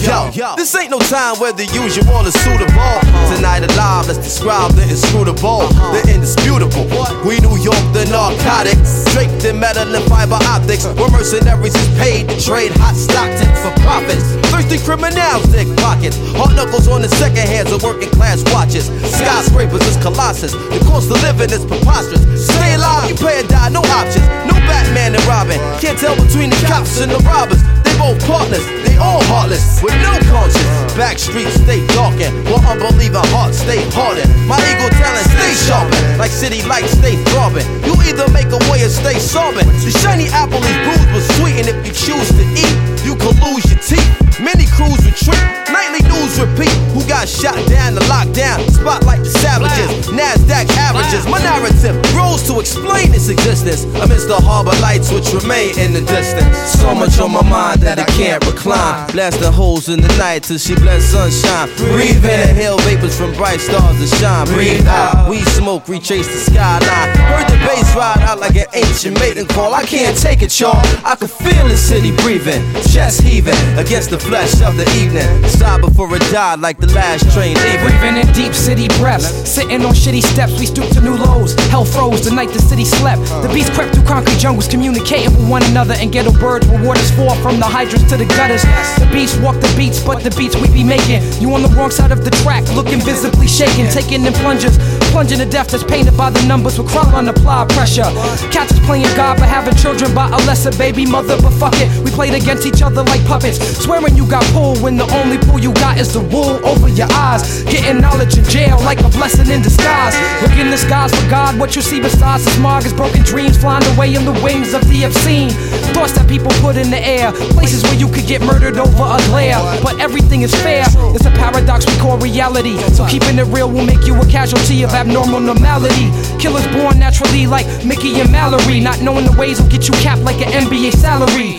Yo, 0.00 0.56
this 0.56 0.72
ain't 0.74 0.90
no 0.90 0.98
time 1.12 1.36
where 1.36 1.52
the 1.52 1.68
usual 1.76 2.24
is 2.24 2.34
suitable. 2.40 2.96
Tonight 3.36 3.68
alive, 3.68 4.08
let's 4.08 4.18
describe 4.18 4.72
the 4.72 4.82
inscrutable, 4.88 5.68
the 5.92 6.00
indisputable. 6.08 6.88
We 7.28 7.36
New 7.44 7.60
York, 7.60 7.84
the 7.92 8.08
narcotics, 8.08 9.04
draped 9.12 9.44
in 9.44 9.60
metal 9.60 9.84
and 9.84 10.04
fiber 10.08 10.40
optics. 10.48 10.88
Where 10.96 11.10
mercenaries 11.12 11.76
is 11.76 11.88
paid 12.00 12.28
to 12.28 12.36
trade 12.40 12.72
hot 12.80 12.96
stock 12.96 13.28
tips 13.36 13.60
for 13.60 13.74
profits. 13.84 14.24
Thirsty 14.48 14.80
criminals 14.80 15.44
dig 15.52 15.68
pockets. 15.76 16.16
Hard 16.32 16.56
knuckles 16.56 16.88
on 16.88 17.02
the 17.02 17.12
second 17.20 17.44
hands 17.44 17.72
of 17.72 17.82
working 17.82 18.10
class 18.10 18.40
watches. 18.52 18.88
Skyscrapers 19.20 19.84
is 19.84 19.96
colossus. 20.00 20.52
The 20.52 20.80
cost 20.88 21.10
of 21.12 21.20
living 21.20 21.52
is 21.52 21.64
preposterous. 21.64 22.24
Stay 22.48 22.74
alive, 22.74 23.10
you 23.10 23.16
pay 23.16 23.40
and 23.40 23.48
die, 23.48 23.68
no 23.68 23.82
options. 23.92 24.24
No 24.48 24.51
Batman 24.66 25.14
and 25.14 25.24
Robin. 25.24 25.58
Can't 25.80 25.98
tell 25.98 26.16
between 26.16 26.50
the 26.50 26.60
cops 26.66 27.00
and 27.00 27.10
the 27.10 27.18
robbers. 27.26 27.62
They 27.84 27.94
both 27.98 28.18
partners, 28.26 28.64
they 28.86 28.96
all 28.96 29.22
heartless, 29.28 29.82
with 29.82 29.96
no 30.00 30.14
conscience. 30.30 30.68
Back 30.94 31.18
streets 31.18 31.56
stay 31.60 31.86
darkened, 31.96 32.32
while 32.48 32.62
unbelieving 32.64 33.24
hearts 33.32 33.58
stay 33.58 33.80
hardened. 33.92 34.28
My 34.46 34.60
ego 34.70 34.88
talent 34.96 35.26
stay 35.32 35.52
sharpened, 35.66 36.18
like 36.18 36.30
city 36.30 36.62
lights 36.64 36.92
stay 36.96 37.16
throbbing. 37.32 37.66
You 37.84 37.96
either 38.06 38.28
make 38.30 38.50
a 38.52 38.60
way 38.70 38.84
or 38.84 38.92
stay 38.92 39.18
sobbing. 39.18 39.66
The 39.82 39.92
shiny 40.02 40.28
apple 40.30 40.62
is 40.62 40.76
bruised 40.84 41.08
but 41.12 41.24
sweet, 41.38 41.56
and 41.60 41.66
if 41.68 41.78
you 41.86 41.92
choose 41.92 42.28
to 42.36 42.44
eat, 42.56 42.76
you 43.04 43.16
can 43.16 43.34
lose 43.42 43.64
your 43.70 43.80
teeth. 43.80 44.10
Many 44.40 44.66
crews 44.74 44.98
retreat, 45.06 45.38
nightly 45.70 46.02
news 46.08 46.34
repeat. 46.40 46.72
Who 46.96 47.06
got 47.06 47.28
shot 47.28 47.54
down 47.68 47.94
the 47.94 48.00
lockdown? 48.10 48.58
Spotlight 48.72 49.20
the 49.22 49.30
savages, 49.30 50.08
NASDAQ 50.08 50.66
averages. 50.74 51.28
My 51.28 51.38
narrative 51.38 51.94
grows 52.10 52.42
to 52.48 52.58
explain 52.58 53.14
its 53.14 53.28
existence 53.28 53.84
amidst 54.02 54.26
the 54.28 54.40
harbor 54.40 54.74
lights 54.80 55.12
which 55.12 55.30
remain 55.32 55.78
in 55.78 55.92
the 55.92 56.00
distance. 56.00 56.56
So 56.74 56.94
much 56.94 57.20
on 57.20 57.30
my 57.30 57.42
mind 57.42 57.82
that 57.82 57.98
I 57.98 58.06
can't 58.18 58.44
recline. 58.46 59.10
Blast 59.12 59.38
the 59.38 59.50
holes 59.52 59.88
in 59.88 60.00
the 60.00 60.10
night 60.18 60.42
till 60.44 60.58
she 60.58 60.74
bless 60.74 61.04
sunshine. 61.12 61.68
Breathe 61.92 62.24
in, 62.24 62.40
the 62.42 62.50
inhale 62.50 62.78
vapors 62.78 63.16
from 63.16 63.32
bright 63.34 63.60
stars 63.60 63.98
that 64.00 64.10
shine. 64.18 64.46
Breathe 64.48 64.86
out, 64.88 65.28
we 65.28 65.42
smoke, 65.54 65.86
retrace 65.86 66.26
the 66.26 66.40
skyline. 66.50 67.14
Heard 67.30 67.46
the 67.46 67.58
bass 67.68 67.94
ride 67.94 68.18
out 68.26 68.40
like 68.40 68.56
an 68.56 68.66
ancient 68.74 69.20
maiden 69.20 69.46
call. 69.46 69.74
I 69.74 69.84
can't 69.84 70.16
take 70.16 70.42
it, 70.42 70.58
y'all. 70.58 70.82
I 71.04 71.14
can 71.14 71.28
feel 71.28 71.68
the 71.68 71.76
city 71.76 72.10
breathing, 72.16 72.62
chest 72.92 73.22
heaving 73.22 73.56
against 73.78 74.10
the 74.10 74.18
flesh 74.18 74.60
of 74.60 74.76
the 74.76 74.84
evening. 75.00 75.24
Sigh 75.48 75.80
before 75.80 76.14
it 76.14 76.20
died 76.30 76.60
like 76.60 76.76
the 76.76 76.92
last 76.92 77.24
train 77.32 77.56
leaving. 77.64 77.80
Breathing 77.88 78.20
in 78.20 78.28
deep 78.36 78.52
city 78.52 78.86
breaths. 79.00 79.32
Sitting 79.48 79.80
on 79.80 79.94
shitty 79.94 80.20
steps, 80.20 80.60
we 80.60 80.66
stoop 80.66 80.84
to 80.92 81.00
new 81.00 81.16
lows. 81.16 81.54
Hell 81.72 81.86
froze 81.86 82.22
the 82.22 82.30
night 82.30 82.50
the 82.50 82.60
city 82.60 82.84
slept. 82.84 83.22
The 83.40 83.48
beats 83.48 83.70
crept 83.70 83.94
through 83.94 84.04
concrete 84.04 84.36
jungles, 84.36 84.68
communicating 84.68 85.32
with 85.32 85.48
one 85.48 85.62
another. 85.64 85.94
And 85.94 86.12
ghetto 86.12 86.32
birds 86.32 86.68
where 86.68 86.84
waters 86.84 87.10
fall 87.12 87.34
from 87.40 87.58
the 87.58 87.64
hydrants 87.64 88.10
to 88.10 88.18
the 88.18 88.26
gutters. 88.36 88.62
The 89.00 89.08
beats 89.10 89.36
walk 89.38 89.56
the 89.56 89.72
beats, 89.74 90.04
but 90.04 90.22
the 90.22 90.30
beats 90.36 90.54
we 90.60 90.68
be 90.68 90.84
making. 90.84 91.24
You 91.40 91.48
on 91.54 91.62
the 91.62 91.72
wrong 91.72 91.90
side 91.90 92.12
of 92.12 92.24
the 92.24 92.30
track, 92.44 92.68
looking 92.76 93.00
visibly 93.00 93.48
shaken. 93.48 93.88
Taking 93.88 94.26
in 94.26 94.34
plungers, 94.44 94.76
plunging 95.08 95.38
to 95.38 95.46
death 95.46 95.68
that's 95.72 95.84
painted 95.84 96.16
by 96.16 96.28
the 96.28 96.44
numbers 96.44 96.76
with 96.76 96.88
crowd 96.88 97.14
on 97.14 97.28
apply 97.28 97.64
pressure. 97.72 98.10
Cats 98.52 98.72
is 98.72 98.80
playing 98.84 99.08
God, 99.16 99.38
but 99.40 99.48
having 99.48 99.74
children 99.76 100.14
by 100.14 100.28
a 100.28 100.36
lesser 100.44 100.76
baby 100.76 101.06
mother. 101.06 101.40
But 101.40 101.56
fuck 101.56 101.74
it, 101.80 101.88
we 102.04 102.10
played 102.10 102.34
against 102.34 102.66
each 102.66 102.81
other 102.82 103.02
like 103.04 103.24
puppets. 103.26 103.58
Swearing 103.78 104.16
you 104.16 104.26
got 104.28 104.44
pulled 104.52 104.82
when 104.82 104.96
the 104.96 105.06
only 105.14 105.38
pull 105.38 105.58
you 105.58 105.72
got 105.74 105.98
is 105.98 106.12
the 106.12 106.20
wool 106.20 106.58
over 106.66 106.88
your 106.88 107.08
eyes. 107.12 107.62
Getting 107.64 108.00
knowledge 108.00 108.36
in 108.36 108.44
jail 108.44 108.78
like 108.82 109.00
a 109.00 109.08
blessing 109.08 109.50
in 109.50 109.62
disguise. 109.62 110.14
Look 110.42 110.58
in 110.58 110.70
the 110.70 110.76
skies 110.76 111.14
for 111.14 111.30
God, 111.30 111.58
what 111.58 111.76
you 111.76 111.82
see 111.82 112.00
besides 112.00 112.46
is 112.46 112.54
smog 112.54 112.84
is 112.84 112.92
broken 112.92 113.22
dreams 113.22 113.56
flying 113.56 113.84
away 113.94 114.14
in 114.14 114.24
the 114.24 114.32
wings 114.42 114.74
of 114.74 114.82
the 114.88 115.04
obscene. 115.04 115.50
Thoughts 115.94 116.12
that 116.12 116.28
people 116.28 116.50
put 116.60 116.76
in 116.76 116.90
the 116.90 116.98
air, 116.98 117.32
places 117.56 117.82
where 117.84 117.94
you 117.94 118.08
could 118.08 118.26
get 118.26 118.40
murdered 118.42 118.76
over 118.78 119.04
a 119.04 119.18
glare. 119.28 119.60
But 119.82 120.00
everything 120.00 120.42
is 120.42 120.54
fair, 120.62 120.84
it's 121.14 121.26
a 121.26 121.30
paradox 121.30 121.86
we 121.86 121.96
call 121.98 122.18
reality. 122.18 122.76
So 122.94 123.06
keeping 123.06 123.38
it 123.38 123.46
real 123.54 123.70
will 123.70 123.84
make 123.84 124.06
you 124.06 124.14
a 124.20 124.26
casualty 124.26 124.82
of 124.82 124.90
abnormal 124.90 125.40
normality. 125.40 126.10
Killers 126.38 126.66
born 126.68 126.98
naturally 126.98 127.46
like 127.46 127.66
Mickey 127.84 128.20
and 128.20 128.30
Mallory. 128.30 128.80
Not 128.80 129.00
knowing 129.00 129.24
the 129.24 129.36
ways 129.38 129.60
will 129.60 129.68
get 129.68 129.88
you 129.88 129.94
capped 129.94 130.22
like 130.22 130.40
an 130.44 130.66
NBA 130.66 130.92
salary. 130.92 131.58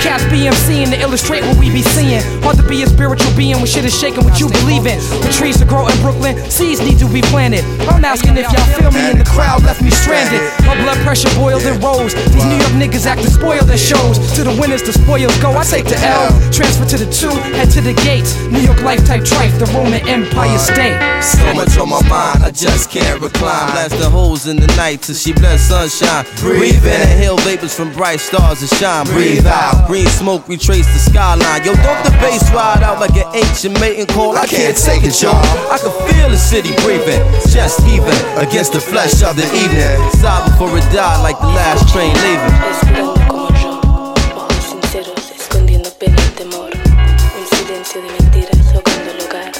Cats 0.00 0.24
BMC 0.24 0.90
to 0.90 1.00
illustrate 1.00 1.42
what 1.42 1.58
we 1.58 1.70
be 1.70 1.82
seeing. 1.82 2.22
Hard 2.42 2.56
to 2.56 2.66
be 2.68 2.82
a 2.82 2.86
spiritual 2.86 3.32
being 3.36 3.56
when 3.56 3.66
shit 3.66 3.84
is 3.84 3.92
shaking 3.98 4.24
what 4.24 4.38
you 4.40 4.48
believe 4.48 4.86
in. 4.86 4.98
The 5.20 5.32
trees 5.32 5.58
to 5.58 5.64
grow 5.64 5.88
in 5.88 5.96
Brooklyn, 6.00 6.38
seeds 6.50 6.80
need 6.80 6.98
to 6.98 7.08
be 7.08 7.22
planted. 7.32 7.64
I'm 7.88 8.04
asking 8.04 8.36
if 8.36 8.50
y'all 8.52 8.68
feel 8.78 8.90
me 8.90 9.10
and 9.10 9.20
the 9.20 9.28
crowd 9.28 9.62
left 9.64 9.82
me 9.82 9.90
stranded. 9.90 10.40
My 10.66 10.76
blood 10.80 10.98
pressure 11.04 11.30
boiled 11.36 11.62
and 11.62 11.82
rose. 11.82 12.14
These 12.14 12.44
New 12.44 12.58
York 12.60 12.74
niggas 12.78 13.06
acting 13.06 13.30
spoiled 13.30 13.70
at 13.70 13.78
shows. 13.78 14.18
To 14.36 14.44
the 14.44 14.54
winners, 14.60 14.82
the 14.82 14.92
spoils 14.92 15.36
go. 15.40 15.52
I 15.52 15.64
take 15.64 15.86
the 15.86 15.98
L, 16.00 16.30
transfer 16.52 16.84
to 16.86 16.98
the 16.98 17.10
two, 17.10 17.32
head 17.56 17.70
to 17.72 17.80
the 17.80 17.94
gates. 18.04 18.36
New 18.50 18.60
York 18.60 18.82
life 18.82 19.04
type 19.06 19.22
trife, 19.22 19.58
the 19.58 19.66
Roman 19.72 20.06
Empire 20.08 20.58
state. 20.58 20.98
So 21.22 21.54
much 21.54 21.76
on 21.78 21.88
my 21.88 22.02
mind, 22.08 22.44
I 22.44 22.50
just 22.50 22.90
can't 22.90 23.20
recline. 23.20 23.70
Blast 23.72 23.98
the 23.98 24.08
holes 24.08 24.46
in 24.46 24.56
the 24.56 24.66
night 24.78 25.02
till 25.02 25.14
she 25.14 25.32
bless 25.32 25.68
sunshine. 25.68 26.24
Breathe 26.38 26.84
in, 26.84 27.00
inhale 27.00 27.36
vapors 27.38 27.74
from 27.74 27.92
bright 27.92 28.20
stars 28.20 28.60
that 28.60 28.74
shine. 28.78 29.06
Breathe 29.06 29.46
out, 29.46 29.81
green 29.86 30.06
smoke 30.06 30.46
retrace 30.48 30.86
the 30.86 30.98
skyline. 30.98 31.64
Yo, 31.64 31.74
don't 31.74 32.02
the 32.04 32.10
bass 32.20 32.42
ride 32.52 32.82
out 32.82 33.00
like 33.00 33.14
an 33.16 33.28
ancient 33.34 33.78
mating 33.80 34.06
call? 34.06 34.36
I 34.36 34.46
can't 34.46 34.76
take 34.76 35.02
it, 35.04 35.20
y'all. 35.22 35.34
I 35.70 35.78
can 35.78 35.92
feel 36.08 36.28
the 36.30 36.36
city 36.38 36.72
breathing, 36.82 37.22
just 37.50 37.80
heaving 37.84 38.22
against 38.38 38.72
the 38.72 38.80
flesh 38.80 39.22
of 39.22 39.36
the 39.36 39.46
evening. 39.54 39.98
Sigh 40.20 40.44
before 40.48 40.76
it 40.78 40.86
die 40.92 41.20
like 41.22 41.38
the 41.40 41.48
last 41.48 41.88
train 41.92 42.14
leaving. 42.24 42.54
Yo, 42.96 43.14
ojos 43.30 44.64
sinceros, 44.64 45.30
escondiendo 45.30 45.90
pena 45.98 46.16
y 46.16 46.30
temor. 46.36 46.70
Un 46.74 47.46
silencio 47.58 48.02
de 48.02 48.10
mentiras 48.10 48.66
ahogando 48.72 49.10
el 49.10 49.20
hogar. 49.26 49.52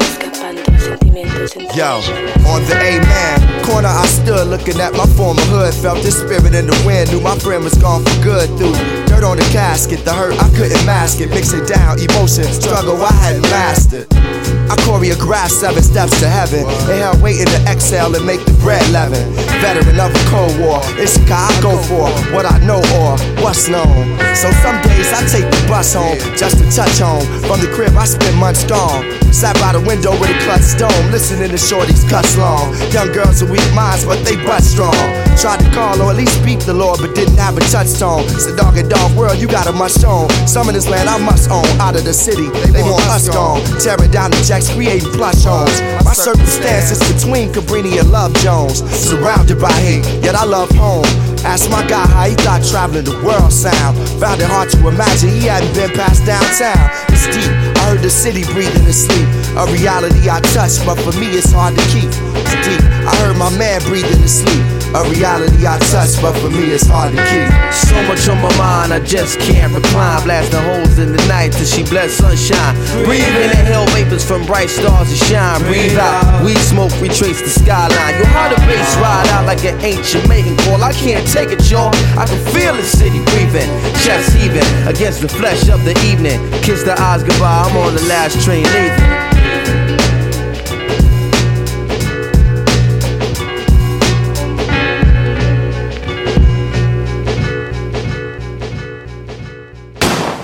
Escapando 0.00 0.62
sentimientos 0.78 1.56
entre 1.56 1.76
Yo, 1.76 1.98
ellos. 1.98 2.10
on 2.46 2.64
the 2.66 2.76
A-man 2.76 3.64
corner, 3.64 3.88
I 3.88 4.06
stood 4.06 4.48
looking 4.48 4.80
at 4.80 4.92
my 4.92 5.06
former 5.16 5.42
hood. 5.52 5.74
Felt 5.74 6.02
this 6.02 6.18
spirit 6.20 6.54
in 6.54 6.66
the 6.66 6.82
wind, 6.86 7.10
knew 7.10 7.20
my 7.20 7.38
friend 7.38 7.62
was 7.64 7.74
gone 7.78 8.04
for 8.04 8.22
good. 8.22 8.48
Through 8.58 9.01
on 9.24 9.36
the 9.36 9.42
casket, 9.52 10.04
the 10.04 10.12
hurt 10.12 10.34
I 10.40 10.48
couldn't 10.56 10.84
mask 10.86 11.20
it. 11.20 11.30
Mix 11.30 11.52
it 11.52 11.68
down, 11.68 11.98
emotion, 12.00 12.44
struggle 12.44 13.00
I 13.02 13.12
hadn't 13.12 13.42
mastered. 13.42 14.41
I 14.72 14.76
choreographed 14.88 15.50
seven 15.50 15.82
steps 15.82 16.18
to 16.20 16.28
heaven. 16.28 16.64
Inhale, 16.88 17.20
waiting 17.20 17.44
to 17.44 17.60
exhale 17.68 18.16
and 18.16 18.24
make 18.24 18.42
the 18.46 18.56
bread 18.64 18.80
leaven. 18.88 19.20
Veteran 19.60 20.00
of 20.00 20.08
a 20.16 20.22
cold 20.32 20.56
war, 20.56 20.80
it's 20.96 21.20
a 21.20 21.24
guy 21.28 21.44
I 21.44 21.60
go 21.60 21.76
for 21.84 22.08
what 22.32 22.48
I 22.48 22.56
know 22.64 22.80
or 22.96 23.20
what's 23.44 23.68
known. 23.68 24.16
So 24.32 24.48
some 24.64 24.80
days 24.80 25.12
I 25.12 25.28
take 25.28 25.44
the 25.44 25.60
bus 25.68 25.92
home 25.92 26.16
just 26.40 26.56
to 26.56 26.64
touch 26.72 27.04
home. 27.04 27.20
From 27.44 27.60
the 27.60 27.68
crib, 27.68 27.92
I 28.00 28.06
spend 28.06 28.32
months 28.40 28.64
gone. 28.64 29.04
Sat 29.28 29.56
by 29.60 29.72
the 29.76 29.80
window 29.84 30.12
with 30.16 30.32
a 30.32 30.38
clutch 30.44 30.72
dome, 30.80 31.12
listening 31.12 31.52
to 31.52 31.60
shorties 31.60 32.08
cuss 32.08 32.36
long. 32.36 32.72
Young 32.92 33.12
girls 33.12 33.44
with 33.44 33.52
weak 33.52 33.68
minds, 33.76 34.04
but 34.04 34.24
they 34.24 34.36
butt 34.40 34.64
strong. 34.64 34.96
Tried 35.36 35.60
to 35.60 35.68
call 35.72 36.00
or 36.00 36.12
at 36.12 36.16
least 36.16 36.40
speak 36.40 36.60
the 36.64 36.72
Lord, 36.72 37.00
but 37.00 37.14
didn't 37.14 37.36
have 37.36 37.56
a 37.56 37.64
touchstone. 37.68 38.24
It's 38.32 38.48
a 38.48 38.56
dog 38.56 38.76
and 38.76 38.88
dog 38.88 39.12
world, 39.16 39.36
you 39.36 39.48
got 39.48 39.68
a 39.68 39.72
must 39.72 40.04
own. 40.04 40.28
Some 40.48 40.68
of 40.68 40.74
this 40.74 40.88
land 40.88 41.08
I 41.08 41.16
must 41.20 41.50
own. 41.50 41.64
Out 41.80 41.96
of 41.96 42.04
the 42.04 42.12
city, 42.12 42.48
they 42.72 42.82
want 42.84 43.04
us 43.08 43.28
gone. 43.28 43.60
Tearing 43.80 44.10
down 44.10 44.32
the 44.32 44.40
creating 44.70 45.10
plush 45.12 45.44
homes. 45.44 45.80
My 46.04 46.12
circumstances 46.12 47.00
between 47.10 47.52
Cabrini 47.52 47.98
and 47.98 48.10
Love 48.10 48.34
Jones. 48.34 48.82
Surrounded 48.90 49.60
by 49.60 49.72
hate, 49.72 50.04
yet 50.22 50.34
I 50.34 50.44
love 50.44 50.70
home. 50.70 51.06
Ask 51.44 51.70
my 51.70 51.86
guy 51.86 52.06
how 52.06 52.28
he 52.28 52.34
thought 52.36 52.62
traveling 52.62 53.04
the 53.04 53.18
world 53.24 53.52
sound. 53.52 53.98
Found 54.20 54.40
it 54.40 54.46
hard 54.46 54.70
to 54.70 54.88
imagine 54.88 55.30
he 55.30 55.46
hadn't 55.50 55.74
been 55.74 55.90
past 55.90 56.24
downtown. 56.24 56.90
It's 57.10 57.26
deep, 57.26 57.50
I 57.78 57.90
heard 57.90 58.02
the 58.02 58.10
city 58.10 58.44
breathing 58.54 58.86
in 58.86 58.92
sleep. 58.92 59.26
A 59.58 59.66
reality 59.72 60.30
I 60.30 60.40
touch, 60.54 60.78
but 60.86 60.98
for 61.02 61.12
me 61.18 61.26
it's 61.34 61.50
hard 61.50 61.74
to 61.74 61.84
keep. 61.90 62.10
It's 62.46 62.54
deep, 62.62 62.82
I 63.06 63.14
heard 63.22 63.36
my 63.36 63.50
man 63.58 63.82
breathing 63.82 64.22
in 64.22 64.28
sleep. 64.28 64.81
A 64.92 65.08
reality 65.08 65.64
I 65.64 65.80
touch, 65.88 66.20
but 66.20 66.36
for 66.36 66.50
me 66.50 66.68
it's 66.68 66.84
hard 66.84 67.16
to 67.16 67.22
keep. 67.24 67.48
So 67.72 67.96
much 68.04 68.28
on 68.28 68.36
my 68.44 68.52
mind, 68.60 68.92
I 68.92 69.00
just 69.00 69.40
can't 69.40 69.72
recline. 69.72 70.20
Blasting 70.24 70.60
holes 70.60 70.98
in 70.98 71.16
the 71.16 71.22
night 71.32 71.52
till 71.52 71.64
she 71.64 71.82
bless 71.82 72.12
sunshine. 72.12 72.76
Breathe 73.04 73.24
in, 73.24 73.56
inhale 73.56 73.86
vapors 73.96 74.24
from 74.24 74.44
bright 74.44 74.68
stars 74.68 75.08
that 75.08 75.20
shine. 75.24 75.60
Breathe 75.64 75.96
out, 75.96 76.44
weed 76.44 76.60
smoke 76.60 76.92
retrace 77.00 77.40
the 77.40 77.48
skyline. 77.48 78.20
Yo, 78.20 78.24
how 78.36 78.52
the 78.52 78.60
bass 78.68 78.92
ride 79.00 79.28
out 79.32 79.46
like 79.46 79.64
an 79.64 79.80
ancient 79.80 80.28
mating 80.28 80.56
call. 80.68 80.84
I 80.84 80.92
can't 80.92 81.26
take 81.26 81.48
it, 81.48 81.64
y'all. 81.70 81.94
I 82.20 82.28
can 82.28 82.40
feel 82.52 82.76
the 82.76 82.84
city 82.84 83.24
breathing, 83.32 83.68
chest 84.04 84.36
heaving 84.36 84.68
against 84.84 85.22
the 85.22 85.28
flesh 85.28 85.68
of 85.68 85.84
the 85.84 85.96
evening. 86.04 86.36
Kiss 86.60 86.84
the 86.84 86.92
eyes 87.00 87.24
goodbye, 87.24 87.64
I'm 87.64 87.76
on 87.80 87.94
the 87.94 88.04
last 88.12 88.44
train 88.44 88.64
leaving. 88.64 89.11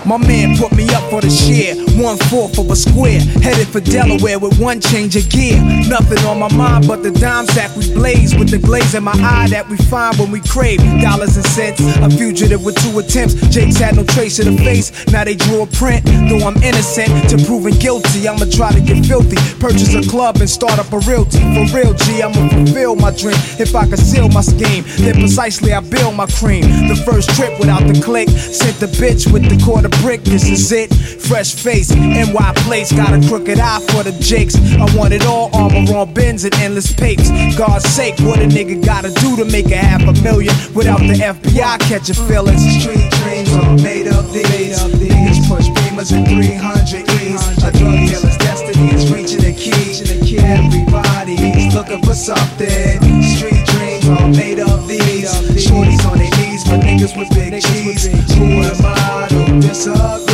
My 0.09 0.16
man 0.16 0.56
put 0.56 0.74
me 0.74 0.89
up 0.94 1.10
for 1.10 1.20
the 1.20 1.28
share, 1.28 1.74
one 1.99 2.16
fourth 2.31 2.59
of 2.59 2.70
a 2.70 2.77
square. 2.77 3.20
Headed 3.43 3.69
for 3.69 3.81
Delaware 3.81 4.39
with 4.39 4.59
one 4.59 4.81
change 4.81 5.16
of 5.16 5.29
gear. 5.29 5.61
Nothing 5.89 6.19
on 6.27 6.39
my 6.39 6.53
mind 6.55 6.87
but 6.87 7.03
the 7.03 7.11
dime 7.11 7.47
sack 7.47 7.75
we 7.77 7.93
blaze 7.93 8.35
with 8.37 8.51
the 8.51 8.59
glaze 8.59 8.95
in 8.95 9.05
my 9.05 9.12
eye 9.12 9.49
that 9.49 9.69
we 9.69 9.77
find 9.77 10.16
when 10.19 10.31
we 10.31 10.41
crave 10.41 10.79
dollars 11.01 11.37
and 11.37 11.47
cents. 11.47 11.81
A 11.99 12.09
fugitive 12.11 12.65
with 12.65 12.77
two 12.83 12.99
attempts. 12.99 13.35
Jake's 13.49 13.77
had 13.77 13.97
no 13.97 14.05
trace 14.05 14.39
of 14.39 14.47
the 14.47 14.57
face. 14.59 15.07
Now 15.09 15.25
they 15.25 15.35
drew 15.35 15.62
a 15.62 15.66
print. 15.66 16.05
Though 16.29 16.47
I'm 16.47 16.57
innocent 16.62 17.11
to 17.31 17.37
proving 17.47 17.75
guilty, 17.79 18.29
I'ma 18.29 18.47
try 18.51 18.73
to 18.73 18.81
get 18.81 19.05
filthy. 19.05 19.37
Purchase 19.59 19.95
a 19.95 20.09
club 20.09 20.37
and 20.39 20.49
start 20.49 20.79
up 20.79 20.93
a 20.93 20.99
realty. 21.01 21.39
For 21.39 21.77
real, 21.77 21.95
G, 21.95 22.23
I'ma 22.23 22.49
fulfill 22.49 22.97
my 22.97 23.11
dream. 23.11 23.39
If 23.59 23.75
I 23.75 23.87
conceal 23.87 24.29
my 24.29 24.43
scheme, 24.43 24.85
then 24.99 25.15
precisely 25.15 25.73
I 25.73 25.81
build 25.81 26.15
my 26.15 26.27
cream. 26.27 26.62
The 26.89 26.97
first 27.05 27.31
trip 27.35 27.59
without 27.59 27.87
the 27.87 28.01
click. 28.01 28.29
Sent 28.29 28.79
the 28.79 28.87
bitch 28.87 29.31
with 29.33 29.49
the 29.49 29.59
quarter 29.65 29.89
brick. 30.03 30.23
This 30.23 30.49
is 30.49 30.70
it. 30.73 30.95
Fresh 30.95 31.55
face, 31.57 31.88
NY 31.94 32.52
place. 32.65 32.93
Got 32.93 33.12
a 33.12 33.28
crooked 33.28 33.59
eye 33.59 33.81
for 33.90 34.02
the 34.02 34.12
jakes. 34.20 34.56
I 34.77 34.86
want 34.97 35.12
it 35.12 35.24
all. 35.27 35.51
Armor 35.55 35.97
on 35.97 36.15
bins 36.15 36.44
and 36.44 36.55
endless 36.56 36.93
papes. 36.93 37.31
God's 37.56 37.89
sake, 37.89 38.19
what 38.20 38.40
a 38.40 38.47
nigga 38.47 38.85
gotta 38.85 39.10
do 39.20 39.36
to 39.36 39.44
make 39.44 39.70
a 39.70 39.77
half 39.77 40.02
a 40.02 40.12
million 40.23 40.55
without 40.74 41.01
the 41.01 41.15
FBI 41.15 41.78
catching 41.81 42.15
feelings. 42.27 42.62
Street 42.81 43.10
dreams 43.23 43.52
are 43.55 43.74
made 43.78 44.09
of 44.09 44.32
these. 44.32 44.78
Niggas 44.78 45.48
push 45.48 45.69
beamers 45.69 46.12
in 46.12 46.24
300 46.24 47.09
E's. 47.23 47.65
A 47.65 47.73
drug 47.73 47.94
dealer's 48.09 48.36
destiny 48.39 48.94
is 48.94 49.10
reaching 49.12 49.44
a 49.44 49.52
key. 49.52 50.39
Everybody's 50.39 51.74
looking 51.74 52.02
for 52.02 52.15
something. 52.15 53.23
Street 53.23 53.66
dreams 53.66 54.09
are 54.09 54.28
made 54.28 54.60
of 54.60 54.86
these. 54.89 55.31
Shorties 55.59 56.05
on 56.10 56.19
their 56.19 56.31
knees 56.39 56.62
for 56.65 56.78
niggas 56.78 57.16
with 57.16 57.28
big 57.31 57.60
cheese. 57.62 58.06
Who 58.35 58.44
am 58.44 58.77
I 58.85 59.27
to 59.31 59.60
disagree? 59.60 60.27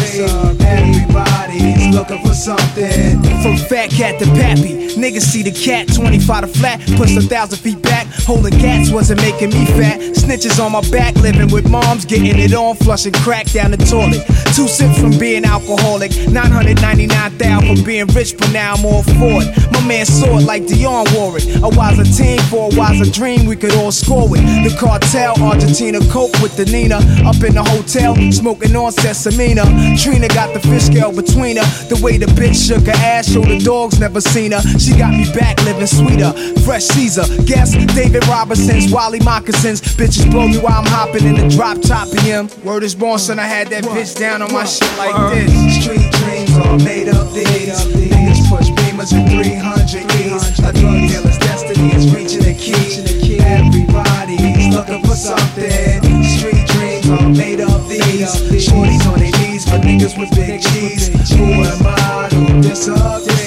Looking 2.06 2.26
for 2.26 2.34
something. 2.34 3.22
From 3.40 3.56
fat 3.56 3.88
cat 3.90 4.18
to 4.20 4.26
pappy, 4.26 4.93
niggas 5.04 5.20
see 5.20 5.42
the 5.42 5.52
cat 5.52 5.92
25 5.92 6.40
to 6.40 6.46
flat, 6.58 6.80
push 6.96 7.14
a 7.16 7.20
thousand 7.20 7.58
feet 7.58 7.80
back. 7.82 8.06
Holding 8.24 8.58
cats 8.58 8.90
wasn't 8.90 9.20
making 9.20 9.50
me 9.50 9.66
fat. 9.76 10.00
Snitches 10.00 10.58
on 10.64 10.72
my 10.72 10.80
back, 10.88 11.14
living 11.16 11.50
with 11.52 11.68
moms, 11.68 12.06
getting 12.06 12.38
it 12.38 12.54
on, 12.54 12.74
flushing 12.76 13.12
crack 13.12 13.44
down 13.52 13.70
the 13.70 13.76
toilet. 13.76 14.24
Two 14.56 14.66
sips 14.66 14.98
from 14.98 15.18
being 15.18 15.44
alcoholic, 15.44 16.10
999,000 16.28 17.76
from 17.76 17.84
being 17.84 18.06
rich, 18.16 18.32
but 18.38 18.50
now 18.52 18.74
I'm 18.74 18.86
all 18.86 19.02
for 19.02 19.44
it. 19.44 19.72
My 19.72 19.84
man 19.86 20.06
saw 20.06 20.38
it 20.38 20.44
like 20.44 20.66
Dion 20.66 21.04
it. 21.36 21.62
A 21.62 21.68
wiser 21.68 22.04
team 22.04 22.38
for 22.48 22.72
a 22.72 22.76
wiser 22.76 23.10
dream, 23.10 23.44
we 23.44 23.56
could 23.56 23.74
all 23.74 23.92
score 23.92 24.26
with. 24.28 24.40
The 24.40 24.74
cartel, 24.80 25.36
Argentina, 25.42 26.00
coke 26.08 26.32
with 26.40 26.56
the 26.56 26.64
Nina. 26.64 26.96
Up 27.28 27.36
in 27.44 27.54
the 27.54 27.64
hotel, 27.64 28.16
smoking 28.32 28.74
on 28.74 28.92
Sesamina. 28.92 29.64
Trina 30.00 30.28
got 30.28 30.54
the 30.54 30.60
fish 30.60 30.84
scale 30.84 31.12
between 31.12 31.56
her. 31.58 31.66
The 31.92 32.00
way 32.00 32.16
the 32.16 32.26
bitch 32.26 32.56
shook 32.56 32.86
her 32.86 32.96
ass, 32.96 33.30
showed 33.30 33.48
the 33.48 33.58
dogs 33.58 34.00
never 34.00 34.20
seen 34.20 34.52
her. 34.52 34.62
She 34.78 34.93
got 34.98 35.12
me 35.12 35.24
back 35.32 35.62
living 35.64 35.86
sweeter. 35.86 36.32
Fresh 36.64 36.84
Caesar, 36.94 37.24
guess 37.44 37.72
David 37.94 38.26
Robinson's, 38.26 38.92
Wally 38.92 39.20
Moccasins. 39.20 39.80
Bitches 39.80 40.30
blow 40.30 40.48
me 40.48 40.58
while 40.58 40.80
I'm 40.80 40.86
hopping 40.86 41.24
in 41.24 41.34
the 41.36 41.48
drop 41.48 41.80
top 41.80 42.08
him. 42.20 42.48
Word 42.64 42.82
is 42.82 42.94
born, 42.94 43.18
son, 43.18 43.38
I 43.38 43.46
had 43.46 43.68
that 43.68 43.84
bitch 43.84 44.18
down 44.18 44.42
on 44.42 44.52
my 44.52 44.64
shit 44.64 44.90
like 44.96 45.14
this. 45.34 45.50
Street 45.82 46.10
dreams 46.12 46.56
all 46.58 46.78
made 46.78 47.08
up 47.08 47.32
these. 47.32 47.84
Niggas 47.94 48.48
push 48.48 48.68
beamers 48.70 49.12
with 49.12 49.28
300 49.30 50.04
E's. 50.20 50.58
A 50.60 50.72
drug 50.72 51.00
dealer's 51.08 51.38
destiny 51.38 51.92
is 51.94 52.14
reaching 52.14 52.42
the 52.42 52.54
key. 52.54 53.40
Everybody's 53.40 54.74
looking 54.74 55.02
for 55.02 55.16
something. 55.16 56.24
Street 56.24 56.66
dreams 56.68 57.10
all 57.10 57.28
made 57.28 57.60
up 57.60 57.86
these. 57.88 58.32
Shorties 58.66 59.06
on 59.10 59.18
their 59.18 59.32
knees 59.40 59.64
for 59.64 59.78
niggas 59.78 60.18
with 60.18 60.30
big 60.34 60.62
cheese. 60.62 61.08
Who 61.32 61.44
am 61.44 61.86
I 61.86 62.28
to 62.30 62.62
disagree? 62.62 63.43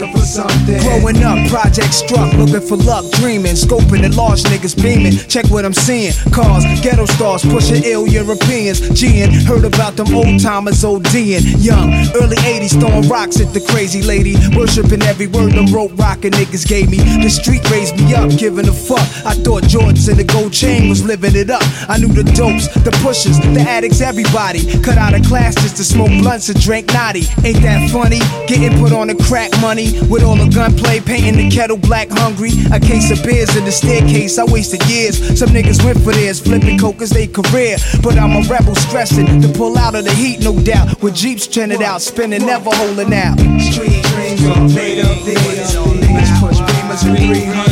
Looking 0.00 0.16
for 0.16 0.24
something. 0.24 0.80
Growing 0.80 1.22
up, 1.22 1.36
project 1.50 1.92
struck, 1.92 2.32
looking 2.32 2.66
for 2.66 2.76
luck, 2.76 3.04
dreaming, 3.20 3.52
scoping 3.52 4.02
at 4.02 4.14
large 4.14 4.42
niggas 4.44 4.72
beaming. 4.80 5.12
Check 5.28 5.44
what 5.50 5.66
I'm 5.66 5.74
seeing. 5.74 6.14
Cars, 6.32 6.64
ghetto 6.80 7.04
stars, 7.04 7.44
pushing 7.44 7.84
ill 7.84 8.06
Europeans. 8.06 8.80
G'ing, 8.80 9.30
heard 9.44 9.66
about 9.66 9.96
them 9.96 10.14
old 10.14 10.40
timers 10.40 10.84
ODing. 10.84 11.62
Young, 11.62 11.92
early 12.16 12.36
80s, 12.36 12.80
throwing 12.80 13.08
rocks 13.10 13.40
at 13.40 13.52
the 13.52 13.60
crazy 13.60 14.00
lady. 14.00 14.36
Worshipping 14.56 15.02
every 15.02 15.26
word 15.26 15.52
them 15.52 15.66
rope 15.66 15.92
rockin' 15.98 16.32
niggas 16.32 16.66
gave 16.66 16.88
me. 16.88 16.96
The 16.96 17.28
street 17.28 17.68
raised 17.70 17.96
me 17.98 18.14
up, 18.14 18.30
giving 18.38 18.68
a 18.68 18.72
fuck. 18.72 19.04
I 19.26 19.34
thought 19.34 19.64
Jordans 19.64 20.08
and 20.08 20.18
the 20.18 20.24
gold 20.24 20.54
chain 20.54 20.88
was 20.88 21.04
living 21.04 21.36
it 21.36 21.50
up. 21.50 21.62
I 21.90 21.98
knew 21.98 22.08
the 22.08 22.24
dopes, 22.24 22.68
the 22.72 22.92
pushers, 23.04 23.38
the 23.38 23.60
addicts, 23.68 24.00
everybody. 24.00 24.64
Cut 24.80 24.96
out 24.96 25.12
of 25.12 25.26
class 25.26 25.56
just 25.56 25.76
to 25.76 25.84
smoke 25.84 26.08
blunts 26.22 26.48
and 26.48 26.58
drink 26.58 26.86
naughty. 26.94 27.24
Ain't 27.44 27.60
that 27.60 27.90
funny? 27.90 28.20
Getting 28.48 28.80
put 28.80 28.92
on 28.92 29.08
the 29.08 29.14
crack 29.28 29.50
money 29.60 29.89
with 30.08 30.22
all 30.22 30.36
the 30.36 30.48
gunplay, 30.48 31.00
painting 31.00 31.36
the 31.36 31.50
kettle 31.50 31.76
black 31.76 32.08
hungry. 32.10 32.50
A 32.72 32.80
case 32.80 33.10
of 33.10 33.22
beers 33.24 33.56
in 33.56 33.64
the 33.64 33.72
staircase, 33.72 34.38
I 34.38 34.44
wasted 34.44 34.82
years. 34.88 35.16
Some 35.38 35.50
niggas 35.50 35.84
went 35.84 36.00
for 36.02 36.12
theirs, 36.12 36.40
flipping 36.40 36.78
coke 36.78 37.02
as 37.02 37.10
they 37.10 37.26
career. 37.26 37.76
But 38.02 38.18
I'm 38.18 38.36
a 38.36 38.46
rebel 38.48 38.74
stressing 38.74 39.40
to 39.42 39.48
pull 39.48 39.78
out 39.78 39.94
of 39.94 40.04
the 40.04 40.12
heat, 40.12 40.40
no 40.40 40.58
doubt. 40.60 41.02
With 41.02 41.14
Jeeps 41.14 41.46
trending 41.46 41.82
out, 41.82 42.02
spinning, 42.02 42.46
never 42.46 42.70
holding 42.72 43.12
out. 43.14 43.38
Street 43.60 44.02
dreams 44.12 44.44
are 44.46 44.68
made 44.68 45.00
of 45.00 45.24
these. 45.24 45.38
Niggas 45.40 46.40
push 46.40 46.58
beamers 46.58 47.10
with 47.10 47.18
300 47.18 47.69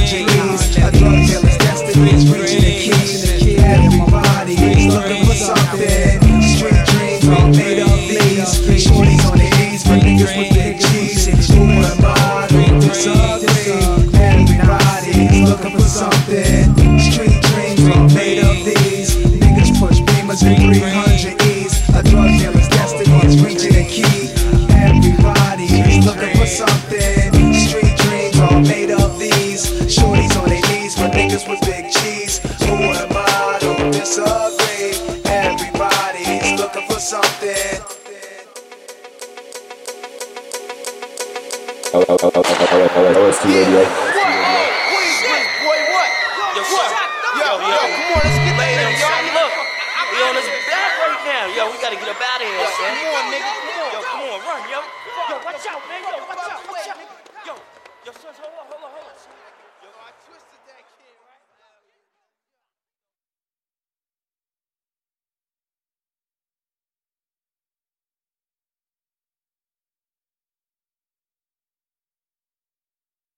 OST 43.17 43.45
Radio. 43.45 43.81
Yo, 46.57 46.63
son. 46.65 46.91
Yo, 47.39 47.57
yo, 47.57 47.81
come 47.89 48.13
on, 48.13 48.21
let's 48.25 48.39
get 48.45 48.57
there, 48.59 48.91
yo. 48.93 49.09
Look, 49.33 49.53
we 50.13 50.19
on 50.29 50.35
this 50.35 50.49
back 50.69 50.93
right 51.01 51.21
now. 51.25 51.47
Yo, 51.55 51.71
we 51.71 51.79
gotta 51.81 51.97
get 51.97 52.09
up 52.09 52.21
out 52.21 52.41
of 52.41 52.49
here, 52.49 52.67
son. 52.77 53.08